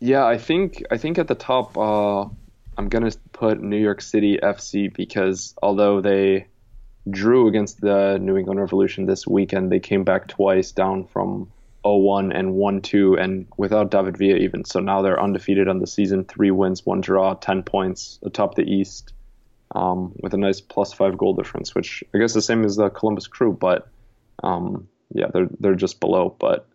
Yeah, 0.00 0.26
I 0.26 0.38
think 0.38 0.82
I 0.90 0.96
think 0.96 1.18
at 1.18 1.28
the 1.28 1.34
top. 1.34 1.76
Uh, 1.76 2.26
I'm 2.78 2.88
gonna 2.88 3.12
put 3.32 3.62
New 3.62 3.78
York 3.78 4.02
City 4.02 4.38
FC 4.42 4.92
because 4.92 5.54
although 5.62 6.00
they 6.00 6.46
drew 7.08 7.48
against 7.48 7.80
the 7.80 8.18
New 8.20 8.36
England 8.36 8.60
Revolution 8.60 9.06
this 9.06 9.26
weekend, 9.26 9.70
they 9.70 9.80
came 9.80 10.04
back 10.04 10.28
twice 10.28 10.72
down 10.72 11.06
from 11.06 11.50
0-1 11.84 12.36
and 12.36 12.54
1-2, 12.54 13.20
and 13.22 13.46
without 13.56 13.90
David 13.90 14.16
Villa 14.16 14.38
even. 14.38 14.64
So 14.64 14.80
now 14.80 15.02
they're 15.02 15.22
undefeated 15.22 15.68
on 15.68 15.78
the 15.78 15.86
season, 15.86 16.24
three 16.24 16.50
wins, 16.50 16.84
one 16.84 17.00
draw, 17.00 17.34
10 17.34 17.62
points 17.62 18.18
atop 18.24 18.56
the 18.56 18.64
East, 18.64 19.12
um, 19.74 20.12
with 20.20 20.34
a 20.34 20.36
nice 20.36 20.60
plus 20.60 20.92
five 20.92 21.16
goal 21.16 21.34
difference, 21.34 21.74
which 21.74 22.02
I 22.14 22.18
guess 22.18 22.34
the 22.34 22.42
same 22.42 22.64
as 22.64 22.76
the 22.76 22.90
Columbus 22.90 23.28
Crew, 23.28 23.52
but 23.52 23.88
um, 24.42 24.88
yeah, 25.14 25.26
they're 25.32 25.48
they're 25.60 25.74
just 25.74 26.00
below. 26.00 26.34
But 26.38 26.68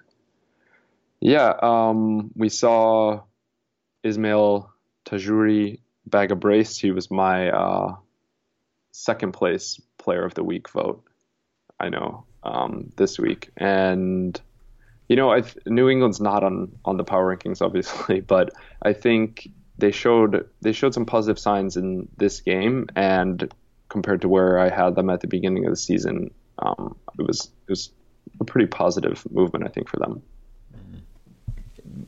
yeah, 1.20 1.54
um, 1.62 2.32
we 2.36 2.50
saw 2.50 3.22
Ismael 4.04 4.72
Tajouri 5.06 5.80
bag 6.06 6.32
of 6.32 6.40
brace. 6.40 6.78
He 6.78 6.92
was 6.92 7.12
my 7.12 7.50
uh, 7.50 7.96
second 8.92 9.34
place 9.34 9.80
player 9.98 10.24
of 10.24 10.34
the 10.34 10.44
week 10.44 10.70
vote. 10.70 11.04
I 11.80 11.90
know 11.90 12.26
um, 12.44 12.92
this 12.96 13.18
week, 13.18 13.50
and 13.58 14.40
you 15.08 15.16
know, 15.16 15.32
i 15.32 15.44
New 15.66 15.90
England's 15.90 16.22
not 16.22 16.44
on 16.44 16.72
on 16.86 16.98
the 16.98 17.04
power 17.04 17.36
rankings, 17.36 17.62
obviously, 17.66 18.22
but 18.22 18.52
I 18.82 18.94
think 18.94 19.50
they 19.78 19.92
showed 19.92 20.48
they 20.62 20.72
showed 20.72 20.94
some 20.94 21.06
positive 21.06 21.40
signs 21.40 21.78
in 21.78 22.08
this 22.18 22.42
game, 22.42 22.88
and 22.96 23.52
compared 23.90 24.22
to 24.22 24.30
where 24.30 24.60
I 24.60 24.70
had 24.70 24.96
them 24.96 25.10
at 25.10 25.22
the 25.22 25.28
beginning 25.28 25.66
of 25.66 25.72
the 25.72 25.78
season, 25.78 26.32
um, 26.60 26.96
it 27.18 27.26
was 27.26 27.50
it 27.68 27.72
was 27.72 27.92
a 28.40 28.46
pretty 28.46 28.68
positive 28.68 29.26
movement, 29.32 29.66
I 29.66 29.70
think, 29.70 29.90
for 29.90 29.98
them 29.98 30.22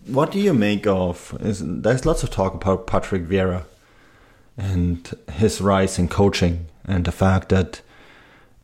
what 0.05 0.31
do 0.31 0.39
you 0.39 0.53
make 0.53 0.85
of? 0.87 1.37
Is, 1.41 1.61
there's 1.63 2.05
lots 2.05 2.23
of 2.23 2.29
talk 2.29 2.53
about 2.53 2.87
Patrick 2.87 3.23
Vieira 3.23 3.65
and 4.57 5.11
his 5.31 5.61
rise 5.61 5.97
in 5.97 6.07
coaching 6.07 6.67
and 6.85 7.05
the 7.05 7.11
fact 7.11 7.49
that 7.49 7.81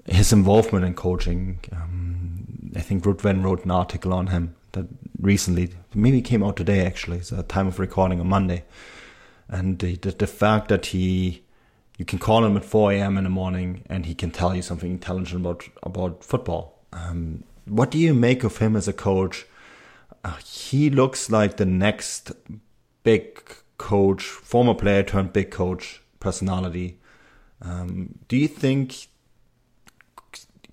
his 0.05 0.33
involvement 0.33 0.85
in 0.85 0.93
coaching. 0.93 1.59
Um, 1.71 2.71
I 2.75 2.81
think 2.81 3.05
Ruthven 3.05 3.43
wrote 3.43 3.65
an 3.65 3.71
article 3.71 4.13
on 4.13 4.27
him 4.27 4.55
that 4.73 4.85
recently, 5.19 5.73
maybe 5.93 6.21
came 6.21 6.43
out 6.43 6.55
today 6.55 6.85
actually. 6.85 7.17
It's 7.17 7.31
a 7.31 7.43
time 7.43 7.67
of 7.67 7.79
recording 7.79 8.19
on 8.19 8.27
Monday, 8.27 8.63
and 9.47 9.79
the, 9.79 9.95
the, 9.95 10.11
the 10.11 10.27
fact 10.27 10.69
that 10.69 10.87
he, 10.87 11.43
you 11.97 12.05
can 12.05 12.19
call 12.19 12.45
him 12.45 12.55
at 12.55 12.65
4 12.65 12.93
a.m. 12.93 13.17
in 13.17 13.23
the 13.23 13.29
morning 13.29 13.83
and 13.87 14.05
he 14.05 14.13
can 14.13 14.31
tell 14.31 14.55
you 14.55 14.61
something 14.61 14.91
intelligent 14.91 15.41
about 15.41 15.67
about 15.83 16.23
football. 16.23 16.79
Um, 16.93 17.43
what 17.65 17.91
do 17.91 17.97
you 17.97 18.13
make 18.13 18.43
of 18.43 18.57
him 18.57 18.75
as 18.75 18.87
a 18.87 18.93
coach? 18.93 19.45
Uh, 20.23 20.37
he 20.45 20.89
looks 20.89 21.29
like 21.29 21.57
the 21.57 21.65
next 21.65 22.31
big 23.03 23.41
coach, 23.79 24.23
former 24.23 24.75
player 24.75 25.01
turned 25.01 25.33
big 25.33 25.49
coach 25.49 26.03
personality. 26.19 26.99
Um, 27.61 28.19
do 28.27 28.37
you 28.37 28.47
think 28.47 29.07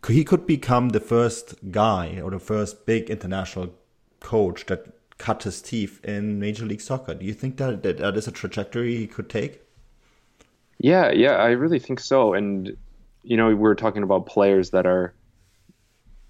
he 0.07 0.25
could 0.25 0.47
become 0.47 0.91
the 0.91 1.01
first 1.01 1.55
guy 1.71 2.21
or 2.23 2.31
the 2.31 2.39
first 2.39 2.85
big 2.85 3.09
international 3.09 3.73
coach 4.21 4.67
that 4.67 4.87
cut 5.19 5.45
his 5.45 5.63
teeth 5.63 6.05
in 6.05 6.39
Major 6.39 6.67
League 6.67 6.83
Soccer? 6.83 7.15
Do 7.15 7.25
you 7.25 7.33
think 7.33 7.57
that 7.57 7.83
that, 7.83 7.99
that 7.99 8.17
is 8.17 8.29
a 8.29 8.33
trajectory 8.33 8.97
he 8.97 9.07
could 9.07 9.31
take? 9.31 9.63
Yeah, 10.79 11.11
yeah, 11.11 11.37
I 11.37 11.53
really 11.53 11.79
think 11.79 12.01
so. 12.01 12.35
And 12.35 12.77
you 13.23 13.37
know, 13.37 13.55
we're 13.55 13.75
talking 13.75 14.03
about 14.03 14.27
players 14.27 14.71
that 14.71 14.87
are 14.87 15.15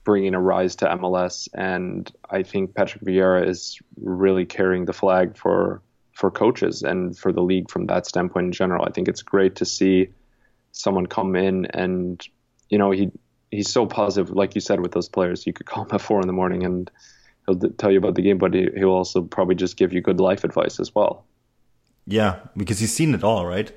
bringing 0.05 0.35
a 0.35 0.41
rise 0.41 0.77
to 0.77 0.87
MLS, 0.87 1.49
and 1.53 2.11
I 2.31 2.43
think 2.43 2.75
Patrick 2.75 3.03
Vieira 3.03 3.47
is 3.47 3.79
really 4.01 4.47
carrying 4.47 4.85
the 4.85 4.93
flag 4.93 5.37
for 5.37 5.83
for 6.17 6.31
coaches 6.31 6.83
and 6.83 7.17
for 7.17 7.31
the 7.31 7.43
league 7.43 7.71
from 7.71 7.87
that 7.87 8.07
standpoint 8.07 8.47
in 8.47 8.53
general. 8.53 8.87
I 8.87 8.91
think 8.91 9.07
it's 9.07 9.21
great 9.21 9.57
to 9.57 9.67
see 9.67 10.09
someone 10.73 11.07
come 11.07 11.37
in 11.37 11.67
and 11.67 12.27
you 12.71 12.79
know 12.79 12.91
he 12.91 13.11
he's 13.51 13.71
so 13.71 13.85
positive, 13.85 14.31
like 14.31 14.55
you 14.55 14.63
said 14.63 14.81
with 14.81 14.93
those 14.93 15.11
players. 15.11 15.47
You 15.47 15.53
could 15.53 15.67
call 15.67 15.85
him 15.85 15.91
at 15.93 16.01
four 16.01 16.23
in 16.23 16.27
the 16.27 16.33
morning 16.33 16.65
and 16.65 16.91
he'll 17.45 17.59
tell 17.73 17.93
you 17.93 17.99
about 17.99 18.15
the 18.15 18.23
game, 18.23 18.39
but 18.39 18.55
he, 18.55 18.67
he'll 18.75 18.89
also 18.89 19.21
probably 19.21 19.57
just 19.57 19.77
give 19.77 19.93
you 19.93 20.01
good 20.01 20.19
life 20.19 20.43
advice 20.43 20.81
as 20.81 20.95
well. 20.95 21.27
Yeah, 22.07 22.39
because 22.57 22.79
he's 22.79 22.95
seen 22.95 23.15
it 23.15 23.23
all, 23.23 23.45
right? 23.45 23.71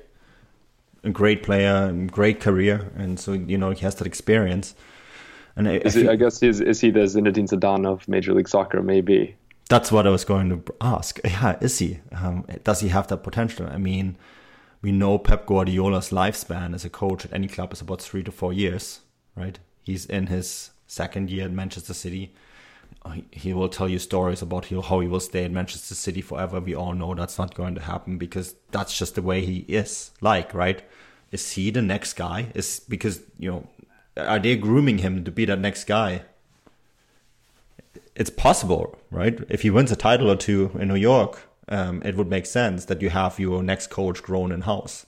A 1.04 1.10
great 1.10 1.42
player, 1.42 1.92
great 2.10 2.40
career, 2.40 2.90
and 2.96 3.20
so 3.20 3.34
you 3.34 3.58
know 3.58 3.70
he 3.70 3.80
has 3.80 3.96
that 3.96 4.06
experience. 4.06 4.74
And 5.56 5.68
I, 5.68 5.82
I, 5.84 5.90
he, 5.90 6.08
I 6.08 6.16
guess 6.16 6.42
is 6.42 6.62
is 6.62 6.80
he 6.80 6.90
the 6.90 7.00
Zinedine 7.00 7.48
Zidane 7.48 7.86
of 7.86 8.08
Major 8.08 8.32
League 8.32 8.48
Soccer? 8.48 8.82
Maybe 8.82 9.36
that's 9.70 9.92
what 9.92 10.06
I 10.06 10.10
was 10.10 10.24
going 10.24 10.50
to 10.50 10.74
ask. 10.80 11.18
Yeah, 11.24 11.56
is 11.60 11.78
he? 11.78 12.00
Um, 12.12 12.44
does 12.64 12.80
he 12.80 12.88
have 12.88 13.06
that 13.06 13.22
potential? 13.22 13.66
I 13.70 13.78
mean, 13.78 14.16
we 14.82 14.92
know 14.92 15.16
Pep 15.16 15.46
Guardiola's 15.46 16.10
lifespan 16.10 16.74
as 16.74 16.84
a 16.84 16.90
coach 16.90 17.24
at 17.24 17.32
any 17.32 17.46
club 17.46 17.72
is 17.72 17.80
about 17.80 18.02
three 18.02 18.24
to 18.24 18.32
four 18.32 18.52
years, 18.52 19.00
right? 19.36 19.58
He's 19.82 20.06
in 20.06 20.26
his 20.26 20.70
second 20.86 21.30
year 21.30 21.44
at 21.44 21.52
Manchester 21.52 21.94
City. 21.94 22.34
He 23.30 23.54
will 23.54 23.68
tell 23.68 23.88
you 23.88 24.00
stories 24.00 24.42
about 24.42 24.66
how 24.66 25.00
he 25.00 25.06
will 25.06 25.20
stay 25.20 25.44
in 25.44 25.54
Manchester 25.54 25.94
City 25.94 26.20
forever. 26.20 26.60
We 26.60 26.74
all 26.74 26.92
know 26.92 27.14
that's 27.14 27.38
not 27.38 27.54
going 27.54 27.76
to 27.76 27.80
happen 27.80 28.18
because 28.18 28.56
that's 28.72 28.98
just 28.98 29.14
the 29.14 29.22
way 29.22 29.46
he 29.46 29.58
is. 29.68 30.10
Like, 30.20 30.52
right? 30.52 30.82
Is 31.30 31.52
he 31.52 31.70
the 31.70 31.80
next 31.80 32.14
guy? 32.14 32.48
Is 32.54 32.80
because 32.80 33.22
you 33.38 33.50
know, 33.50 33.68
are 34.16 34.40
they 34.40 34.56
grooming 34.56 34.98
him 34.98 35.24
to 35.24 35.30
be 35.30 35.44
that 35.44 35.60
next 35.60 35.84
guy? 35.84 36.22
It's 38.20 38.28
possible, 38.28 38.98
right? 39.10 39.40
If 39.48 39.62
he 39.62 39.70
wins 39.70 39.90
a 39.90 39.96
title 39.96 40.30
or 40.30 40.36
two 40.36 40.72
in 40.78 40.88
New 40.88 40.94
York, 40.94 41.40
um, 41.68 42.02
it 42.04 42.18
would 42.18 42.28
make 42.28 42.44
sense 42.44 42.84
that 42.84 43.00
you 43.00 43.08
have 43.08 43.38
your 43.38 43.62
next 43.62 43.86
coach 43.86 44.22
grown 44.22 44.52
in 44.52 44.60
house. 44.60 45.06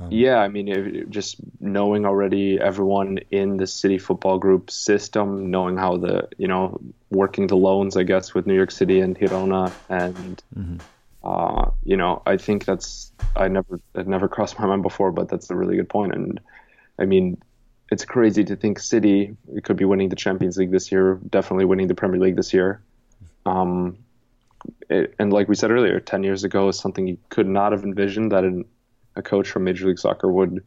Um, 0.00 0.08
yeah, 0.10 0.38
I 0.38 0.48
mean, 0.48 0.66
it, 0.66 1.10
just 1.10 1.36
knowing 1.60 2.04
already 2.04 2.58
everyone 2.60 3.20
in 3.30 3.56
the 3.56 3.68
City 3.68 3.98
Football 3.98 4.40
Group 4.40 4.68
system, 4.68 5.52
knowing 5.52 5.76
how 5.76 5.96
the 5.96 6.28
you 6.38 6.48
know 6.48 6.80
working 7.10 7.46
the 7.46 7.56
loans, 7.56 7.96
I 7.96 8.02
guess, 8.02 8.34
with 8.34 8.48
New 8.48 8.56
York 8.56 8.72
City 8.72 8.98
and 8.98 9.16
Girona, 9.16 9.70
and 9.88 10.42
mm-hmm. 10.58 10.78
uh, 11.22 11.70
you 11.84 11.96
know, 11.96 12.20
I 12.26 12.36
think 12.36 12.64
that's 12.64 13.12
I 13.36 13.46
never 13.46 13.78
it 13.94 14.08
never 14.08 14.26
crossed 14.26 14.58
my 14.58 14.66
mind 14.66 14.82
before, 14.82 15.12
but 15.12 15.28
that's 15.28 15.48
a 15.50 15.54
really 15.54 15.76
good 15.76 15.88
point. 15.88 16.14
And 16.16 16.40
I 16.98 17.04
mean, 17.04 17.40
it's 17.92 18.06
crazy 18.06 18.42
to 18.42 18.56
think 18.56 18.78
City 18.78 19.36
could 19.64 19.76
be 19.76 19.84
winning 19.84 20.08
the 20.08 20.16
Champions 20.16 20.56
League 20.56 20.70
this 20.70 20.90
year, 20.90 21.20
definitely 21.28 21.66
winning 21.66 21.88
the 21.88 21.94
Premier 21.94 22.18
League 22.18 22.36
this 22.36 22.54
year. 22.54 22.80
Um, 23.44 23.98
it, 24.88 25.14
and 25.18 25.30
like 25.30 25.46
we 25.46 25.54
said 25.54 25.70
earlier, 25.70 26.00
ten 26.00 26.22
years 26.22 26.42
ago, 26.42 26.68
is 26.68 26.78
something 26.78 27.06
you 27.06 27.18
could 27.28 27.46
not 27.46 27.70
have 27.72 27.84
envisioned 27.84 28.32
that 28.32 28.44
an, 28.44 28.64
a 29.14 29.20
coach 29.20 29.50
from 29.50 29.64
Major 29.64 29.88
League 29.88 29.98
Soccer 29.98 30.32
would 30.32 30.64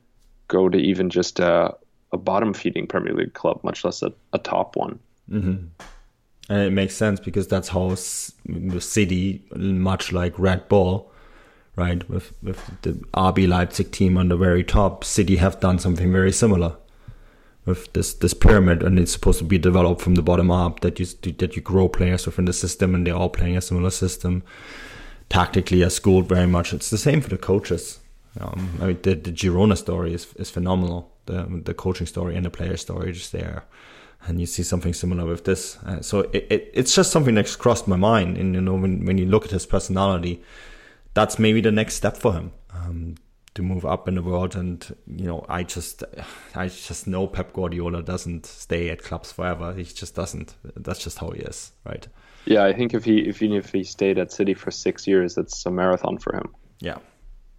go 0.50 0.70
to 0.70 0.78
even 0.78 1.10
just 1.10 1.40
a, 1.40 1.76
a 2.12 2.18
bottom 2.18 2.54
feeding 2.54 2.86
Premier 2.86 3.16
League 3.16 3.34
club, 3.34 3.60
much 3.64 3.84
less 3.84 4.04
a, 4.04 4.14
a 4.32 4.38
top 4.38 4.76
one. 4.76 5.00
Mm-hmm. 5.32 5.66
And 6.48 6.60
it 6.60 6.74
makes 6.74 6.96
sense 6.96 7.20
because 7.20 7.48
that's 7.48 7.70
how 7.70 7.90
the 7.90 8.82
city, 8.82 9.44
much 9.56 10.12
like 10.12 10.38
Red 10.38 10.70
Bull, 10.70 11.12
right, 11.76 12.08
with 12.08 12.34
with 12.44 12.70
the 12.84 12.92
RB 13.16 13.48
Leipzig 13.48 13.92
team 13.92 14.16
on 14.16 14.28
the 14.28 14.38
very 14.38 14.64
top, 14.64 15.04
City 15.04 15.38
have 15.38 15.60
done 15.60 15.80
something 15.80 16.12
very 16.12 16.32
similar 16.32 16.76
with 17.66 17.92
this 17.94 18.14
this 18.14 18.34
pyramid, 18.34 18.84
and 18.84 19.00
it's 19.00 19.12
supposed 19.12 19.40
to 19.40 19.46
be 19.46 19.58
developed 19.58 20.02
from 20.02 20.16
the 20.16 20.22
bottom 20.22 20.52
up. 20.52 20.82
That 20.82 21.00
you 21.00 21.06
that 21.34 21.56
you 21.56 21.62
grow 21.62 21.88
players 21.88 22.26
within 22.26 22.46
the 22.46 22.54
system, 22.54 22.96
and 22.96 23.06
they're 23.06 23.16
all 23.16 23.30
playing 23.30 23.58
a 23.58 23.62
similar 23.62 23.90
system. 23.90 24.44
Tactically, 25.30 25.84
are 25.84 25.90
schooled 25.90 26.28
very 26.28 26.48
much. 26.48 26.74
It's 26.74 26.90
the 26.90 26.98
same 26.98 27.22
for 27.22 27.30
the 27.30 27.38
coaches. 27.38 28.00
Um, 28.40 28.78
I 28.82 28.86
mean, 28.88 29.00
the, 29.02 29.16
the 29.16 29.32
Girona 29.32 29.78
story 29.78 30.14
is 30.14 30.34
is 30.36 30.50
phenomenal. 30.50 31.12
The 31.26 31.62
the 31.64 31.74
coaching 31.74 32.08
story 32.08 32.36
and 32.36 32.46
the 32.46 32.52
player 32.52 32.78
story 32.78 33.12
just 33.12 33.32
there 33.32 33.64
and 34.28 34.40
you 34.40 34.46
see 34.48 34.64
something 34.64 34.94
similar 34.94 35.26
with 35.26 35.46
this. 35.46 35.78
Uh, 35.86 36.02
so 36.02 36.22
it, 36.34 36.48
it, 36.50 36.72
it's 36.74 36.96
just 36.96 37.12
something 37.12 37.36
that's 37.36 37.56
crossed 37.56 37.88
my 37.88 37.96
mind. 37.96 38.38
And 38.38 38.56
you 38.56 38.62
know, 38.62 38.74
when 38.74 39.06
when 39.06 39.18
you 39.18 39.26
look 39.26 39.46
at 39.46 39.52
his 39.52 39.66
personality, 39.66 40.42
that's 41.14 41.38
maybe 41.40 41.62
the 41.62 41.72
next 41.72 41.96
step 41.96 42.18
for 42.18 42.34
him 42.34 42.52
um, 42.74 43.16
to 43.56 43.62
move 43.62 43.86
up 43.86 44.08
in 44.08 44.16
the 44.16 44.22
world. 44.22 44.56
And 44.56 44.96
you 45.08 45.26
know, 45.26 45.46
I 45.50 45.64
just 45.64 46.04
I 46.54 46.68
just 46.68 47.08
know 47.08 47.28
Pep 47.28 47.54
Guardiola 47.54 48.04
doesn't 48.04 48.46
stay 48.46 48.90
at 48.90 49.02
clubs 49.04 49.32
forever. 49.32 49.74
He 49.74 49.84
just 49.84 50.16
doesn't. 50.16 50.56
That's 50.76 51.04
just 51.04 51.18
how 51.18 51.32
he 51.32 51.42
is, 51.42 51.72
right? 51.86 52.08
Yeah, 52.46 52.64
I 52.64 52.74
think 52.74 52.94
if 52.94 53.04
he 53.04 53.20
if 53.28 53.42
even 53.42 53.58
if 53.58 53.72
he 53.72 53.84
stayed 53.84 54.20
at 54.20 54.32
City 54.32 54.54
for 54.54 54.72
six 54.72 55.08
years, 55.08 55.38
it's 55.38 55.66
a 55.66 55.72
marathon 55.72 56.20
for 56.20 56.36
him. 56.36 56.54
Yeah, 56.80 57.00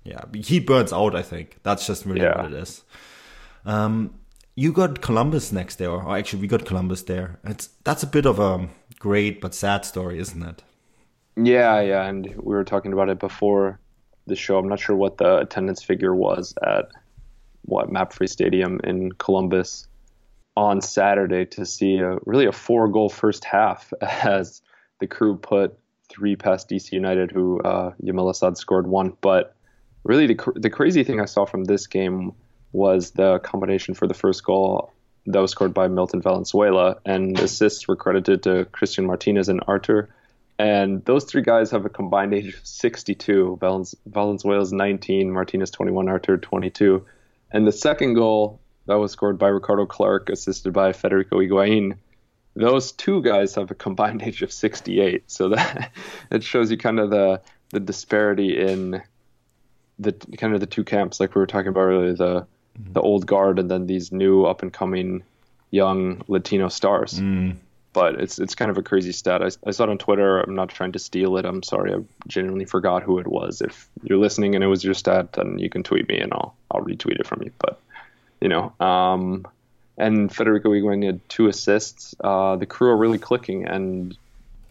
yeah. 0.05 0.21
He 0.35 0.61
burns 0.61 0.93
out. 0.93 1.17
I 1.17 1.23
think 1.23 1.59
that's 1.65 1.87
just 1.87 2.07
really 2.07 2.21
yeah. 2.21 2.43
what 2.43 2.53
it 2.53 2.57
is. 2.57 2.85
Um, 3.65 4.15
you 4.55 4.73
got 4.73 5.01
Columbus 5.01 5.51
next 5.51 5.77
there, 5.77 5.91
or 5.91 6.17
actually 6.17 6.43
we 6.43 6.49
got 6.49 6.65
Columbus 6.65 7.03
there. 7.03 7.41
It's 7.45 7.69
that's 7.85 8.03
a 8.03 8.07
bit 8.07 8.27
of 8.27 8.39
a 8.39 8.69
great 8.99 9.41
but 9.41 9.55
sad 9.55 9.85
story, 9.85 10.19
isn't 10.19 10.43
it? 10.43 10.63
Yeah, 11.37 11.81
yeah, 11.81 12.05
and 12.05 12.27
we 12.37 12.55
were 12.55 12.65
talking 12.65 12.93
about 12.93 13.09
it 13.09 13.19
before 13.19 13.81
the 14.27 14.37
show. 14.37 14.59
I'm 14.59 14.69
not 14.69 14.81
sure 14.81 14.97
what 14.97 15.19
the 15.19 15.39
attendance 15.39 15.83
figure 15.83 16.15
was 16.15 16.55
at 16.63 16.89
what 17.63 17.91
Mapfre 17.91 18.29
Stadium 18.29 18.81
in 18.85 19.13
Columbus 19.13 19.89
on 20.57 20.81
Saturday 20.81 21.45
to 21.45 21.67
see 21.67 21.99
a 21.99 22.19
really 22.25 22.47
a 22.47 22.53
four 22.53 22.89
goal 22.89 23.09
first 23.09 23.45
half 23.45 23.93
as 24.01 24.63
the 25.01 25.07
crew 25.07 25.37
put 25.37 25.79
three 26.09 26.37
past 26.37 26.69
DC 26.69 26.93
United, 26.93 27.31
who 27.31 27.61
uh, 27.61 27.93
Yamil 28.03 28.31
Asad 28.31 28.57
scored 28.57 28.87
one. 28.87 29.17
But 29.21 29.55
really, 30.05 30.27
the 30.27 30.53
the 30.55 30.71
crazy 30.71 31.05
thing 31.05 31.21
I 31.21 31.27
saw 31.27 31.45
from 31.45 31.65
this 31.65 31.87
game 31.87 32.33
was 32.73 33.13
the 33.13 33.39
combination 33.41 33.95
for 33.95 34.07
the 34.07 34.15
first 34.15 34.45
goal 34.45 34.93
that 35.27 35.41
was 35.41 35.51
scored 35.51 35.75
by 35.75 35.89
Milton 35.89 36.23
Valenzuela, 36.23 36.99
and 37.05 37.39
assists 37.39 37.89
were 37.89 37.97
credited 37.97 38.43
to 38.45 38.65
Christian 38.67 39.07
Martinez 39.07 39.49
and 39.49 39.61
Artur. 39.67 40.09
And 40.59 41.05
those 41.05 41.25
three 41.25 41.43
guys 41.43 41.71
have 41.71 41.85
a 41.85 41.91
combined 41.91 42.33
age 42.33 42.55
of 42.55 42.67
62. 42.67 43.59
Valenzuela's 44.07 44.73
19, 44.73 45.31
Martinez 45.31 45.71
21, 45.71 46.09
Artur 46.09 46.39
22. 46.39 47.05
And 47.53 47.67
the 47.67 47.73
second 47.73 48.15
goal 48.15 48.61
that 48.87 48.95
was 48.95 49.13
scored 49.13 49.39
by 49.39 49.49
Ricardo 49.49 49.87
Clark, 49.87 50.31
assisted 50.31 50.73
by 50.73 50.93
Federico 50.93 51.39
Higuain, 51.41 51.99
those 52.55 52.93
two 52.93 53.21
guys 53.23 53.55
have 53.55 53.71
a 53.71 53.75
combined 53.75 54.23
age 54.23 54.43
of 54.43 54.53
68. 54.53 55.31
So 55.31 55.49
that 55.51 55.93
it 56.31 56.43
shows 56.43 56.71
you 56.71 56.79
kind 56.79 56.99
of 56.99 57.11
the 57.11 57.41
the 57.71 57.81
disparity 57.81 58.59
in 58.59 59.03
the 59.99 60.13
kind 60.39 60.55
of 60.55 60.61
the 60.61 60.67
two 60.67 60.85
camps, 60.85 61.19
like 61.19 61.35
we 61.35 61.41
were 61.41 61.47
talking 61.47 61.69
about 61.69 61.81
earlier. 61.81 62.15
The 62.15 62.47
mm-hmm. 62.79 62.93
the 62.93 63.01
old 63.01 63.27
guard 63.27 63.59
and 63.59 63.71
then 63.71 63.87
these 63.87 64.13
new 64.13 64.45
up 64.45 64.63
and 64.63 64.73
coming 64.73 65.23
young 65.71 66.23
Latino 66.29 66.69
stars. 66.69 67.21
Mm. 67.21 67.57
But 67.97 68.21
it's 68.21 68.39
it's 68.39 68.55
kind 68.55 68.71
of 68.71 68.77
a 68.77 68.83
crazy 68.83 69.13
stat. 69.13 69.43
I, 69.43 69.49
I 69.67 69.71
saw 69.71 69.85
it 69.85 69.89
on 69.89 69.97
Twitter. 69.97 70.39
I'm 70.39 70.55
not 70.55 70.69
trying 70.69 70.93
to 70.93 70.99
steal 70.99 71.39
it. 71.39 71.47
I'm 71.47 71.63
sorry. 71.63 71.95
I 71.95 72.01
genuinely 72.27 72.67
forgot 72.67 73.03
who 73.03 73.19
it 73.19 73.27
was. 73.27 73.63
If 73.63 73.89
you're 74.03 74.19
listening 74.19 74.55
and 74.55 74.63
it 74.63 74.67
was 74.67 74.85
your 74.85 74.93
stat, 74.93 75.33
then 75.33 75.59
you 75.59 75.71
can 75.71 75.83
tweet 75.83 76.07
me 76.07 76.19
and 76.19 76.31
I'll 76.31 76.55
I'll 76.71 76.83
retweet 76.83 77.19
it 77.19 77.27
from 77.27 77.43
you. 77.43 77.53
But 77.59 77.81
you 78.39 78.51
know, 78.51 78.75
um, 78.81 79.47
and 79.97 80.31
Federico 80.31 80.73
Higuain 80.73 81.07
had 81.07 81.27
two 81.31 81.49
assists. 81.49 82.15
Uh, 82.23 82.57
the 82.57 82.67
crew 82.67 82.91
are 82.91 82.97
really 82.99 83.17
clicking 83.17 83.65
and 83.65 84.15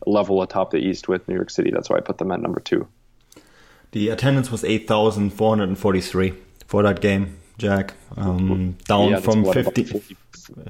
level 0.06 0.44
atop 0.44 0.70
the 0.70 0.78
East 0.78 1.08
with 1.08 1.28
New 1.28 1.34
York 1.34 1.50
City. 1.50 1.72
That's 1.72 1.90
why 1.90 1.98
I 1.98 2.02
put 2.02 2.20
them 2.20 2.32
at 2.32 2.40
number 2.42 2.60
two. 2.60 2.88
The 3.90 4.10
attendance 4.10 4.52
was 4.52 4.64
8,443 4.64 6.34
for 6.68 6.84
that 6.84 7.02
game. 7.02 7.38
Jack. 7.58 7.94
Um, 8.18 8.78
down 8.86 9.10
yeah, 9.10 9.20
from 9.20 9.44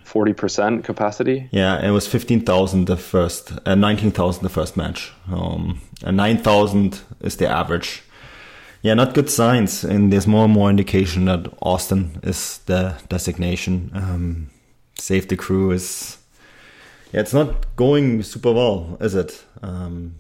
40 0.04 0.34
percent 0.34 0.84
capacity. 0.84 1.50
Yeah, 1.52 1.86
it 1.86 1.92
was 1.92 2.08
fifteen 2.08 2.42
thousand 2.42 2.86
the 2.86 2.98
first, 2.98 3.54
uh, 3.66 3.76
nineteen 3.76 4.12
thousand 4.12 4.44
the 4.44 4.50
first 4.50 4.78
match, 4.78 5.12
um, 5.32 5.82
and 6.04 6.18
nine 6.18 6.38
thousand 6.38 7.02
is 7.22 7.38
the 7.38 7.48
average. 7.48 8.04
Yeah, 8.82 8.94
not 8.94 9.14
good 9.14 9.30
signs, 9.30 9.84
and 9.84 10.14
there's 10.14 10.28
more 10.28 10.46
and 10.46 10.54
more 10.54 10.70
indication 10.70 11.26
that 11.26 11.52
Austin 11.62 12.20
is 12.24 12.60
the 12.66 12.96
designation. 13.10 13.92
Um, 13.94 14.50
crew 15.38 15.72
is, 15.72 16.18
yeah, 17.12 17.22
it's 17.22 17.34
not 17.34 17.76
going 17.76 18.22
super 18.22 18.52
well, 18.52 18.96
is 19.02 19.16
it? 19.16 19.44
Um, 19.64 20.16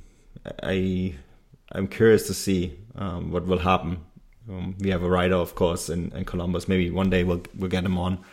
I, 0.64 1.14
I'm 1.74 1.88
curious 1.88 2.26
to 2.28 2.34
see 2.34 2.80
um, 2.96 3.32
what 3.32 3.46
will 3.46 3.60
happen 3.60 4.04
um, 4.50 4.76
we 4.80 4.90
have 4.90 5.04
a 5.04 5.10
rider, 5.10 5.36
of 5.36 5.56
course, 5.56 5.90
in, 5.90 6.12
in 6.16 6.26
Columbus. 6.26 6.68
Maybe 6.68 6.90
one 6.92 7.10
day 7.10 7.24
we'll 7.24 7.42
we'll 7.56 7.70
get 7.70 7.84
him 7.84 7.98
on 7.98 8.24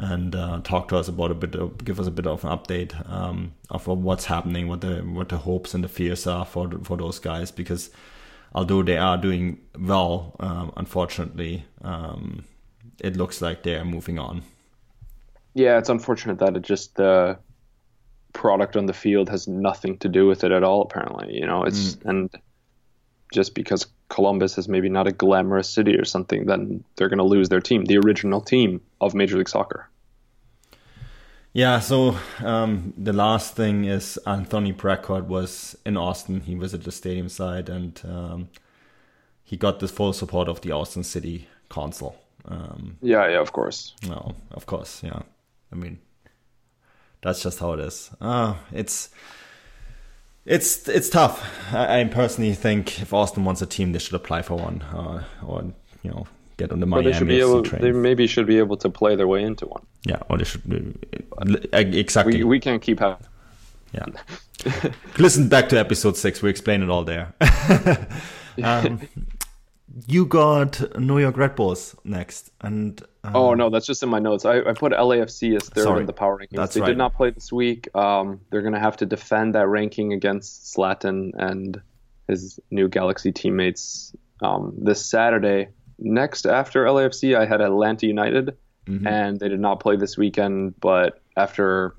and 0.00 0.34
uh, 0.34 0.60
talk 0.64 0.88
to 0.88 0.96
us 0.96 1.08
about 1.08 1.30
a 1.30 1.34
bit, 1.34 1.54
of, 1.54 1.84
give 1.84 2.00
us 2.00 2.06
a 2.06 2.10
bit 2.10 2.26
of 2.26 2.42
an 2.44 2.50
update 2.50 2.94
um, 3.10 3.52
of 3.68 3.86
what's 3.86 4.24
happening, 4.24 4.66
what 4.66 4.80
the 4.80 5.02
what 5.02 5.28
the 5.28 5.36
hopes 5.36 5.74
and 5.74 5.84
the 5.84 5.88
fears 5.88 6.26
are 6.26 6.46
for 6.46 6.70
for 6.82 6.96
those 6.96 7.18
guys. 7.18 7.50
Because 7.50 7.90
although 8.54 8.82
they 8.82 8.96
are 8.96 9.18
doing 9.18 9.60
well, 9.78 10.34
um, 10.40 10.72
unfortunately, 10.76 11.64
um, 11.82 12.44
it 12.98 13.16
looks 13.16 13.42
like 13.42 13.62
they 13.62 13.76
are 13.76 13.84
moving 13.84 14.18
on. 14.18 14.42
Yeah, 15.52 15.78
it's 15.78 15.90
unfortunate 15.90 16.38
that 16.38 16.56
it 16.56 16.62
just 16.62 16.96
the 16.96 17.10
uh, 17.10 17.36
product 18.32 18.76
on 18.76 18.86
the 18.86 18.94
field 18.94 19.28
has 19.28 19.46
nothing 19.46 19.98
to 19.98 20.08
do 20.08 20.26
with 20.26 20.44
it 20.44 20.52
at 20.52 20.64
all. 20.64 20.80
Apparently, 20.80 21.34
you 21.34 21.46
know, 21.46 21.64
it's 21.64 21.96
mm. 21.96 22.08
and 22.08 22.30
just 23.34 23.54
because 23.54 23.86
Columbus 24.10 24.58
is 24.58 24.68
maybe 24.68 24.88
not 24.88 25.06
a 25.06 25.12
glamorous 25.12 25.68
city 25.68 25.96
or 25.96 26.04
something, 26.04 26.44
then 26.44 26.84
they're 26.96 27.08
going 27.08 27.18
to 27.18 27.24
lose 27.24 27.48
their 27.48 27.60
team, 27.60 27.86
the 27.86 27.96
original 27.98 28.40
team 28.40 28.80
of 29.00 29.14
Major 29.14 29.38
League 29.38 29.48
Soccer. 29.48 29.88
Yeah, 31.52 31.80
so 31.80 32.16
um, 32.44 32.92
the 32.96 33.12
last 33.12 33.56
thing 33.56 33.84
is 33.84 34.18
Anthony 34.26 34.72
Precourt 34.72 35.26
was 35.26 35.76
in 35.84 35.96
Austin. 35.96 36.42
He 36.42 36.54
visited 36.54 36.84
the 36.84 36.92
stadium 36.92 37.28
side 37.28 37.68
and 37.68 38.00
um, 38.04 38.48
he 39.42 39.56
got 39.56 39.80
the 39.80 39.88
full 39.88 40.12
support 40.12 40.48
of 40.48 40.60
the 40.60 40.70
Austin 40.70 41.02
City 41.02 41.48
Council. 41.68 42.14
Um, 42.44 42.98
yeah, 43.02 43.28
yeah, 43.28 43.40
of 43.40 43.52
course. 43.52 43.94
No, 44.06 44.34
of 44.52 44.66
course, 44.66 45.02
yeah. 45.02 45.22
I 45.72 45.74
mean, 45.74 45.98
that's 47.22 47.42
just 47.42 47.58
how 47.58 47.72
it 47.72 47.80
is. 47.80 48.10
Uh, 48.20 48.54
it's 48.72 49.10
it's 50.50 50.88
it's 50.88 51.08
tough. 51.08 51.42
I, 51.72 52.00
I, 52.00 52.04
personally 52.04 52.54
think 52.54 53.00
if 53.00 53.14
Austin 53.14 53.44
wants 53.44 53.62
a 53.62 53.66
team, 53.66 53.92
they 53.92 54.00
should 54.00 54.14
apply 54.14 54.42
for 54.42 54.56
one, 54.56 54.82
uh, 54.92 55.22
or 55.46 55.62
you 56.02 56.10
know, 56.10 56.26
get 56.56 56.72
on 56.72 56.80
the 56.80 56.86
Miami 56.86 57.12
they 57.12 57.18
should 57.18 57.28
be 57.28 57.38
able, 57.38 57.62
train. 57.62 57.80
They 57.80 57.92
maybe 57.92 58.26
should 58.26 58.46
be 58.46 58.58
able 58.58 58.76
to 58.78 58.90
play 58.90 59.14
their 59.14 59.28
way 59.28 59.44
into 59.44 59.66
one. 59.66 59.86
Yeah, 60.04 60.18
or 60.28 60.38
they 60.38 60.44
should 60.44 60.68
be, 60.68 60.92
exactly. 61.72 62.38
We, 62.38 62.44
we 62.44 62.60
can't 62.60 62.82
keep 62.82 62.98
having. 62.98 63.24
Yeah. 63.92 64.06
Listen 65.18 65.48
back 65.48 65.68
to 65.68 65.78
episode 65.78 66.16
six. 66.16 66.42
We 66.42 66.50
explain 66.50 66.82
it 66.82 66.90
all 66.90 67.04
there. 67.04 67.32
um, 68.64 69.00
you 70.06 70.26
got 70.26 70.98
New 70.98 71.20
York 71.20 71.36
Red 71.36 71.54
Bulls 71.54 71.94
next, 72.02 72.50
and 72.60 73.00
um, 73.22 73.36
oh 73.36 73.54
no, 73.54 73.68
that's 73.70 73.86
just 73.86 74.02
in 74.02 74.08
my 74.08 74.18
notes. 74.18 74.44
I, 74.44 74.58
I 74.60 74.72
put 74.72 74.92
LAFC 74.92 75.56
as 75.56 75.68
third 75.68 75.84
sorry, 75.84 76.00
in 76.00 76.06
the 76.06 76.12
power 76.12 76.38
rankings. 76.38 76.56
That's 76.56 76.74
they 76.74 76.80
right. 76.80 76.88
did 76.88 76.98
not 76.98 77.14
play 77.14 77.30
this 77.30 77.52
week. 77.52 77.94
Um, 77.94 78.40
they're 78.50 78.62
going 78.62 78.74
to 78.74 78.80
have 78.80 78.96
to 78.98 79.06
defend 79.06 79.54
that 79.54 79.66
ranking 79.68 80.12
against 80.12 80.74
Zlatan 80.74 81.32
and 81.36 81.80
his 82.28 82.58
new 82.70 82.88
Galaxy 82.88 83.32
teammates 83.32 84.14
um, 84.42 84.72
this 84.78 85.04
Saturday. 85.04 85.68
next 85.98 86.46
after 86.46 86.84
LAFC, 86.86 87.36
I 87.36 87.44
had 87.44 87.60
Atlanta 87.60 88.06
United, 88.06 88.56
mm-hmm. 88.86 89.06
and 89.06 89.38
they 89.38 89.48
did 89.48 89.60
not 89.60 89.80
play 89.80 89.96
this 89.96 90.16
weekend. 90.16 90.80
But 90.80 91.20
after 91.36 91.94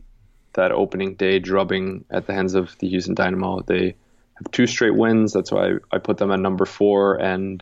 that 0.54 0.72
opening 0.72 1.16
day 1.16 1.40
drubbing 1.40 2.06
at 2.10 2.26
the 2.26 2.34
hands 2.34 2.56
of 2.56 2.76
the 2.80 2.90
Houston 2.90 3.14
Dynamo, 3.14 3.62
they 3.62 3.96
have 4.36 4.52
two 4.52 4.66
straight 4.66 4.96
wins. 4.96 5.34
That's 5.34 5.52
why 5.52 5.68
I, 5.68 5.74
I 5.92 5.98
put 6.00 6.18
them 6.18 6.32
at 6.32 6.40
number 6.40 6.66
four. 6.66 7.16
And 7.16 7.62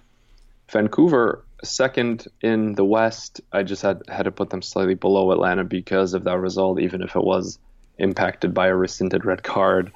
Vancouver, 0.72 1.43
second 1.64 2.28
in 2.41 2.76
the 2.76 2.86
West, 2.86 3.41
I 3.51 3.64
just 3.64 3.82
had 3.82 4.01
had 4.07 4.24
to 4.24 4.32
put 4.32 4.49
them 4.49 4.62
slightly 4.62 4.95
below 4.95 5.32
Atlanta 5.32 5.64
because 5.64 6.14
of 6.14 6.24
that 6.24 6.39
result, 6.39 6.80
even 6.80 7.01
if 7.01 7.16
it 7.16 7.24
was 7.24 7.60
impacted 7.97 8.53
by 8.53 8.68
a 8.68 8.76
rescinded 8.76 9.26
red 9.26 9.43
card. 9.43 9.91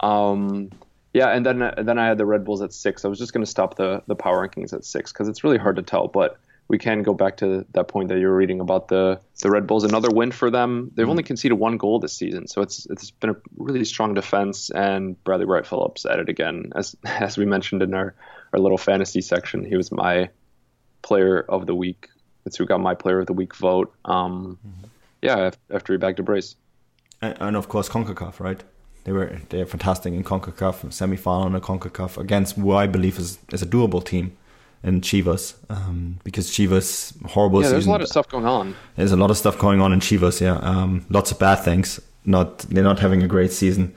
Um, 0.00 0.70
yeah, 1.14 1.28
and 1.28 1.44
then 1.44 1.58
then 1.78 1.98
I 1.98 2.06
had 2.06 2.18
the 2.18 2.26
Red 2.26 2.44
Bulls 2.44 2.62
at 2.62 2.72
six. 2.72 3.04
I 3.04 3.08
was 3.08 3.18
just 3.18 3.32
going 3.32 3.44
to 3.44 3.50
stop 3.50 3.76
the 3.76 4.02
the 4.06 4.14
power 4.14 4.46
rankings 4.46 4.72
at 4.72 4.84
six 4.84 5.12
because 5.12 5.28
it's 5.28 5.42
really 5.42 5.58
hard 5.58 5.76
to 5.76 5.82
tell. 5.82 6.08
But 6.08 6.38
we 6.68 6.76
can 6.78 7.02
go 7.02 7.14
back 7.14 7.38
to 7.38 7.64
that 7.72 7.88
point 7.88 8.10
that 8.10 8.18
you 8.18 8.26
were 8.26 8.36
reading 8.36 8.60
about 8.60 8.88
the 8.88 9.20
the 9.42 9.50
Red 9.50 9.66
Bulls. 9.66 9.84
Another 9.84 10.10
win 10.10 10.30
for 10.30 10.50
them. 10.50 10.90
They've 10.94 11.04
mm-hmm. 11.04 11.10
only 11.10 11.22
conceded 11.22 11.58
one 11.58 11.78
goal 11.78 11.98
this 11.98 12.12
season, 12.12 12.46
so 12.46 12.60
it's 12.60 12.86
it's 12.86 13.10
been 13.10 13.30
a 13.30 13.36
really 13.56 13.84
strong 13.84 14.14
defense. 14.14 14.70
And 14.70 15.22
Bradley 15.24 15.46
Wright 15.46 15.66
Phillips 15.66 16.04
at 16.04 16.18
it 16.18 16.28
again, 16.28 16.72
as 16.76 16.94
as 17.04 17.38
we 17.38 17.46
mentioned 17.46 17.82
in 17.82 17.94
our 17.94 18.14
our 18.52 18.60
little 18.60 18.78
fantasy 18.78 19.20
section. 19.20 19.64
He 19.64 19.76
was 19.76 19.90
my 19.90 20.28
player 21.02 21.40
of 21.48 21.66
the 21.66 21.74
week. 21.74 22.08
That's 22.44 22.56
who 22.56 22.66
got 22.66 22.80
my 22.80 22.94
player 22.94 23.20
of 23.20 23.26
the 23.26 23.32
week 23.32 23.54
vote. 23.54 23.92
Um, 24.04 24.58
mm-hmm. 24.66 24.86
Yeah, 25.22 25.50
after 25.70 25.92
he 25.92 25.98
bagged 25.98 26.20
a 26.20 26.22
brace. 26.22 26.56
And, 27.20 27.36
and 27.40 27.56
of 27.56 27.68
course, 27.68 27.88
Concacaf, 27.88 28.40
right? 28.40 28.62
They 29.04 29.12
were 29.12 29.40
they're 29.48 29.66
fantastic 29.66 30.12
in 30.12 30.22
Concacaf 30.22 30.92
semi-final 30.92 31.46
in 31.46 31.54
a 31.54 31.60
Concacaf 31.60 32.18
against 32.18 32.56
who 32.56 32.72
I 32.72 32.86
believe 32.86 33.18
is, 33.18 33.38
is 33.52 33.62
a 33.62 33.66
doable 33.66 34.04
team 34.04 34.36
in 34.82 35.00
Chivas 35.00 35.54
um, 35.70 36.18
because 36.24 36.50
Chivas 36.50 37.14
horrible. 37.26 37.62
Yeah, 37.62 37.70
there's 37.70 37.82
season. 37.82 37.90
a 37.90 37.92
lot 37.92 38.02
of 38.02 38.08
stuff 38.08 38.28
going 38.28 38.44
on. 38.44 38.76
There's 38.96 39.12
a 39.12 39.16
lot 39.16 39.30
of 39.30 39.36
stuff 39.36 39.58
going 39.58 39.80
on 39.80 39.92
in 39.92 40.00
Chivas. 40.00 40.40
Yeah, 40.40 40.56
um, 40.56 41.06
lots 41.10 41.30
of 41.30 41.38
bad 41.38 41.56
things. 41.56 42.00
Not 42.24 42.58
they're 42.58 42.84
not 42.84 42.98
having 42.98 43.22
a 43.22 43.28
great 43.28 43.52
season. 43.52 43.94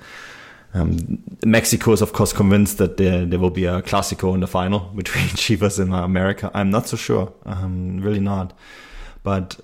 Um, 0.74 1.22
Mexico 1.46 1.92
is 1.92 2.02
of 2.02 2.14
course 2.14 2.32
convinced 2.32 2.78
that 2.78 2.98
there, 2.98 3.26
there 3.26 3.40
will 3.40 3.50
be 3.50 3.66
a 3.66 3.82
Clasico 3.82 4.34
in 4.34 4.40
the 4.40 4.48
final 4.48 4.80
between 4.96 5.26
Chivas 5.30 5.80
and 5.80 5.94
America. 5.94 6.50
I'm 6.54 6.70
not 6.70 6.88
so 6.88 6.98
sure. 6.98 7.34
Um, 7.46 8.00
really 8.00 8.20
not. 8.20 8.54
But 9.24 9.60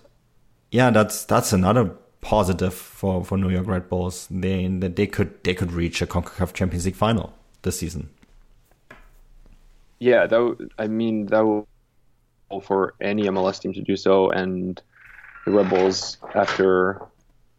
yeah, 0.71 0.89
that's 0.89 1.25
that's 1.25 1.53
another 1.53 1.91
positive 2.21 2.73
for, 2.73 3.23
for 3.23 3.37
New 3.37 3.49
York 3.49 3.67
Red 3.67 3.89
Bulls. 3.89 4.27
They 4.29 4.67
that 4.67 4.95
they 4.95 5.07
could 5.07 5.43
they 5.43 5.53
could 5.53 5.71
reach 5.71 6.01
a 6.01 6.07
Concacaf 6.07 6.53
Champions 6.53 6.85
League 6.85 6.95
final 6.95 7.33
this 7.61 7.79
season. 7.79 8.09
Yeah, 9.99 10.27
that 10.27 10.69
I 10.77 10.87
mean 10.87 11.27
that 11.27 11.45
would 11.45 11.65
for 12.63 12.93
any 13.01 13.23
MLS 13.23 13.59
team 13.61 13.73
to 13.73 13.81
do 13.81 13.95
so, 13.95 14.29
and 14.29 14.81
the 15.45 15.51
Red 15.51 15.69
Bulls 15.69 16.17
after 16.35 17.01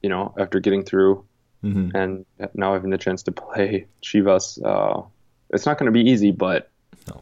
you 0.03 0.09
know 0.09 0.35
after 0.39 0.61
getting 0.61 0.85
through 0.85 1.25
mm-hmm. 1.65 1.97
and 1.97 2.27
now 2.55 2.73
having 2.73 2.91
the 2.91 2.99
chance 2.99 3.23
to 3.25 3.33
play 3.33 3.87
Chivas, 4.03 4.63
uh, 4.65 5.03
it's 5.51 5.67
not 5.67 5.79
going 5.79 5.87
to 5.87 5.93
be 5.93 6.09
easy, 6.09 6.31
but 6.31 6.71
no. 7.09 7.21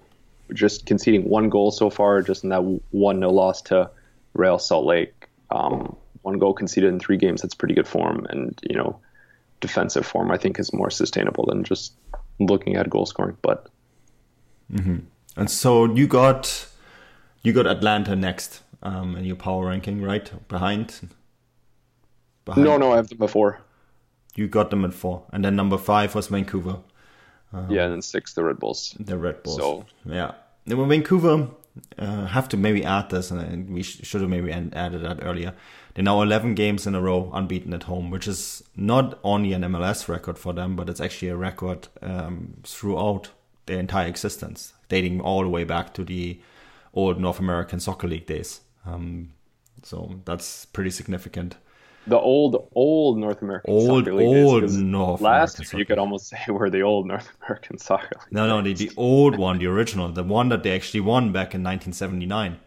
just 0.53 0.87
conceding 0.87 1.29
one 1.29 1.49
goal 1.49 1.71
so 1.71 1.91
far, 1.91 2.23
just 2.23 2.45
in 2.45 2.51
that 2.51 2.63
one 2.91 3.21
no 3.21 3.31
loss 3.31 3.63
to 3.63 3.91
Real 4.35 4.59
Salt 4.59 4.87
Lake. 4.87 5.29
Um, 5.51 5.97
one 6.23 6.39
goal 6.39 6.55
conceded 6.55 6.93
in 6.93 6.99
three 6.99 7.17
games. 7.17 7.43
That's 7.43 7.55
pretty 7.55 7.75
good 7.75 7.87
form, 7.87 8.27
and 8.31 8.59
you 8.69 8.77
know, 8.77 8.99
defensive 9.61 10.05
form 10.05 10.31
I 10.31 10.37
think 10.37 10.59
is 10.59 10.73
more 10.73 10.91
sustainable 10.91 11.47
than 11.47 11.65
just 11.65 11.95
looking 12.41 12.77
at 12.77 12.91
goal 12.91 13.07
scoring. 13.07 13.37
But 13.43 13.69
mm-hmm. 14.73 14.99
and 15.37 15.51
so 15.51 15.85
you 15.95 16.07
got 16.09 16.67
you 17.43 17.53
got 17.53 17.67
Atlanta 17.67 18.17
next 18.17 18.63
um, 18.83 19.17
in 19.17 19.25
your 19.25 19.37
power 19.37 19.67
ranking, 19.67 20.03
right? 20.03 20.31
Behind. 20.49 21.15
Behind. 22.45 22.65
No, 22.65 22.77
no, 22.77 22.93
I 22.93 22.97
have 22.97 23.09
them 23.09 23.19
before. 23.19 23.61
You 24.37 24.49
got 24.49 24.71
them 24.71 24.85
at 24.85 24.95
four, 24.95 25.23
and 25.33 25.45
then 25.45 25.57
number 25.57 25.79
five 25.79 26.15
was 26.15 26.29
Vancouver. 26.29 26.79
Um, 27.53 27.71
yeah, 27.71 27.85
and 27.85 27.93
then 27.95 28.03
six 28.03 28.35
the 28.35 28.45
Red 28.45 28.59
Bulls. 28.59 28.95
The 29.01 29.17
Red 29.17 29.43
Bulls. 29.43 29.57
So 29.57 29.87
yeah, 30.05 30.33
well, 30.67 30.87
Vancouver 30.87 31.49
uh, 31.99 32.27
have 32.27 32.49
to 32.51 32.57
maybe 32.57 32.85
add 32.85 33.11
this, 33.11 33.31
and 33.31 33.71
we 33.71 33.83
sh- 33.83 34.01
should 34.03 34.21
have 34.21 34.31
maybe 34.31 34.53
added 34.53 35.03
that 35.03 35.21
earlier. 35.23 35.55
They're 35.95 36.05
now 36.05 36.21
11 36.21 36.55
games 36.55 36.87
in 36.87 36.95
a 36.95 37.01
row 37.01 37.31
unbeaten 37.33 37.73
at 37.73 37.85
home, 37.85 38.11
which 38.11 38.29
is 38.29 38.63
not 38.77 39.19
only 39.25 39.55
an 39.55 39.63
MLS 39.63 40.09
record 40.09 40.39
for 40.39 40.53
them, 40.53 40.77
but 40.77 40.91
it's 40.91 41.01
actually 41.01 41.29
a 41.29 41.37
record 41.37 41.89
um, 42.03 42.59
throughout 42.65 43.31
their 43.65 43.79
entire 43.79 44.07
existence, 44.07 44.75
dating 44.89 45.21
all 45.21 45.43
the 45.43 45.49
way 45.49 45.65
back 45.65 45.95
to 45.95 46.05
the 46.05 46.39
old 46.93 47.21
North 47.21 47.39
American 47.39 47.81
Soccer 47.81 48.09
League 48.09 48.27
days. 48.27 48.61
Um, 48.85 49.33
so 49.83 50.21
that's 50.25 50.67
pretty 50.67 50.91
significant. 50.91 51.57
The 52.07 52.19
old, 52.19 52.69
old 52.75 53.19
North 53.19 53.43
American 53.43 53.75
old, 53.75 54.05
Soccer 54.05 54.15
League 54.15 54.27
old 54.27 54.73
North 54.73 55.21
last 55.21 55.59
year 55.59 55.81
you 55.81 55.85
could 55.85 55.99
almost 55.99 56.29
say 56.31 56.39
we're 56.49 56.71
the 56.71 56.83
old 56.83 57.07
North 57.07 57.29
American 57.43 57.79
Soccer 57.79 58.21
League. 58.21 58.33
No, 58.33 58.47
no, 58.47 58.63
the, 58.63 58.75
the 58.75 58.93
old 58.97 59.37
one, 59.37 59.59
the 59.59 59.67
original, 59.67 60.11
the 60.11 60.23
one 60.23 60.49
that 60.51 60.63
they 60.63 60.75
actually 60.75 61.01
won 61.01 61.33
back 61.33 61.55
in 61.55 61.63
1979. 61.63 62.59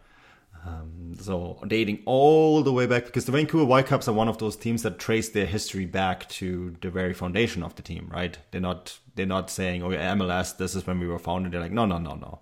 Um, 0.66 1.16
so 1.20 1.58
dating 1.68 2.02
all 2.06 2.64
the 2.64 2.74
way 2.74 2.86
back 2.86 3.06
because 3.06 3.26
the 3.26 3.32
Vancouver 3.32 3.64
Whitecaps 3.66 4.08
are 4.08 4.14
one 4.14 4.28
of 4.28 4.38
those 4.40 4.56
teams 4.56 4.84
that 4.84 5.00
trace 5.00 5.30
their 5.30 5.46
history 5.46 5.86
back 5.86 6.28
to 6.30 6.76
the 6.82 6.90
very 6.90 7.14
foundation 7.14 7.64
of 7.64 7.76
the 7.76 7.82
team, 7.82 8.10
right? 8.12 8.38
They're 8.52 8.62
not 8.62 9.00
they're 9.16 9.26
not 9.26 9.50
saying, 9.50 9.84
"Oh, 9.84 9.92
yeah, 9.92 10.14
MLS, 10.16 10.58
this 10.58 10.76
is 10.76 10.86
when 10.86 11.00
we 11.00 11.08
were 11.08 11.20
founded." 11.20 11.54
They're 11.54 11.62
like, 11.62 11.72
"No, 11.72 11.86
no, 11.86 11.98
no, 11.98 12.16
no. 12.16 12.40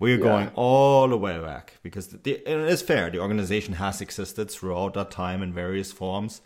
We're 0.00 0.16
yeah. 0.16 0.24
going 0.24 0.48
all 0.54 1.08
the 1.08 1.18
way 1.18 1.38
back 1.38 1.74
because 1.82 2.08
the, 2.08 2.32
it's 2.32 2.82
fair. 2.82 3.10
The 3.10 3.20
organization 3.20 3.74
has 3.74 4.00
existed 4.00 4.50
throughout 4.50 4.94
that 4.94 5.10
time 5.10 5.42
in 5.42 5.52
various 5.52 5.92
forms, 5.92 6.40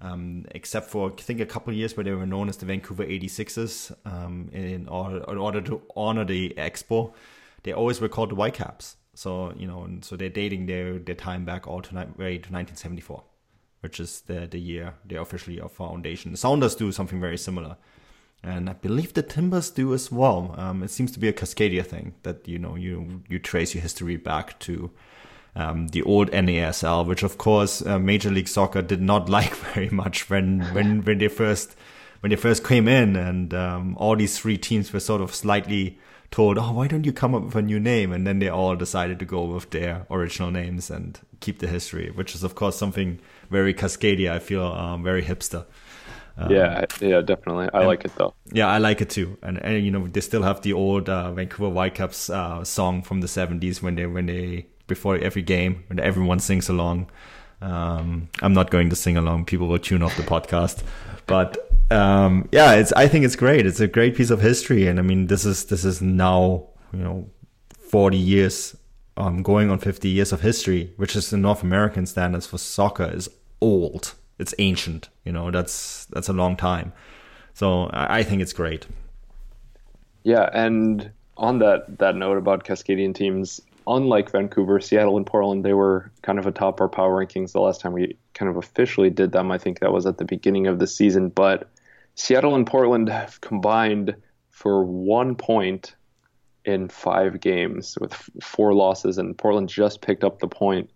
um, 0.00 0.46
except 0.52 0.88
for 0.88 1.12
I 1.12 1.20
think 1.20 1.38
a 1.38 1.46
couple 1.46 1.70
of 1.70 1.76
years 1.76 1.96
where 1.96 2.02
they 2.02 2.12
were 2.12 2.26
known 2.26 2.48
as 2.48 2.56
the 2.56 2.64
Vancouver 2.64 3.04
86ers. 3.04 3.94
Um, 4.06 4.48
in, 4.52 4.88
order, 4.88 5.22
in 5.28 5.36
order 5.36 5.60
to 5.60 5.82
honor 5.94 6.24
the 6.24 6.54
expo, 6.56 7.12
they 7.62 7.74
always 7.74 8.00
were 8.00 8.08
called 8.08 8.30
the 8.30 8.36
Whitecaps. 8.36 8.96
So 9.14 9.52
you 9.54 9.66
know, 9.66 9.84
and 9.84 10.02
so 10.02 10.16
they're 10.16 10.30
dating 10.30 10.66
their 10.66 10.98
their 10.98 11.14
time 11.14 11.44
back 11.44 11.68
all 11.68 11.82
to, 11.82 11.94
way 11.94 12.38
to 12.38 12.50
1974, 12.50 13.22
which 13.80 14.00
is 14.00 14.22
the 14.22 14.46
the 14.46 14.58
year 14.58 14.94
they 15.04 15.16
officially 15.16 15.60
of 15.60 15.72
foundation. 15.72 16.30
The 16.30 16.38
Sounders 16.38 16.74
do 16.74 16.90
something 16.90 17.20
very 17.20 17.38
similar, 17.38 17.76
and 18.44 18.68
I 18.68 18.74
believe 18.74 19.14
the 19.14 19.22
Timbers 19.22 19.70
do 19.70 19.94
as 19.94 20.12
well. 20.12 20.54
Um, 20.58 20.82
it 20.82 20.90
seems 20.90 21.10
to 21.12 21.18
be 21.18 21.28
a 21.28 21.32
Cascadia 21.32 21.84
thing 21.84 22.14
that 22.22 22.46
you 22.46 22.58
know 22.58 22.76
you 22.76 23.22
you 23.28 23.38
trace 23.38 23.74
your 23.74 23.82
history 23.82 24.16
back 24.16 24.58
to. 24.60 24.90
Um, 25.56 25.86
the 25.88 26.02
old 26.02 26.32
NASL, 26.32 27.06
which 27.06 27.22
of 27.22 27.38
course 27.38 27.80
uh, 27.86 27.98
Major 28.00 28.28
League 28.28 28.48
Soccer 28.48 28.82
did 28.82 29.00
not 29.00 29.28
like 29.38 29.54
very 29.54 29.88
much 29.88 30.28
when 30.28 30.60
when 30.74 31.02
when 31.04 31.18
they 31.18 31.28
first 31.28 31.76
when 32.20 32.30
they 32.30 32.36
first 32.36 32.64
came 32.64 32.88
in, 32.88 33.16
and 33.16 33.54
um, 33.54 33.96
all 33.98 34.16
these 34.16 34.38
three 34.38 34.58
teams 34.58 34.92
were 34.92 35.00
sort 35.00 35.20
of 35.20 35.34
slightly 35.34 35.98
told, 36.30 36.58
"Oh, 36.58 36.72
why 36.72 36.88
don't 36.88 37.06
you 37.06 37.12
come 37.12 37.34
up 37.34 37.44
with 37.44 37.54
a 37.54 37.62
new 37.62 37.78
name?" 37.78 38.12
And 38.12 38.26
then 38.26 38.40
they 38.40 38.48
all 38.48 38.76
decided 38.76 39.18
to 39.20 39.24
go 39.24 39.44
with 39.44 39.70
their 39.70 40.06
original 40.10 40.50
names 40.50 40.90
and 40.90 41.18
keep 41.40 41.60
the 41.60 41.68
history, 41.68 42.10
which 42.10 42.34
is 42.34 42.42
of 42.42 42.54
course 42.56 42.76
something 42.76 43.20
very 43.48 43.72
Cascadia. 43.72 44.32
I 44.32 44.38
feel 44.40 44.64
um, 44.64 45.04
very 45.04 45.22
hipster. 45.22 45.66
Um, 46.36 46.50
yeah, 46.50 46.84
yeah, 47.00 47.20
definitely. 47.20 47.68
I 47.72 47.78
and, 47.78 47.86
like 47.86 48.04
it 48.04 48.14
though. 48.16 48.34
Yeah, 48.52 48.66
I 48.66 48.78
like 48.78 49.00
it 49.00 49.10
too. 49.10 49.38
And, 49.42 49.58
and 49.58 49.84
you 49.84 49.90
know, 49.90 50.06
they 50.06 50.20
still 50.20 50.42
have 50.42 50.62
the 50.62 50.72
old 50.72 51.08
uh, 51.08 51.32
Vancouver 51.32 51.70
Whitecaps 51.70 52.28
uh, 52.30 52.64
song 52.64 53.02
from 53.02 53.20
the 53.20 53.26
'70s 53.26 53.82
when 53.82 53.94
they 53.94 54.06
when 54.06 54.26
they 54.26 54.66
before 54.86 55.16
every 55.16 55.42
game 55.42 55.84
when 55.88 56.00
everyone 56.00 56.40
sings 56.40 56.68
along. 56.68 57.10
Um, 57.60 58.28
I'm 58.42 58.52
not 58.52 58.70
going 58.70 58.90
to 58.90 58.96
sing 58.96 59.16
along. 59.16 59.46
People 59.46 59.68
will 59.68 59.78
tune 59.78 60.02
off 60.02 60.16
the 60.16 60.22
podcast. 60.22 60.82
But 61.26 61.56
um, 61.90 62.48
yeah, 62.52 62.72
it's. 62.72 62.92
I 62.92 63.08
think 63.08 63.24
it's 63.24 63.36
great. 63.36 63.64
It's 63.64 63.80
a 63.80 63.88
great 63.88 64.16
piece 64.16 64.30
of 64.30 64.40
history, 64.40 64.86
and 64.88 64.98
I 64.98 65.02
mean, 65.02 65.28
this 65.28 65.44
is 65.44 65.66
this 65.66 65.84
is 65.84 66.02
now 66.02 66.68
you 66.94 67.02
know, 67.02 67.30
40 67.78 68.16
years, 68.16 68.76
um, 69.16 69.42
going 69.42 69.70
on 69.70 69.78
50 69.78 70.08
years 70.08 70.32
of 70.32 70.40
history, 70.40 70.92
which 70.96 71.16
is 71.16 71.32
in 71.32 71.42
North 71.42 71.62
American 71.62 72.06
standards 72.06 72.46
for 72.46 72.58
soccer 72.58 73.10
is 73.12 73.28
old. 73.60 74.14
It's 74.38 74.54
ancient. 74.58 75.08
You 75.24 75.32
know, 75.32 75.50
that's 75.50 76.06
that's 76.06 76.28
a 76.28 76.32
long 76.32 76.56
time. 76.56 76.92
So 77.52 77.84
I, 77.84 78.18
I 78.18 78.22
think 78.22 78.42
it's 78.42 78.52
great. 78.52 78.86
Yeah, 80.24 80.48
and 80.52 81.10
on 81.36 81.58
that 81.58 81.98
that 81.98 82.16
note 82.16 82.38
about 82.38 82.64
Cascadian 82.64 83.14
teams, 83.14 83.60
unlike 83.86 84.30
Vancouver, 84.30 84.80
Seattle, 84.80 85.16
and 85.16 85.26
Portland, 85.26 85.64
they 85.64 85.74
were 85.74 86.10
kind 86.22 86.38
of 86.38 86.46
atop 86.46 86.80
our 86.80 86.88
power 86.88 87.24
rankings 87.24 87.52
the 87.52 87.60
last 87.60 87.80
time 87.80 87.92
we 87.92 88.16
kind 88.34 88.48
of 88.48 88.56
officially 88.56 89.10
did 89.10 89.32
them. 89.32 89.50
I 89.50 89.58
think 89.58 89.80
that 89.80 89.92
was 89.92 90.06
at 90.06 90.18
the 90.18 90.24
beginning 90.24 90.66
of 90.66 90.78
the 90.78 90.86
season. 90.86 91.28
But 91.28 91.70
Seattle 92.14 92.54
and 92.54 92.66
Portland 92.66 93.08
have 93.08 93.40
combined 93.40 94.16
for 94.50 94.84
one 94.84 95.34
point 95.34 95.94
in 96.64 96.88
five 96.88 97.40
games 97.40 97.98
with 98.00 98.14
four 98.42 98.72
losses, 98.72 99.18
and 99.18 99.36
Portland 99.36 99.68
just 99.68 100.00
picked 100.00 100.24
up 100.24 100.38
the 100.38 100.48
point 100.48 100.90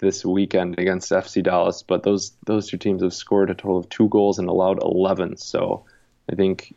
this 0.00 0.24
weekend 0.24 0.78
against 0.78 1.10
FC 1.10 1.42
Dallas. 1.42 1.82
But 1.82 2.02
those 2.02 2.32
those 2.46 2.68
two 2.68 2.78
teams 2.78 3.02
have 3.02 3.14
scored 3.14 3.50
a 3.50 3.54
total 3.54 3.78
of 3.78 3.88
two 3.88 4.08
goals 4.08 4.38
and 4.38 4.48
allowed 4.48 4.82
11. 4.82 5.36
So 5.36 5.84
I 6.30 6.34
think 6.34 6.74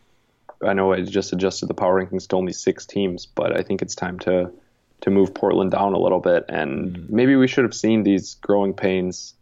I 0.65 0.73
know 0.73 0.93
I 0.93 1.01
just 1.01 1.33
adjusted 1.33 1.67
the 1.67 1.73
power 1.73 2.03
rankings 2.03 2.27
to 2.27 2.35
only 2.35 2.53
six 2.53 2.85
teams, 2.85 3.25
but 3.25 3.57
I 3.57 3.63
think 3.63 3.81
it's 3.81 3.95
time 3.95 4.19
to 4.19 4.51
to 5.01 5.09
move 5.09 5.33
Portland 5.33 5.71
down 5.71 5.93
a 5.93 5.99
little 5.99 6.21
bit, 6.21 6.45
and 6.47 6.95
mm. 6.95 7.09
maybe 7.09 7.35
we 7.35 7.47
should 7.47 7.65
have 7.65 7.73
seen 7.73 8.03
these 8.03 8.35
growing 8.35 8.73
pains. 8.73 9.33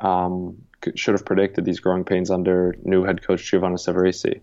Um, 0.00 0.62
should 0.94 1.14
have 1.14 1.24
predicted 1.24 1.64
these 1.64 1.80
growing 1.80 2.04
pains 2.04 2.30
under 2.30 2.76
new 2.84 3.02
head 3.02 3.22
coach 3.22 3.50
Giovanni 3.50 3.76
Savarese. 3.76 4.40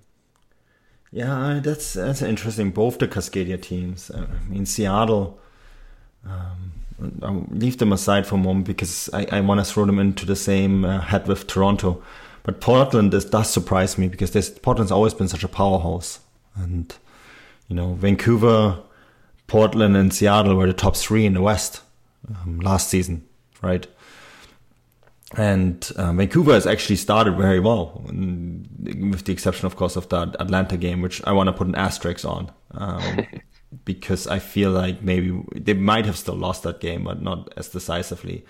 Yeah, 1.11 1.61
that's 1.63 1.93
that's 1.93 2.21
interesting. 2.21 2.71
Both 2.71 2.99
the 2.99 3.07
Cascadia 3.07 3.61
teams. 3.61 4.11
I 4.11 4.25
mean, 4.49 4.65
Seattle. 4.65 5.39
Um, 6.25 6.73
I'll 7.21 7.45
leave 7.49 7.77
them 7.77 7.91
aside 7.91 8.25
for 8.25 8.35
a 8.35 8.37
moment 8.37 8.65
because 8.65 9.09
I, 9.11 9.27
I 9.31 9.41
want 9.41 9.59
to 9.59 9.65
throw 9.65 9.85
them 9.85 9.99
into 9.99 10.25
the 10.25 10.35
same 10.35 10.85
uh, 10.85 11.01
head 11.01 11.27
with 11.27 11.47
Toronto. 11.47 12.01
But 12.43 12.61
Portland 12.61 13.13
is, 13.13 13.25
does 13.25 13.49
surprise 13.49 13.97
me 13.97 14.07
because 14.07 14.31
this, 14.31 14.49
Portland's 14.49 14.91
always 14.91 15.13
been 15.13 15.27
such 15.27 15.43
a 15.43 15.47
powerhouse, 15.47 16.19
and 16.55 16.95
you 17.67 17.75
know 17.75 17.93
Vancouver, 17.93 18.79
Portland, 19.47 19.97
and 19.97 20.13
Seattle 20.13 20.55
were 20.55 20.67
the 20.67 20.73
top 20.73 20.95
three 20.95 21.25
in 21.25 21.33
the 21.33 21.41
West 21.41 21.81
um, 22.29 22.59
last 22.59 22.87
season, 22.87 23.25
right? 23.61 23.87
And 25.35 25.91
um, 25.97 26.17
Vancouver 26.17 26.53
has 26.53 26.67
actually 26.67 26.97
started 26.97 27.35
very 27.35 27.59
well, 27.59 28.03
with 28.05 29.25
the 29.25 29.33
exception, 29.33 29.65
of 29.65 29.75
course, 29.75 29.95
of 29.95 30.07
that 30.09 30.35
Atlanta 30.39 30.77
game, 30.77 31.01
which 31.01 31.21
I 31.25 31.33
want 31.33 31.47
to 31.47 31.53
put 31.53 31.67
an 31.67 31.75
asterisk 31.75 32.25
on. 32.25 32.51
Um, 32.71 33.25
because 33.83 34.27
I 34.27 34.39
feel 34.39 34.71
like 34.71 35.01
maybe 35.01 35.43
they 35.53 35.73
might 35.73 36.05
have 36.05 36.17
still 36.17 36.35
lost 36.35 36.63
that 36.63 36.79
game, 36.79 37.03
but 37.03 37.21
not 37.21 37.51
as 37.57 37.69
decisively. 37.69 38.45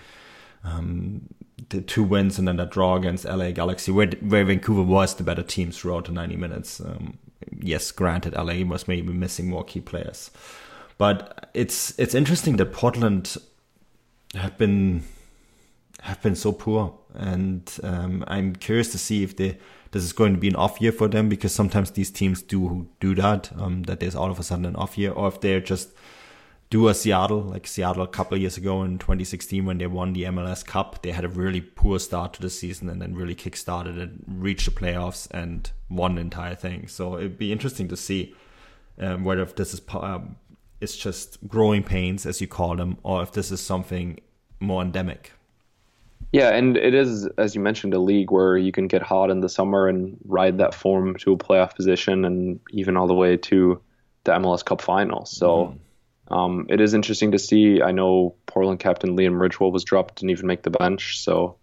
Um, 0.64 1.28
the 1.68 1.80
two 1.80 2.02
wins 2.02 2.38
and 2.38 2.46
then 2.46 2.56
that 2.56 2.70
draw 2.70 2.96
against 2.96 3.24
LA 3.24 3.50
Galaxy, 3.50 3.90
where 3.90 4.08
where 4.20 4.44
Vancouver 4.44 4.82
was 4.82 5.14
the 5.14 5.24
better 5.24 5.42
team 5.42 5.70
throughout 5.70 6.04
the 6.04 6.12
90 6.12 6.36
minutes. 6.36 6.80
Um, 6.80 7.18
yes, 7.60 7.90
granted, 7.90 8.34
LA 8.34 8.64
was 8.64 8.86
maybe 8.86 9.12
missing 9.12 9.48
more 9.48 9.64
key 9.64 9.80
players, 9.80 10.30
but 10.98 11.50
it's 11.54 11.98
it's 11.98 12.14
interesting 12.14 12.56
that 12.58 12.72
Portland 12.72 13.36
have 14.34 14.56
been 14.58 15.04
have 16.02 16.20
been 16.22 16.36
so 16.36 16.52
poor, 16.52 16.98
and 17.14 17.78
um, 17.82 18.24
I'm 18.28 18.54
curious 18.54 18.92
to 18.92 18.98
see 18.98 19.22
if 19.22 19.36
they 19.36 19.58
this 19.96 20.04
is 20.04 20.12
going 20.12 20.34
to 20.34 20.38
be 20.38 20.48
an 20.48 20.56
off 20.56 20.78
year 20.80 20.92
for 20.92 21.08
them 21.08 21.28
because 21.28 21.54
sometimes 21.54 21.90
these 21.92 22.10
teams 22.10 22.42
do 22.42 22.86
do 23.00 23.14
that 23.14 23.50
um, 23.58 23.82
that 23.84 23.98
there's 24.00 24.14
all 24.14 24.30
of 24.30 24.38
a 24.38 24.42
sudden 24.42 24.66
an 24.66 24.76
off 24.76 24.98
year, 24.98 25.10
or 25.10 25.28
if 25.28 25.40
they're 25.40 25.60
just 25.60 25.88
do 26.68 26.88
a 26.88 26.94
Seattle 26.94 27.40
like 27.40 27.66
Seattle 27.66 28.02
a 28.02 28.08
couple 28.08 28.34
of 28.34 28.40
years 28.40 28.56
ago 28.58 28.82
in 28.82 28.98
2016 28.98 29.64
when 29.64 29.78
they 29.78 29.86
won 29.86 30.12
the 30.12 30.24
MLS 30.24 30.66
Cup. 30.66 31.00
They 31.00 31.12
had 31.12 31.24
a 31.24 31.28
really 31.28 31.60
poor 31.60 31.98
start 31.98 32.34
to 32.34 32.42
the 32.42 32.50
season 32.50 32.90
and 32.90 33.00
then 33.00 33.14
really 33.14 33.36
kick-started 33.36 33.96
and 33.96 34.24
reached 34.26 34.66
the 34.66 34.72
playoffs 34.72 35.28
and 35.30 35.70
won 35.88 36.16
the 36.16 36.20
entire 36.20 36.56
thing. 36.56 36.88
So 36.88 37.16
it'd 37.16 37.38
be 37.38 37.52
interesting 37.52 37.88
to 37.88 37.96
see 37.96 38.34
um, 38.98 39.24
whether 39.24 39.42
if 39.42 39.54
this 39.54 39.72
is 39.72 39.80
um, 39.94 40.36
it's 40.80 40.96
just 40.96 41.38
growing 41.46 41.82
pains 41.82 42.26
as 42.26 42.40
you 42.40 42.48
call 42.48 42.76
them, 42.76 42.98
or 43.02 43.22
if 43.22 43.32
this 43.32 43.50
is 43.50 43.60
something 43.60 44.18
more 44.60 44.82
endemic. 44.82 45.32
Yeah, 46.32 46.50
and 46.50 46.76
it 46.76 46.94
is, 46.94 47.26
as 47.38 47.54
you 47.54 47.60
mentioned, 47.60 47.94
a 47.94 47.98
league 47.98 48.30
where 48.30 48.56
you 48.56 48.72
can 48.72 48.88
get 48.88 49.02
hot 49.02 49.30
in 49.30 49.40
the 49.40 49.48
summer 49.48 49.88
and 49.88 50.18
ride 50.24 50.58
that 50.58 50.74
form 50.74 51.16
to 51.16 51.32
a 51.32 51.36
playoff 51.36 51.74
position 51.74 52.24
and 52.24 52.60
even 52.70 52.96
all 52.96 53.06
the 53.06 53.14
way 53.14 53.36
to 53.36 53.80
the 54.24 54.32
MLS 54.32 54.64
Cup 54.64 54.82
final. 54.82 55.24
So 55.24 55.78
mm. 56.28 56.36
um, 56.36 56.66
it 56.68 56.80
is 56.80 56.94
interesting 56.94 57.32
to 57.32 57.38
see. 57.38 57.80
I 57.80 57.92
know 57.92 58.34
Portland 58.46 58.80
captain 58.80 59.16
Liam 59.16 59.40
Ridgewell 59.40 59.72
was 59.72 59.84
dropped, 59.84 60.16
didn't 60.16 60.30
even 60.30 60.46
make 60.46 60.62
the 60.62 60.70
bench. 60.70 61.20
So, 61.20 61.56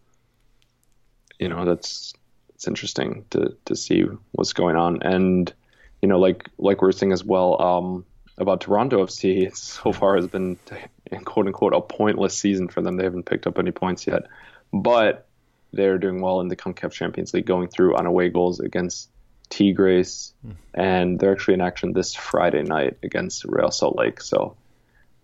you 1.39 1.49
know, 1.49 1.65
that's 1.65 2.13
it's 2.55 2.67
interesting 2.67 3.25
to, 3.31 3.55
to 3.65 3.75
see 3.75 4.05
what's 4.31 4.53
going 4.53 4.77
on. 4.77 5.03
And, 5.03 5.53
you 6.01 6.07
know, 6.07 6.19
like 6.19 6.49
like 6.57 6.81
we 6.81 6.87
are 6.87 6.93
saying 6.93 7.11
as 7.11 7.23
well 7.23 7.61
um, 7.61 8.05
about 8.37 8.61
Toronto 8.61 9.05
FC, 9.05 9.55
so 9.55 9.91
far 9.91 10.15
has 10.15 10.27
been, 10.27 10.57
quote 11.25 11.47
unquote, 11.47 11.73
a 11.73 11.81
pointless 11.81 12.35
season 12.35 12.69
for 12.69 12.81
them. 12.81 12.95
They 12.95 13.03
haven't 13.03 13.25
picked 13.25 13.45
up 13.45 13.59
any 13.59 13.71
points 13.71 14.07
yet 14.07 14.23
but 14.73 15.27
they're 15.71 15.97
doing 15.97 16.21
well 16.21 16.41
in 16.41 16.47
the 16.47 16.55
CONCACAF 16.55 16.91
Champions 16.91 17.33
League, 17.33 17.45
going 17.45 17.67
through 17.67 17.95
on 17.95 18.05
away 18.05 18.29
goals 18.29 18.59
against 18.59 19.09
Tigres, 19.49 20.33
mm. 20.45 20.55
and 20.73 21.19
they're 21.19 21.31
actually 21.31 21.53
in 21.53 21.61
action 21.61 21.93
this 21.93 22.13
Friday 22.13 22.63
night 22.63 22.97
against 23.03 23.45
Real 23.45 23.71
Salt 23.71 23.95
Lake. 23.97 24.21
So, 24.21 24.55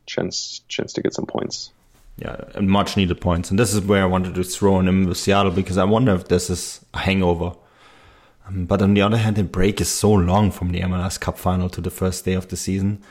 chance 0.06 0.62
chance 0.68 0.94
to 0.94 1.02
get 1.02 1.14
some 1.14 1.26
points. 1.26 1.72
Yeah, 2.18 2.38
much 2.60 2.98
needed 2.98 3.22
points, 3.22 3.50
and 3.50 3.58
this 3.58 3.74
is 3.74 3.82
where 3.82 4.04
I 4.04 4.06
wanted 4.06 4.36
to 4.36 4.44
throw 4.44 4.80
in 4.80 5.08
with 5.08 5.18
Seattle 5.18 5.52
because 5.52 5.78
I 5.78 5.86
wonder 5.86 6.14
if 6.14 6.28
this 6.28 6.50
is 6.50 6.86
a 6.94 7.00
hangover. 7.00 7.54
Um, 8.48 8.66
but 8.66 8.82
on 8.82 8.94
the 8.94 9.02
other 9.02 9.18
hand, 9.18 9.36
the 9.36 9.44
break 9.44 9.80
is 9.80 9.90
so 9.90 10.12
long 10.12 10.52
from 10.52 10.72
the 10.72 10.82
MLS 10.82 11.20
Cup 11.20 11.38
final 11.38 11.70
to 11.70 11.82
the 11.82 11.92
first 11.92 12.26
day 12.26 12.34
of 12.34 12.48
the 12.50 12.58
season 12.58 13.02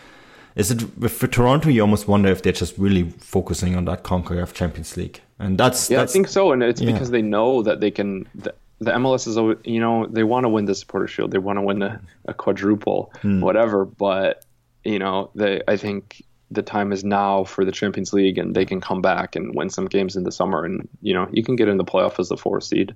is 0.58 0.72
it 0.72 0.80
for 1.08 1.28
Toronto? 1.28 1.68
You 1.70 1.82
almost 1.82 2.08
wonder 2.08 2.28
if 2.30 2.42
they're 2.42 2.52
just 2.52 2.76
really 2.76 3.04
focusing 3.04 3.76
on 3.76 3.84
that 3.84 4.02
Concacaf 4.02 4.52
Champions 4.52 4.96
League, 4.96 5.20
and 5.38 5.58
that's 5.58 5.90
yeah, 5.90 5.98
that's, 5.98 6.12
I 6.12 6.14
think 6.14 6.28
so, 6.28 6.52
and 6.52 6.62
it's 6.62 6.80
yeah. 6.80 6.92
because 6.92 7.10
they 7.10 7.22
know 7.22 7.62
that 7.62 7.80
they 7.80 7.90
can. 7.90 8.28
The, 8.34 8.54
the 8.80 8.92
MLS 8.92 9.26
is, 9.26 9.36
you 9.64 9.80
know, 9.80 10.06
they 10.06 10.22
want 10.22 10.44
to 10.44 10.48
win 10.48 10.66
the 10.66 10.74
Supporter 10.74 11.08
Shield, 11.08 11.32
they 11.32 11.38
want 11.38 11.56
to 11.56 11.62
win 11.62 11.82
a, 11.82 12.00
a 12.26 12.34
quadruple, 12.34 13.12
mm. 13.22 13.40
whatever. 13.40 13.84
But 13.84 14.44
you 14.84 14.98
know, 14.98 15.30
they 15.34 15.62
I 15.66 15.76
think 15.76 16.22
the 16.50 16.62
time 16.62 16.92
is 16.92 17.04
now 17.04 17.44
for 17.44 17.64
the 17.64 17.72
Champions 17.72 18.12
League, 18.12 18.38
and 18.38 18.54
they 18.54 18.64
can 18.64 18.80
come 18.80 19.02
back 19.02 19.36
and 19.36 19.54
win 19.54 19.68
some 19.68 19.86
games 19.86 20.16
in 20.16 20.24
the 20.24 20.32
summer, 20.32 20.64
and 20.64 20.88
you 21.02 21.12
know, 21.12 21.28
you 21.32 21.42
can 21.42 21.56
get 21.56 21.68
in 21.68 21.76
the 21.76 21.84
playoff 21.84 22.18
as 22.18 22.28
the 22.28 22.36
four 22.36 22.60
seed. 22.60 22.94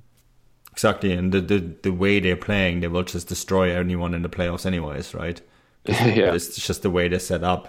Exactly, 0.70 1.12
and 1.12 1.32
the, 1.32 1.40
the 1.40 1.59
the 1.82 1.93
way 1.93 2.20
they're 2.20 2.36
playing, 2.36 2.80
they 2.80 2.88
will 2.88 3.03
just 3.03 3.28
destroy 3.28 3.76
anyone 3.76 4.14
in 4.14 4.22
the 4.22 4.28
playoffs, 4.28 4.64
anyways, 4.64 5.14
right? 5.14 5.40
yeah. 5.86 6.32
It's 6.32 6.64
just 6.64 6.82
the 6.82 6.90
way 6.90 7.09
they're 7.09 7.18
set 7.18 7.43
up. 7.43 7.68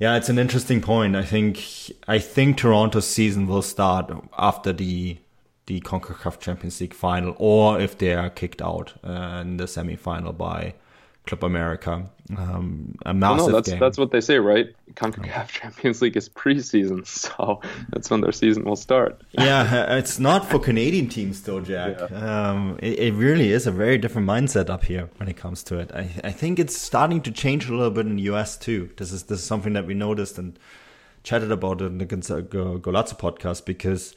Yeah, 0.00 0.16
it's 0.16 0.30
an 0.30 0.38
interesting 0.38 0.80
point. 0.80 1.14
I 1.14 1.22
think 1.24 1.62
I 2.08 2.18
think 2.18 2.56
Toronto's 2.56 3.06
season 3.06 3.46
will 3.46 3.60
start 3.60 4.10
after 4.38 4.72
the 4.72 5.18
the 5.66 5.80
CONCACAF 5.82 6.40
Champions 6.40 6.80
League 6.80 6.94
final, 6.94 7.36
or 7.38 7.78
if 7.78 7.98
they 7.98 8.14
are 8.14 8.30
kicked 8.30 8.62
out 8.62 8.94
uh, 9.04 9.40
in 9.42 9.58
the 9.58 9.68
semi 9.68 9.96
final 9.96 10.32
by 10.32 10.74
Club 11.26 11.44
America. 11.44 12.10
Um, 12.36 12.94
a 13.04 13.12
massive 13.12 13.48
no, 13.48 13.52
that's 13.52 13.68
game. 13.68 13.78
that's 13.78 13.98
what 13.98 14.10
they 14.10 14.20
say, 14.20 14.38
right? 14.38 14.74
Concacaf 14.94 15.48
Champions 15.48 16.00
League 16.00 16.16
is 16.16 16.28
preseason, 16.28 17.06
so 17.24 17.60
that's 17.90 18.10
when 18.10 18.20
their 18.20 18.32
season 18.32 18.64
will 18.64 18.76
start. 18.76 19.20
yeah, 19.32 19.96
it's 19.96 20.18
not 20.18 20.48
for 20.48 20.58
Canadian 20.58 21.08
teams 21.08 21.42
though, 21.42 21.60
Jack. 21.60 21.96
Yeah. 21.98 22.50
Um, 22.50 22.78
it, 22.82 22.98
it, 22.98 23.14
really 23.14 23.52
is 23.52 23.66
a 23.66 23.70
very 23.70 23.98
different 23.98 24.26
mindset 24.26 24.70
up 24.70 24.84
here 24.84 25.10
when 25.16 25.28
it 25.28 25.36
comes 25.36 25.62
to 25.64 25.78
it. 25.78 25.90
I, 25.92 26.08
I 26.24 26.32
think 26.32 26.58
it's 26.58 26.76
starting 26.76 27.20
to 27.22 27.30
change 27.30 27.68
a 27.68 27.72
little 27.74 27.90
bit 27.90 28.06
in 28.06 28.16
the 28.16 28.22
US 28.22 28.56
too. 28.56 28.90
This 28.96 29.12
is 29.12 29.24
this 29.24 29.40
is 29.40 29.44
something 29.44 29.74
that 29.74 29.86
we 29.86 29.94
noticed 29.94 30.38
and 30.38 30.58
chatted 31.22 31.52
about 31.52 31.82
in 31.82 31.98
the 31.98 32.06
Golazo 32.06 33.18
podcast 33.18 33.64
because. 33.64 34.14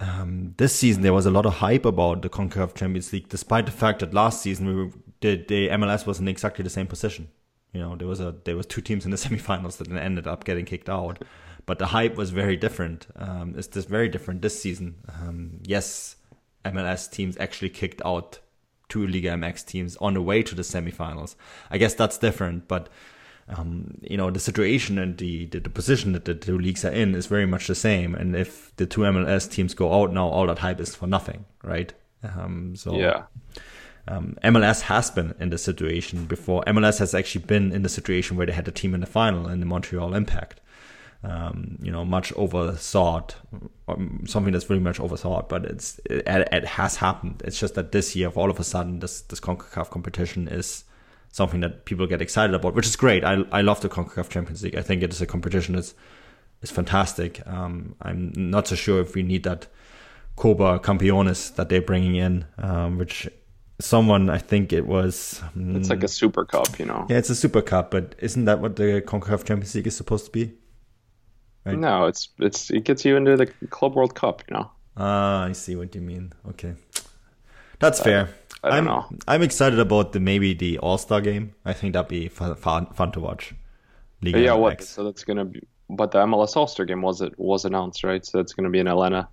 Um, 0.00 0.54
this 0.56 0.74
season 0.74 1.02
there 1.02 1.12
was 1.12 1.24
a 1.24 1.30
lot 1.30 1.46
of 1.46 1.54
hype 1.54 1.84
about 1.84 2.22
the 2.22 2.28
CONCACAF 2.28 2.74
Champions 2.74 3.12
League, 3.12 3.28
despite 3.28 3.64
the 3.64 3.72
fact 3.72 4.00
that 4.00 4.12
last 4.12 4.42
season 4.42 4.66
we 4.66 4.74
were 4.74 4.90
the 5.24 5.36
the 5.36 5.68
MLS 5.70 6.06
was 6.06 6.20
in 6.20 6.28
exactly 6.28 6.62
the 6.62 6.70
same 6.70 6.86
position. 6.86 7.28
You 7.72 7.80
know, 7.80 7.96
there 7.96 8.06
was 8.06 8.20
a 8.20 8.34
there 8.44 8.56
was 8.56 8.66
two 8.66 8.82
teams 8.82 9.04
in 9.04 9.10
the 9.10 9.16
semifinals 9.24 9.78
that 9.78 9.90
ended 9.90 10.26
up 10.26 10.44
getting 10.44 10.66
kicked 10.66 10.88
out, 10.88 11.24
but 11.66 11.78
the 11.78 11.86
hype 11.86 12.16
was 12.16 12.30
very 12.30 12.56
different. 12.56 13.06
Um, 13.16 13.54
it's 13.56 13.68
just 13.68 13.88
very 13.88 14.08
different 14.08 14.42
this 14.42 14.60
season. 14.60 14.96
Um, 15.08 15.60
yes, 15.62 16.16
MLS 16.64 17.10
teams 17.10 17.36
actually 17.38 17.70
kicked 17.70 18.02
out 18.04 18.38
two 18.88 19.06
Liga 19.06 19.30
MX 19.30 19.64
teams 19.64 19.96
on 19.96 20.14
the 20.14 20.22
way 20.22 20.42
to 20.42 20.54
the 20.54 20.62
semifinals. 20.62 21.36
I 21.70 21.78
guess 21.78 21.94
that's 21.94 22.18
different, 22.18 22.68
but 22.68 22.88
um, 23.48 23.98
you 24.02 24.16
know 24.16 24.30
the 24.30 24.40
situation 24.40 24.98
and 24.98 25.16
the, 25.18 25.46
the, 25.46 25.60
the 25.60 25.70
position 25.70 26.12
that 26.12 26.26
the 26.26 26.34
two 26.34 26.58
leagues 26.58 26.84
are 26.84 26.92
in 26.92 27.14
is 27.14 27.26
very 27.26 27.46
much 27.46 27.66
the 27.66 27.74
same. 27.74 28.14
And 28.14 28.36
if 28.36 28.76
the 28.76 28.86
two 28.86 29.02
MLS 29.02 29.50
teams 29.50 29.72
go 29.72 30.02
out 30.02 30.12
now, 30.12 30.28
all 30.28 30.46
that 30.48 30.58
hype 30.58 30.80
is 30.80 30.94
for 30.94 31.06
nothing, 31.06 31.46
right? 31.62 31.94
Um, 32.22 32.76
so 32.76 32.94
yeah. 32.94 33.24
Um, 34.06 34.36
MLS 34.44 34.82
has 34.82 35.10
been 35.10 35.34
in 35.40 35.50
the 35.50 35.58
situation 35.58 36.26
before. 36.26 36.62
MLS 36.66 36.98
has 36.98 37.14
actually 37.14 37.44
been 37.44 37.72
in 37.72 37.82
the 37.82 37.88
situation 37.88 38.36
where 38.36 38.46
they 38.46 38.52
had 38.52 38.68
a 38.68 38.72
team 38.72 38.94
in 38.94 39.00
the 39.00 39.06
final 39.06 39.48
in 39.48 39.60
the 39.60 39.66
Montreal 39.66 40.14
Impact. 40.14 40.60
Um, 41.22 41.78
you 41.80 41.90
know, 41.90 42.04
much 42.04 42.34
overthought, 42.34 43.34
um, 43.88 44.24
something 44.26 44.52
that's 44.52 44.66
very 44.66 44.80
much 44.80 44.98
overthought, 44.98 45.48
but 45.48 45.64
it's 45.64 45.98
it, 46.04 46.22
it, 46.26 46.64
has 46.66 46.96
happened. 46.96 47.42
It's 47.46 47.58
just 47.58 47.76
that 47.76 47.92
this 47.92 48.14
year, 48.14 48.28
all 48.28 48.50
of 48.50 48.60
a 48.60 48.64
sudden, 48.64 48.98
this 48.98 49.22
this 49.22 49.40
Concacaf 49.40 49.88
competition 49.88 50.48
is 50.48 50.84
something 51.32 51.60
that 51.60 51.86
people 51.86 52.06
get 52.06 52.20
excited 52.20 52.54
about, 52.54 52.74
which 52.74 52.84
is 52.84 52.94
great. 52.94 53.24
I 53.24 53.42
I 53.52 53.62
love 53.62 53.80
the 53.80 53.88
Concacaf 53.88 54.28
Champions 54.28 54.62
League. 54.62 54.76
I 54.76 54.82
think 54.82 55.02
it 55.02 55.14
is 55.14 55.22
a 55.22 55.26
competition 55.26 55.76
that's 55.76 55.94
is 56.60 56.70
fantastic. 56.70 57.40
Um, 57.46 57.94
I'm 58.02 58.32
not 58.36 58.68
so 58.68 58.74
sure 58.74 59.00
if 59.00 59.14
we 59.14 59.22
need 59.22 59.44
that 59.44 59.66
Copa 60.36 60.78
Campeones 60.80 61.54
that 61.54 61.70
they're 61.70 61.80
bringing 61.80 62.16
in, 62.16 62.44
um, 62.58 62.98
which 62.98 63.28
someone 63.80 64.30
I 64.30 64.38
think 64.38 64.72
it 64.72 64.86
was. 64.86 65.42
It's 65.56 65.90
like 65.90 66.04
a 66.04 66.08
super 66.08 66.44
cup, 66.44 66.78
you 66.78 66.86
know. 66.86 67.06
Yeah, 67.08 67.18
it's 67.18 67.30
a 67.30 67.34
super 67.34 67.62
cup, 67.62 67.90
but 67.90 68.14
isn't 68.18 68.44
that 68.44 68.60
what 68.60 68.76
the 68.76 69.02
Concacaf 69.02 69.44
Champions 69.44 69.74
League 69.74 69.86
is 69.86 69.96
supposed 69.96 70.26
to 70.26 70.30
be? 70.30 70.52
Right? 71.64 71.78
No, 71.78 72.06
it's 72.06 72.28
it's 72.38 72.70
it 72.70 72.84
gets 72.84 73.04
you 73.04 73.16
into 73.16 73.36
the 73.36 73.46
Club 73.68 73.94
World 73.94 74.14
Cup, 74.14 74.42
you 74.48 74.56
know. 74.56 74.70
Ah, 74.96 75.44
I 75.44 75.52
see 75.52 75.76
what 75.76 75.94
you 75.94 76.00
mean. 76.00 76.32
Okay, 76.50 76.74
that's 77.78 78.00
uh, 78.00 78.04
fair. 78.04 78.28
I 78.62 78.70
don't 78.70 78.78
I'm, 78.78 78.84
know. 78.84 79.06
I'm 79.26 79.42
excited 79.42 79.78
about 79.78 80.12
the 80.12 80.20
maybe 80.20 80.54
the 80.54 80.78
All 80.78 80.98
Star 80.98 81.20
game. 81.20 81.54
I 81.64 81.72
think 81.72 81.94
that'd 81.94 82.08
be 82.08 82.28
fun, 82.28 82.54
fun, 82.54 82.86
fun 82.86 83.12
to 83.12 83.20
watch. 83.20 83.54
Liga 84.22 84.40
yeah, 84.40 84.52
what? 84.54 84.82
So 84.82 85.04
that's 85.04 85.24
gonna 85.24 85.44
be. 85.46 85.62
But 85.90 86.12
the 86.12 86.18
MLS 86.20 86.56
All 86.56 86.66
Star 86.66 86.86
game 86.86 87.02
was 87.02 87.20
it 87.20 87.38
was 87.38 87.64
announced, 87.64 88.04
right? 88.04 88.24
So 88.24 88.38
that's 88.38 88.52
gonna 88.52 88.70
be 88.70 88.78
in 88.78 88.88
Atlanta. 88.88 89.28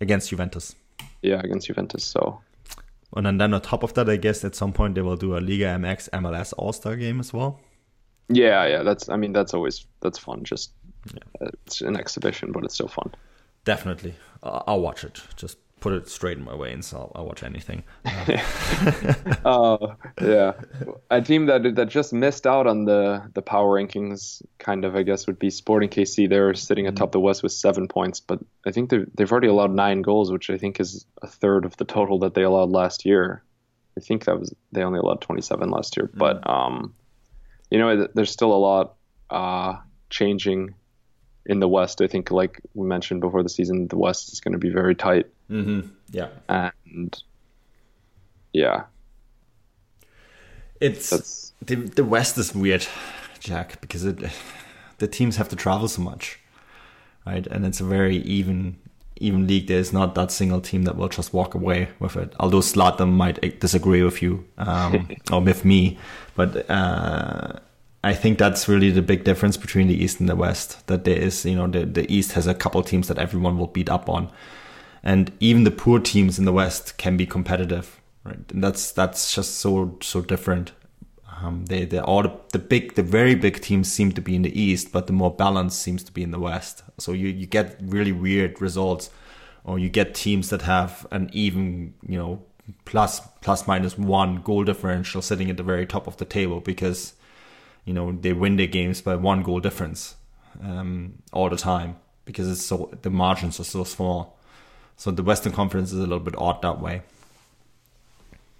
against 0.00 0.30
Juventus. 0.30 0.74
Yeah, 1.22 1.40
against 1.40 1.66
Juventus. 1.66 2.04
So 2.04 2.40
And 3.14 3.24
then, 3.26 3.38
then 3.38 3.54
on 3.54 3.60
top 3.60 3.82
of 3.82 3.94
that, 3.94 4.08
I 4.10 4.16
guess 4.16 4.44
at 4.44 4.54
some 4.54 4.72
point 4.72 4.94
they 4.94 5.02
will 5.02 5.16
do 5.16 5.36
a 5.36 5.40
Liga 5.40 5.66
MX 5.66 6.10
MLS 6.10 6.52
All 6.58 6.72
Star 6.72 6.96
game 6.96 7.20
as 7.20 7.32
well. 7.32 7.60
yeah, 8.28 8.66
yeah. 8.66 8.82
That's. 8.82 9.08
I 9.08 9.16
mean, 9.16 9.32
that's 9.32 9.54
always 9.54 9.86
that's 10.00 10.18
fun. 10.18 10.44
Just 10.44 10.72
uh, 11.40 11.48
it's 11.66 11.80
an 11.80 11.96
exhibition, 11.96 12.52
but 12.52 12.64
it's 12.64 12.74
still 12.74 12.88
fun. 12.88 13.12
Definitely, 13.64 14.14
I'll 14.42 14.80
watch 14.80 15.04
it. 15.04 15.20
Just 15.36 15.58
put 15.80 15.92
it 15.92 16.08
straight 16.08 16.38
in 16.38 16.44
my 16.44 16.56
veins. 16.56 16.92
I'll, 16.92 17.12
I'll 17.14 17.26
watch 17.26 17.42
anything. 17.42 17.84
Oh 19.44 19.94
yeah, 20.20 20.54
a 21.10 21.22
team 21.22 21.46
that 21.46 21.76
that 21.76 21.88
just 21.88 22.12
missed 22.12 22.46
out 22.46 22.66
on 22.66 22.84
the 22.84 23.22
the 23.34 23.42
power 23.42 23.80
rankings, 23.80 24.42
kind 24.58 24.84
of 24.84 24.96
I 24.96 25.02
guess, 25.02 25.26
would 25.26 25.38
be 25.38 25.50
Sporting 25.50 25.88
KC. 25.88 26.28
They're 26.28 26.54
sitting 26.54 26.86
atop 26.88 27.12
the 27.12 27.20
West 27.20 27.42
with 27.44 27.52
seven 27.52 27.86
points, 27.86 28.18
but 28.18 28.40
I 28.66 28.72
think 28.72 28.90
they 28.90 29.04
they've 29.14 29.30
already 29.30 29.46
allowed 29.46 29.72
nine 29.72 30.02
goals, 30.02 30.32
which 30.32 30.50
I 30.50 30.58
think 30.58 30.80
is 30.80 31.06
a 31.22 31.28
third 31.28 31.64
of 31.64 31.76
the 31.76 31.84
total 31.84 32.18
that 32.20 32.34
they 32.34 32.42
allowed 32.42 32.70
last 32.70 33.04
year. 33.04 33.44
I 33.96 34.00
think 34.00 34.24
that 34.24 34.38
was 34.38 34.52
they 34.72 34.82
only 34.82 34.98
allowed 34.98 35.20
27 35.20 35.70
last 35.70 35.96
year, 35.96 36.10
but 36.12 36.48
um, 36.48 36.94
you 37.70 37.78
know, 37.78 38.08
there's 38.14 38.30
still 38.30 38.52
a 38.52 38.58
lot 38.58 38.94
uh 39.30 39.76
changing 40.10 40.74
in 41.46 41.60
the 41.60 41.68
West. 41.68 42.00
I 42.00 42.06
think, 42.06 42.30
like 42.30 42.60
we 42.74 42.86
mentioned 42.86 43.20
before 43.20 43.42
the 43.42 43.48
season, 43.48 43.88
the 43.88 43.98
West 43.98 44.32
is 44.32 44.40
going 44.40 44.52
to 44.52 44.58
be 44.58 44.70
very 44.70 44.94
tight, 44.94 45.26
mm-hmm. 45.50 45.88
Yeah, 46.10 46.28
and 46.48 47.22
yeah, 48.52 48.84
it's 50.80 51.10
That's- 51.10 51.52
the 51.64 51.76
the 51.76 52.04
West 52.04 52.38
is 52.38 52.54
weird, 52.54 52.86
Jack, 53.40 53.80
because 53.80 54.04
it 54.04 54.18
the 54.98 55.06
teams 55.06 55.36
have 55.36 55.48
to 55.48 55.56
travel 55.56 55.88
so 55.88 56.02
much, 56.02 56.38
right? 57.26 57.46
And 57.46 57.64
it's 57.66 57.80
a 57.80 57.84
very 57.84 58.18
even 58.18 58.76
even 59.18 59.46
league. 59.46 59.66
There's 59.66 59.92
not 59.92 60.14
that 60.14 60.30
single 60.30 60.60
team 60.60 60.84
that 60.84 60.96
will 60.96 61.08
just 61.08 61.32
walk 61.32 61.54
away 61.54 61.88
with 61.98 62.16
it. 62.16 62.34
Although 62.38 62.60
Zlatan 62.60 63.12
might 63.12 63.60
disagree 63.60 64.02
with 64.02 64.22
you 64.22 64.44
um, 64.58 65.08
or 65.32 65.40
with 65.40 65.64
me, 65.64 65.98
but 66.34 66.68
uh, 66.70 67.54
I 68.06 68.14
think 68.14 68.38
that's 68.38 68.68
really 68.68 68.92
the 68.92 69.02
big 69.02 69.24
difference 69.24 69.56
between 69.56 69.88
the 69.88 70.04
East 70.04 70.20
and 70.20 70.28
the 70.28 70.36
West. 70.36 70.86
That 70.86 71.02
there 71.02 71.18
is, 71.18 71.44
you 71.44 71.56
know, 71.56 71.66
the 71.66 71.84
the 71.84 72.06
East 72.12 72.32
has 72.32 72.46
a 72.46 72.54
couple 72.54 72.80
teams 72.84 73.08
that 73.08 73.18
everyone 73.18 73.58
will 73.58 73.66
beat 73.66 73.90
up 73.90 74.08
on, 74.08 74.30
and 75.02 75.32
even 75.40 75.64
the 75.64 75.72
poor 75.72 75.98
teams 75.98 76.38
in 76.38 76.44
the 76.44 76.52
West 76.52 76.98
can 76.98 77.16
be 77.16 77.26
competitive, 77.26 78.00
right? 78.22 78.38
And 78.52 78.62
that's 78.62 78.92
that's 78.92 79.34
just 79.34 79.56
so 79.56 79.98
so 80.00 80.20
different. 80.20 80.70
Um, 81.42 81.66
they 81.66 81.84
they 81.84 81.98
all 81.98 82.22
the, 82.22 82.32
the 82.52 82.60
big 82.60 82.94
the 82.94 83.02
very 83.02 83.34
big 83.34 83.60
teams 83.60 83.90
seem 83.90 84.12
to 84.12 84.20
be 84.20 84.36
in 84.36 84.42
the 84.42 84.60
East, 84.60 84.92
but 84.92 85.08
the 85.08 85.12
more 85.12 85.34
balanced 85.34 85.82
seems 85.82 86.04
to 86.04 86.12
be 86.12 86.22
in 86.22 86.30
the 86.30 86.38
West. 86.38 86.84
So 86.98 87.10
you 87.12 87.26
you 87.26 87.46
get 87.46 87.76
really 87.82 88.12
weird 88.12 88.62
results, 88.62 89.10
or 89.64 89.80
you 89.80 89.88
get 89.88 90.14
teams 90.14 90.50
that 90.50 90.62
have 90.62 91.08
an 91.10 91.28
even 91.32 91.94
you 92.08 92.18
know 92.18 92.42
plus 92.84 93.20
plus 93.40 93.66
minus 93.66 93.98
one 93.98 94.42
goal 94.42 94.62
differential 94.62 95.22
sitting 95.22 95.50
at 95.50 95.56
the 95.56 95.64
very 95.64 95.86
top 95.86 96.06
of 96.06 96.16
the 96.18 96.24
table 96.24 96.60
because 96.60 97.14
you 97.86 97.94
know 97.94 98.12
they 98.12 98.34
win 98.34 98.56
their 98.56 98.66
games 98.66 99.00
by 99.00 99.14
one 99.14 99.42
goal 99.42 99.60
difference 99.60 100.16
um, 100.62 101.14
all 101.32 101.48
the 101.48 101.56
time 101.56 101.96
because 102.26 102.50
it's 102.50 102.62
so 102.62 102.90
the 103.00 103.10
margins 103.10 103.58
are 103.58 103.64
so 103.64 103.84
small. 103.84 104.36
So 104.98 105.10
the 105.10 105.22
Western 105.22 105.52
Conference 105.52 105.92
is 105.92 105.98
a 105.98 106.02
little 106.02 106.20
bit 106.20 106.34
odd 106.36 106.60
that 106.62 106.80
way. 106.80 107.02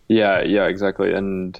Yeah, 0.09 0.43
yeah, 0.43 0.67
exactly. 0.67 1.13
And 1.13 1.59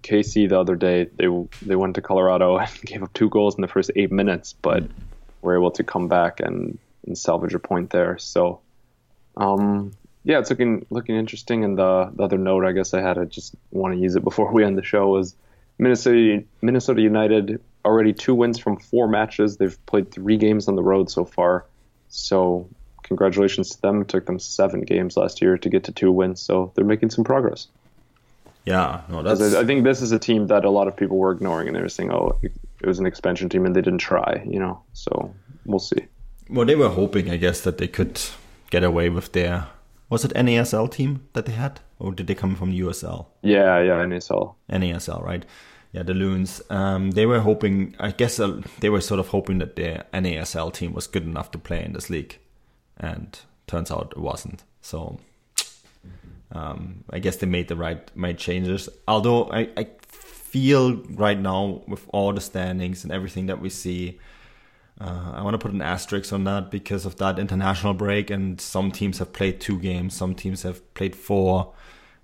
KC 0.00 0.48
the 0.48 0.60
other 0.60 0.76
day, 0.76 1.08
they 1.16 1.28
they 1.62 1.76
went 1.76 1.94
to 1.96 2.02
Colorado 2.02 2.58
and 2.58 2.82
gave 2.82 3.02
up 3.02 3.12
two 3.14 3.28
goals 3.28 3.56
in 3.56 3.62
the 3.62 3.68
first 3.68 3.90
eight 3.96 4.12
minutes, 4.12 4.54
but 4.60 4.84
were 5.42 5.56
able 5.56 5.70
to 5.72 5.84
come 5.84 6.08
back 6.08 6.40
and, 6.40 6.78
and 7.06 7.16
salvage 7.16 7.54
a 7.54 7.58
point 7.58 7.90
there. 7.90 8.18
So, 8.18 8.60
um, 9.36 9.92
yeah, 10.24 10.38
it's 10.38 10.50
looking 10.50 10.84
looking 10.90 11.16
interesting. 11.16 11.64
And 11.64 11.78
the 11.78 12.10
the 12.14 12.24
other 12.24 12.38
note, 12.38 12.64
I 12.64 12.72
guess 12.72 12.92
I 12.92 13.00
had, 13.00 13.18
I 13.18 13.24
just 13.24 13.54
want 13.70 13.94
to 13.94 14.00
use 14.00 14.16
it 14.16 14.24
before 14.24 14.52
we 14.52 14.64
end 14.64 14.76
the 14.76 14.82
show, 14.82 15.08
was 15.08 15.34
Minnesota 15.78 16.44
Minnesota 16.62 17.00
United 17.00 17.60
already 17.84 18.12
two 18.12 18.34
wins 18.34 18.58
from 18.58 18.78
four 18.78 19.08
matches. 19.08 19.56
They've 19.56 19.86
played 19.86 20.10
three 20.10 20.36
games 20.36 20.68
on 20.68 20.76
the 20.76 20.82
road 20.82 21.10
so 21.10 21.24
far. 21.24 21.66
So 22.08 22.68
congratulations 23.02 23.70
to 23.70 23.82
them. 23.82 24.02
It 24.02 24.08
took 24.08 24.26
them 24.26 24.38
seven 24.38 24.82
games 24.82 25.16
last 25.16 25.42
year 25.42 25.58
to 25.58 25.68
get 25.68 25.84
to 25.84 25.92
two 25.92 26.10
wins, 26.10 26.40
so 26.40 26.72
they're 26.74 26.84
making 26.84 27.10
some 27.10 27.24
progress. 27.24 27.68
Yeah, 28.64 29.02
no, 29.08 29.22
that's 29.22 29.54
I, 29.54 29.60
I 29.60 29.64
think 29.64 29.84
this 29.84 30.00
is 30.00 30.12
a 30.12 30.18
team 30.18 30.46
that 30.46 30.64
a 30.64 30.70
lot 30.70 30.88
of 30.88 30.96
people 30.96 31.18
were 31.18 31.32
ignoring, 31.32 31.68
and 31.68 31.76
they 31.76 31.82
were 31.82 31.88
saying, 31.90 32.10
"Oh, 32.10 32.38
it, 32.40 32.52
it 32.80 32.86
was 32.86 32.98
an 32.98 33.04
expansion 33.04 33.48
team, 33.50 33.66
and 33.66 33.76
they 33.76 33.82
didn't 33.82 33.98
try." 33.98 34.42
You 34.46 34.58
know, 34.58 34.82
so 34.94 35.34
we'll 35.66 35.78
see. 35.78 36.06
well. 36.48 36.64
They 36.64 36.74
were 36.74 36.88
hoping, 36.88 37.30
I 37.30 37.36
guess, 37.36 37.60
that 37.60 37.76
they 37.76 37.88
could 37.88 38.20
get 38.70 38.82
away 38.82 39.10
with 39.10 39.32
their. 39.32 39.66
Was 40.08 40.24
it 40.24 40.32
NASL 40.32 40.90
team 40.90 41.26
that 41.34 41.44
they 41.44 41.52
had, 41.52 41.80
or 41.98 42.12
did 42.12 42.26
they 42.26 42.34
come 42.34 42.54
from 42.56 42.72
USL? 42.72 43.26
Yeah, 43.42 43.80
yeah, 43.80 44.04
NSL. 44.04 44.54
NASL, 44.70 45.22
right? 45.22 45.44
Yeah, 45.92 46.02
the 46.02 46.14
Loons. 46.14 46.60
Um, 46.70 47.12
they 47.12 47.26
were 47.26 47.40
hoping. 47.40 47.94
I 48.00 48.10
guess 48.10 48.40
uh, 48.40 48.60
they 48.80 48.90
were 48.90 49.00
sort 49.00 49.20
of 49.20 49.28
hoping 49.28 49.58
that 49.58 49.76
their 49.76 50.04
NASL 50.12 50.72
team 50.72 50.92
was 50.92 51.06
good 51.06 51.22
enough 51.24 51.50
to 51.52 51.58
play 51.58 51.84
in 51.84 51.92
this 51.92 52.10
league, 52.10 52.38
and 52.96 53.38
turns 53.66 53.90
out 53.90 54.12
it 54.16 54.20
wasn't. 54.20 54.64
So 54.80 55.20
um, 56.52 57.04
I 57.10 57.18
guess 57.18 57.36
they 57.36 57.46
made 57.46 57.68
the 57.68 57.76
right 57.76 58.14
made 58.16 58.38
changes. 58.38 58.88
Although 59.06 59.50
I, 59.50 59.68
I 59.76 59.86
feel 60.54 60.96
right 61.10 61.38
now 61.38 61.82
with 61.86 62.06
all 62.08 62.32
the 62.32 62.40
standings 62.40 63.04
and 63.04 63.12
everything 63.12 63.46
that 63.46 63.60
we 63.60 63.70
see, 63.70 64.20
uh, 65.00 65.32
I 65.34 65.42
want 65.42 65.54
to 65.54 65.58
put 65.58 65.72
an 65.72 65.82
asterisk 65.82 66.32
on 66.32 66.44
that 66.44 66.70
because 66.70 67.04
of 67.04 67.16
that 67.16 67.38
international 67.38 67.94
break, 67.94 68.30
and 68.30 68.60
some 68.60 68.92
teams 68.92 69.18
have 69.18 69.32
played 69.32 69.60
two 69.60 69.78
games, 69.78 70.14
some 70.14 70.34
teams 70.34 70.62
have 70.62 70.94
played 70.94 71.16
four. 71.16 71.72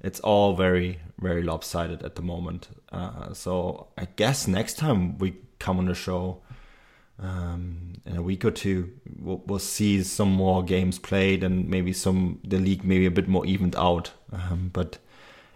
It's 0.02 0.20
all 0.20 0.54
very, 0.54 1.00
very 1.18 1.42
lopsided 1.42 2.02
at 2.02 2.14
the 2.14 2.22
moment. 2.22 2.68
Uh, 2.90 3.34
so 3.34 3.88
I 3.98 4.06
guess 4.16 4.46
next 4.46 4.78
time 4.78 5.18
we 5.18 5.34
come 5.58 5.78
on 5.78 5.86
the 5.86 5.94
show 5.94 6.40
um, 7.18 7.94
in 8.06 8.16
a 8.16 8.22
week 8.22 8.44
or 8.44 8.50
two, 8.50 8.90
we'll, 9.18 9.42
we'll 9.46 9.58
see 9.58 10.02
some 10.02 10.32
more 10.32 10.62
games 10.62 10.98
played 10.98 11.44
and 11.44 11.68
maybe 11.68 11.92
some 11.92 12.38
the 12.44 12.58
league 12.58 12.84
maybe 12.84 13.04
a 13.04 13.10
bit 13.10 13.28
more 13.28 13.44
evened 13.44 13.76
out. 13.76 14.12
Um, 14.32 14.70
but 14.72 14.98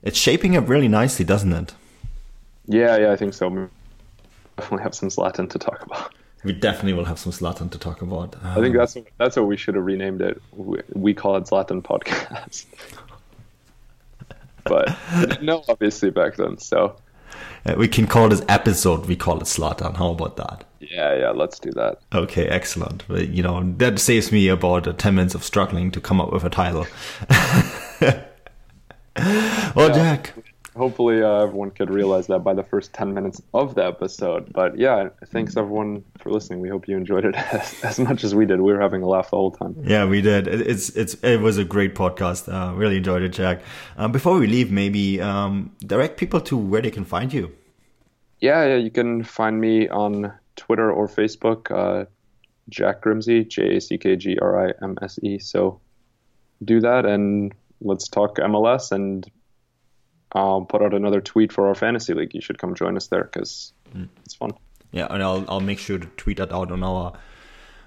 it's 0.03 0.19
shaping 0.19 0.57
up 0.57 0.69
really 0.69 0.89
nicely, 0.89 1.25
doesn't 1.25 1.53
it? 1.53 1.75
Yeah, 2.67 2.97
yeah, 2.99 3.13
I 3.13 3.17
think 3.17 3.35
so. 3.35 3.49
We 3.49 3.67
definitely 4.59 4.83
have 4.83 4.95
some 4.95 5.09
Zlatan 5.09 5.49
to 5.51 5.59
talk 5.59 5.83
about. 5.83 6.13
We 6.45 6.53
definitely 6.53 6.93
will 6.93 7.07
have 7.07 7.19
some 7.19 7.33
Zlatan 7.33 7.71
to 7.71 7.79
talk 7.79 8.03
about. 8.03 8.37
I 8.45 8.57
think 8.57 8.77
that's 8.77 8.97
that's 9.19 9.37
what 9.37 9.47
we 9.47 9.57
should 9.57 9.75
have 9.77 9.85
renamed 9.85 10.21
it. 10.21 10.41
We, 10.53 10.81
we 10.93 11.15
call 11.15 11.37
it 11.37 11.45
Zlatan 11.45 11.83
Podcast. 11.83 12.67
but 14.65 15.43
no, 15.43 15.65
obviously 15.69 16.11
back 16.11 16.37
then. 16.37 16.59
So 16.59 16.97
Uh, 17.67 17.75
we 17.79 17.89
can 17.89 18.07
call 18.07 18.29
this 18.29 18.43
episode. 18.49 19.07
We 19.07 19.17
call 19.17 19.39
it 19.39 19.45
Zlatan. 19.45 19.97
How 19.97 20.11
about 20.11 20.37
that? 20.37 20.65
yeah, 20.81 21.17
yeah, 21.19 21.31
let's 21.31 21.59
do 21.59 21.71
that. 21.73 22.01
Okay, 22.13 22.47
excellent. 22.47 23.05
But, 23.09 23.29
you 23.29 23.43
know 23.43 23.63
that 23.79 23.99
saves 23.99 24.31
me 24.31 24.49
about 24.49 24.87
uh, 24.87 24.93
ten 24.93 25.15
minutes 25.15 25.35
of 25.35 25.43
struggling 25.43 25.91
to 25.93 26.01
come 26.01 26.21
up 26.21 26.31
with 26.33 26.45
a 26.45 26.51
title. 26.51 26.87
well, 29.75 29.95
Jack. 29.95 30.35
Hopefully, 30.77 31.23
uh, 31.23 31.43
everyone 31.43 31.71
could 31.71 31.89
realize 31.89 32.27
that 32.27 32.41
by 32.41 32.53
the 32.53 32.65
first 32.65 32.93
10 32.93 33.15
minutes 33.15 33.41
of 33.53 33.77
the 33.77 33.85
episode. 33.85 34.53
But 34.53 34.77
yeah, 34.77 35.11
thanks 35.27 35.57
everyone 35.57 36.05
for 36.19 36.31
listening. 36.31 36.61
We 36.61 36.69
hope 36.69 36.89
you 36.89 36.97
enjoyed 36.97 37.25
it 37.25 37.35
as, 37.53 37.85
as 37.85 37.99
much 38.01 38.25
as 38.25 38.35
we 38.35 38.45
did. 38.45 38.61
We 38.61 38.73
were 38.73 38.81
having 38.81 39.03
a 39.03 39.07
laugh 39.07 39.31
the 39.31 39.37
whole 39.37 39.53
time. 39.53 39.77
Yeah, 39.85 40.05
we 40.07 40.21
did. 40.21 40.49
It, 40.49 40.63
it's 40.63 40.91
it's 40.91 41.15
it 41.23 41.41
was 41.41 41.59
a 41.59 41.65
great 41.65 41.95
podcast. 41.95 42.53
Uh, 42.53 42.75
really 42.75 42.97
enjoyed 42.97 43.23
it, 43.23 43.31
Jack. 43.31 43.63
Um, 43.97 44.11
before 44.11 44.39
we 44.39 44.47
leave, 44.47 44.73
maybe 44.73 45.21
um, 45.21 45.75
direct 45.87 46.17
people 46.17 46.41
to 46.43 46.57
where 46.57 46.83
they 46.83 46.91
can 46.91 47.05
find 47.05 47.33
you. 47.33 47.53
Yeah, 48.41 48.65
yeah, 48.67 48.77
you 48.77 48.91
can 48.91 49.23
find 49.23 49.61
me 49.61 49.89
on 49.89 50.33
Twitter 50.57 50.91
or 50.91 51.07
Facebook, 51.07 51.71
uh, 51.71 52.07
Jack 52.69 53.03
Grimse, 53.03 53.49
J 53.49 53.77
A 53.77 53.81
C 53.81 53.97
K 53.97 54.17
G 54.17 54.39
R 54.41 54.69
I 54.69 54.73
M 54.83 54.99
S 55.03 55.19
E. 55.23 55.39
So 55.39 55.81
do 56.65 56.81
that 56.81 57.05
and 57.07 57.55
let's 57.81 58.09
talk 58.09 58.37
MLS 58.39 58.93
and 58.93 59.31
I'll 60.35 60.63
put 60.63 60.83
out 60.83 60.95
another 60.95 61.21
tweet 61.21 61.53
for 61.53 61.69
our 61.69 61.75
fantasy 61.75 62.13
league. 62.13 62.35
You 62.35 62.41
should 62.41 62.59
come 62.59 62.75
join 62.75 62.97
us 62.97 63.07
there 63.07 63.25
because 63.25 63.73
it's 64.25 64.35
fun. 64.35 64.51
Yeah, 64.91 65.07
and 65.11 65.23
I'll 65.23 65.45
I'll 65.49 65.61
make 65.61 65.79
sure 65.79 65.99
to 65.99 66.07
tweet 66.17 66.39
that 66.39 66.53
out 66.53 66.71
on 66.71 66.83
our 66.83 67.13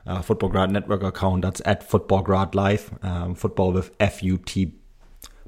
uh, 0.05 0.21
Futbolgrad 0.21 0.71
Network 0.71 1.03
account. 1.03 1.41
That's 1.41 1.61
at 1.65 1.87
Futbolgrad 1.87 2.55
Live. 2.55 2.91
Um, 3.01 3.35
football 3.35 3.71
with 3.71 3.91
F 3.99 4.23
U 4.23 4.37
T 4.37 4.73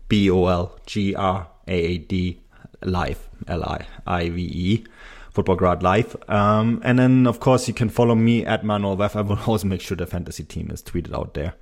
B 0.07 0.29
O 0.29 0.45
L 0.45 0.79
G 0.85 1.15
R 1.15 1.49
A 1.67 1.73
A 1.73 1.97
D 1.97 2.41
Live 2.83 3.29
L 3.47 3.63
I 3.63 3.85
I 4.05 4.29
V 4.29 4.41
E. 4.41 4.85
Futbolgrad 5.33 5.81
Live. 5.81 6.15
Um, 6.27 6.81
and 6.83 6.99
then 6.99 7.27
of 7.27 7.39
course 7.39 7.67
you 7.67 7.73
can 7.73 7.89
follow 7.89 8.15
me 8.15 8.45
at 8.45 8.63
Manuel 8.63 8.97
Veth. 8.97 9.15
I 9.15 9.21
will 9.21 9.39
always 9.47 9.63
make 9.63 9.81
sure 9.81 9.95
the 9.95 10.05
fantasy 10.05 10.43
team 10.43 10.69
is 10.71 10.81
tweeted 10.81 11.13
out 11.13 11.33
there. 11.33 11.55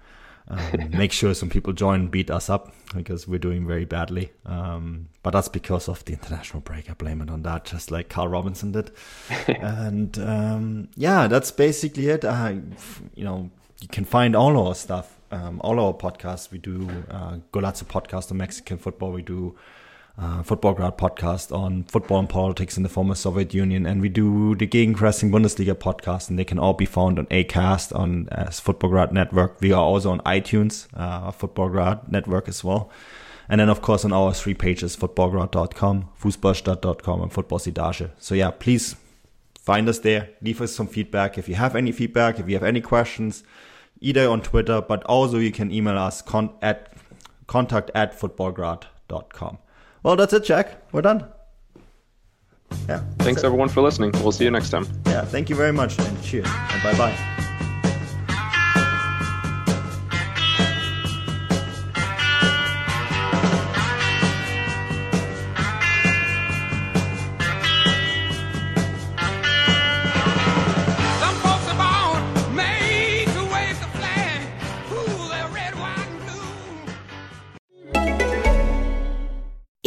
Um, 0.50 0.90
make 0.92 1.12
sure 1.12 1.34
some 1.34 1.50
people 1.50 1.74
join, 1.74 2.08
beat 2.08 2.32
us 2.32 2.50
up 2.50 2.74
because 2.96 3.28
we're 3.28 3.40
doing 3.40 3.68
very 3.68 3.86
badly. 3.86 4.32
Um, 4.46 5.10
but 5.24 5.32
that's 5.32 5.50
because 5.50 5.90
of 5.90 6.06
the 6.06 6.14
international 6.14 6.62
break. 6.62 6.90
I 6.90 6.94
blame 6.94 7.22
it 7.22 7.30
on 7.30 7.44
that, 7.44 7.66
just 7.66 7.92
like 7.92 8.10
Carl 8.10 8.30
Robinson 8.30 8.72
did. 8.72 8.92
and 9.48 10.18
um, 10.20 10.90
yeah, 10.96 11.28
that's 11.28 11.52
basically 11.52 12.08
it. 12.08 12.24
Uh, 12.24 12.56
you 13.14 13.26
know, 13.26 13.50
you 13.82 13.88
can 13.90 14.06
find 14.06 14.36
all 14.36 14.68
our 14.68 14.74
stuff, 14.74 15.18
um, 15.32 15.60
all 15.64 15.80
our 15.80 15.94
podcasts. 15.94 16.50
We 16.50 16.60
do 16.60 16.90
uh, 17.10 17.38
Golazo 17.52 17.84
podcast 17.84 18.32
on 18.32 18.38
Mexican 18.38 18.78
football. 18.78 19.12
We 19.12 19.22
do 19.22 19.56
uh, 20.20 20.42
Futbolgrad 20.42 20.98
podcast 20.98 21.56
on 21.56 21.84
football 21.84 22.20
and 22.20 22.30
politics 22.30 22.76
in 22.76 22.84
the 22.84 22.90
former 22.90 23.14
Soviet 23.14 23.54
Union, 23.54 23.86
and 23.86 24.02
we 24.02 24.10
do 24.10 24.56
the 24.56 24.66
Gegenpressing 24.66 25.30
Bundesliga 25.30 25.76
podcast, 25.76 26.30
and 26.30 26.40
they 26.40 26.44
can 26.44 26.58
all 26.58 26.74
be 26.74 26.86
found 26.86 27.20
on 27.20 27.28
Acast 27.28 27.96
on 27.96 28.28
as 28.32 28.60
Futbolgrad 28.60 29.12
Network. 29.12 29.62
We 29.62 29.72
are 29.72 29.84
also 29.84 30.12
on 30.12 30.20
iTunes, 30.22 30.88
uh, 30.96 31.32
Futbolgrad 31.32 32.10
Network 32.12 32.48
as 32.48 32.64
well. 32.64 32.90
And 33.50 33.62
then, 33.62 33.70
of 33.70 33.82
course, 33.82 34.04
on 34.04 34.12
our 34.12 34.34
three 34.34 34.56
pages, 34.56 34.98
futbolgrad.com, 34.98 36.10
fußballstadt.com, 36.22 37.22
and 37.22 37.32
footballsidage. 37.32 38.10
So, 38.18 38.36
yeah, 38.36 38.52
please 38.52 38.96
find 39.60 39.88
us 39.88 40.00
there. 40.00 40.30
Leave 40.42 40.62
us 40.62 40.74
some 40.74 40.88
feedback. 40.88 41.38
If 41.38 41.48
you 41.48 41.56
have 41.56 41.76
any 41.76 41.92
feedback, 41.92 42.40
if 42.40 42.50
you 42.50 42.56
have 42.56 42.64
any 42.64 42.82
questions, 42.82 43.44
either 44.02 44.28
on 44.28 44.42
Twitter, 44.42 44.82
but 44.82 45.04
also 45.04 45.38
you 45.38 45.52
can 45.52 45.72
email 45.72 45.98
us 45.98 46.22
con- 46.22 46.56
at 46.62 46.94
contact 47.46 47.90
at 47.96 48.20
futbolgrad.com. 48.20 49.60
Well, 50.04 50.16
that's 50.16 50.34
it, 50.34 50.44
Jack. 50.44 50.92
We're 50.92 51.02
done. 51.02 51.26
Yeah. 52.88 53.02
Thanks 53.20 53.44
everyone 53.44 53.70
for 53.70 53.82
listening. 53.82 54.12
We'll 54.24 54.32
see 54.32 54.46
you 54.46 54.52
next 54.52 54.70
time. 54.70 54.88
Yeah. 55.06 55.24
Thank 55.26 55.50
you 55.50 55.56
very 55.56 55.74
much, 55.74 56.00
and 56.00 56.24
cheers, 56.24 56.48
and 56.48 56.84
bye 56.84 56.98
bye. 56.98 57.37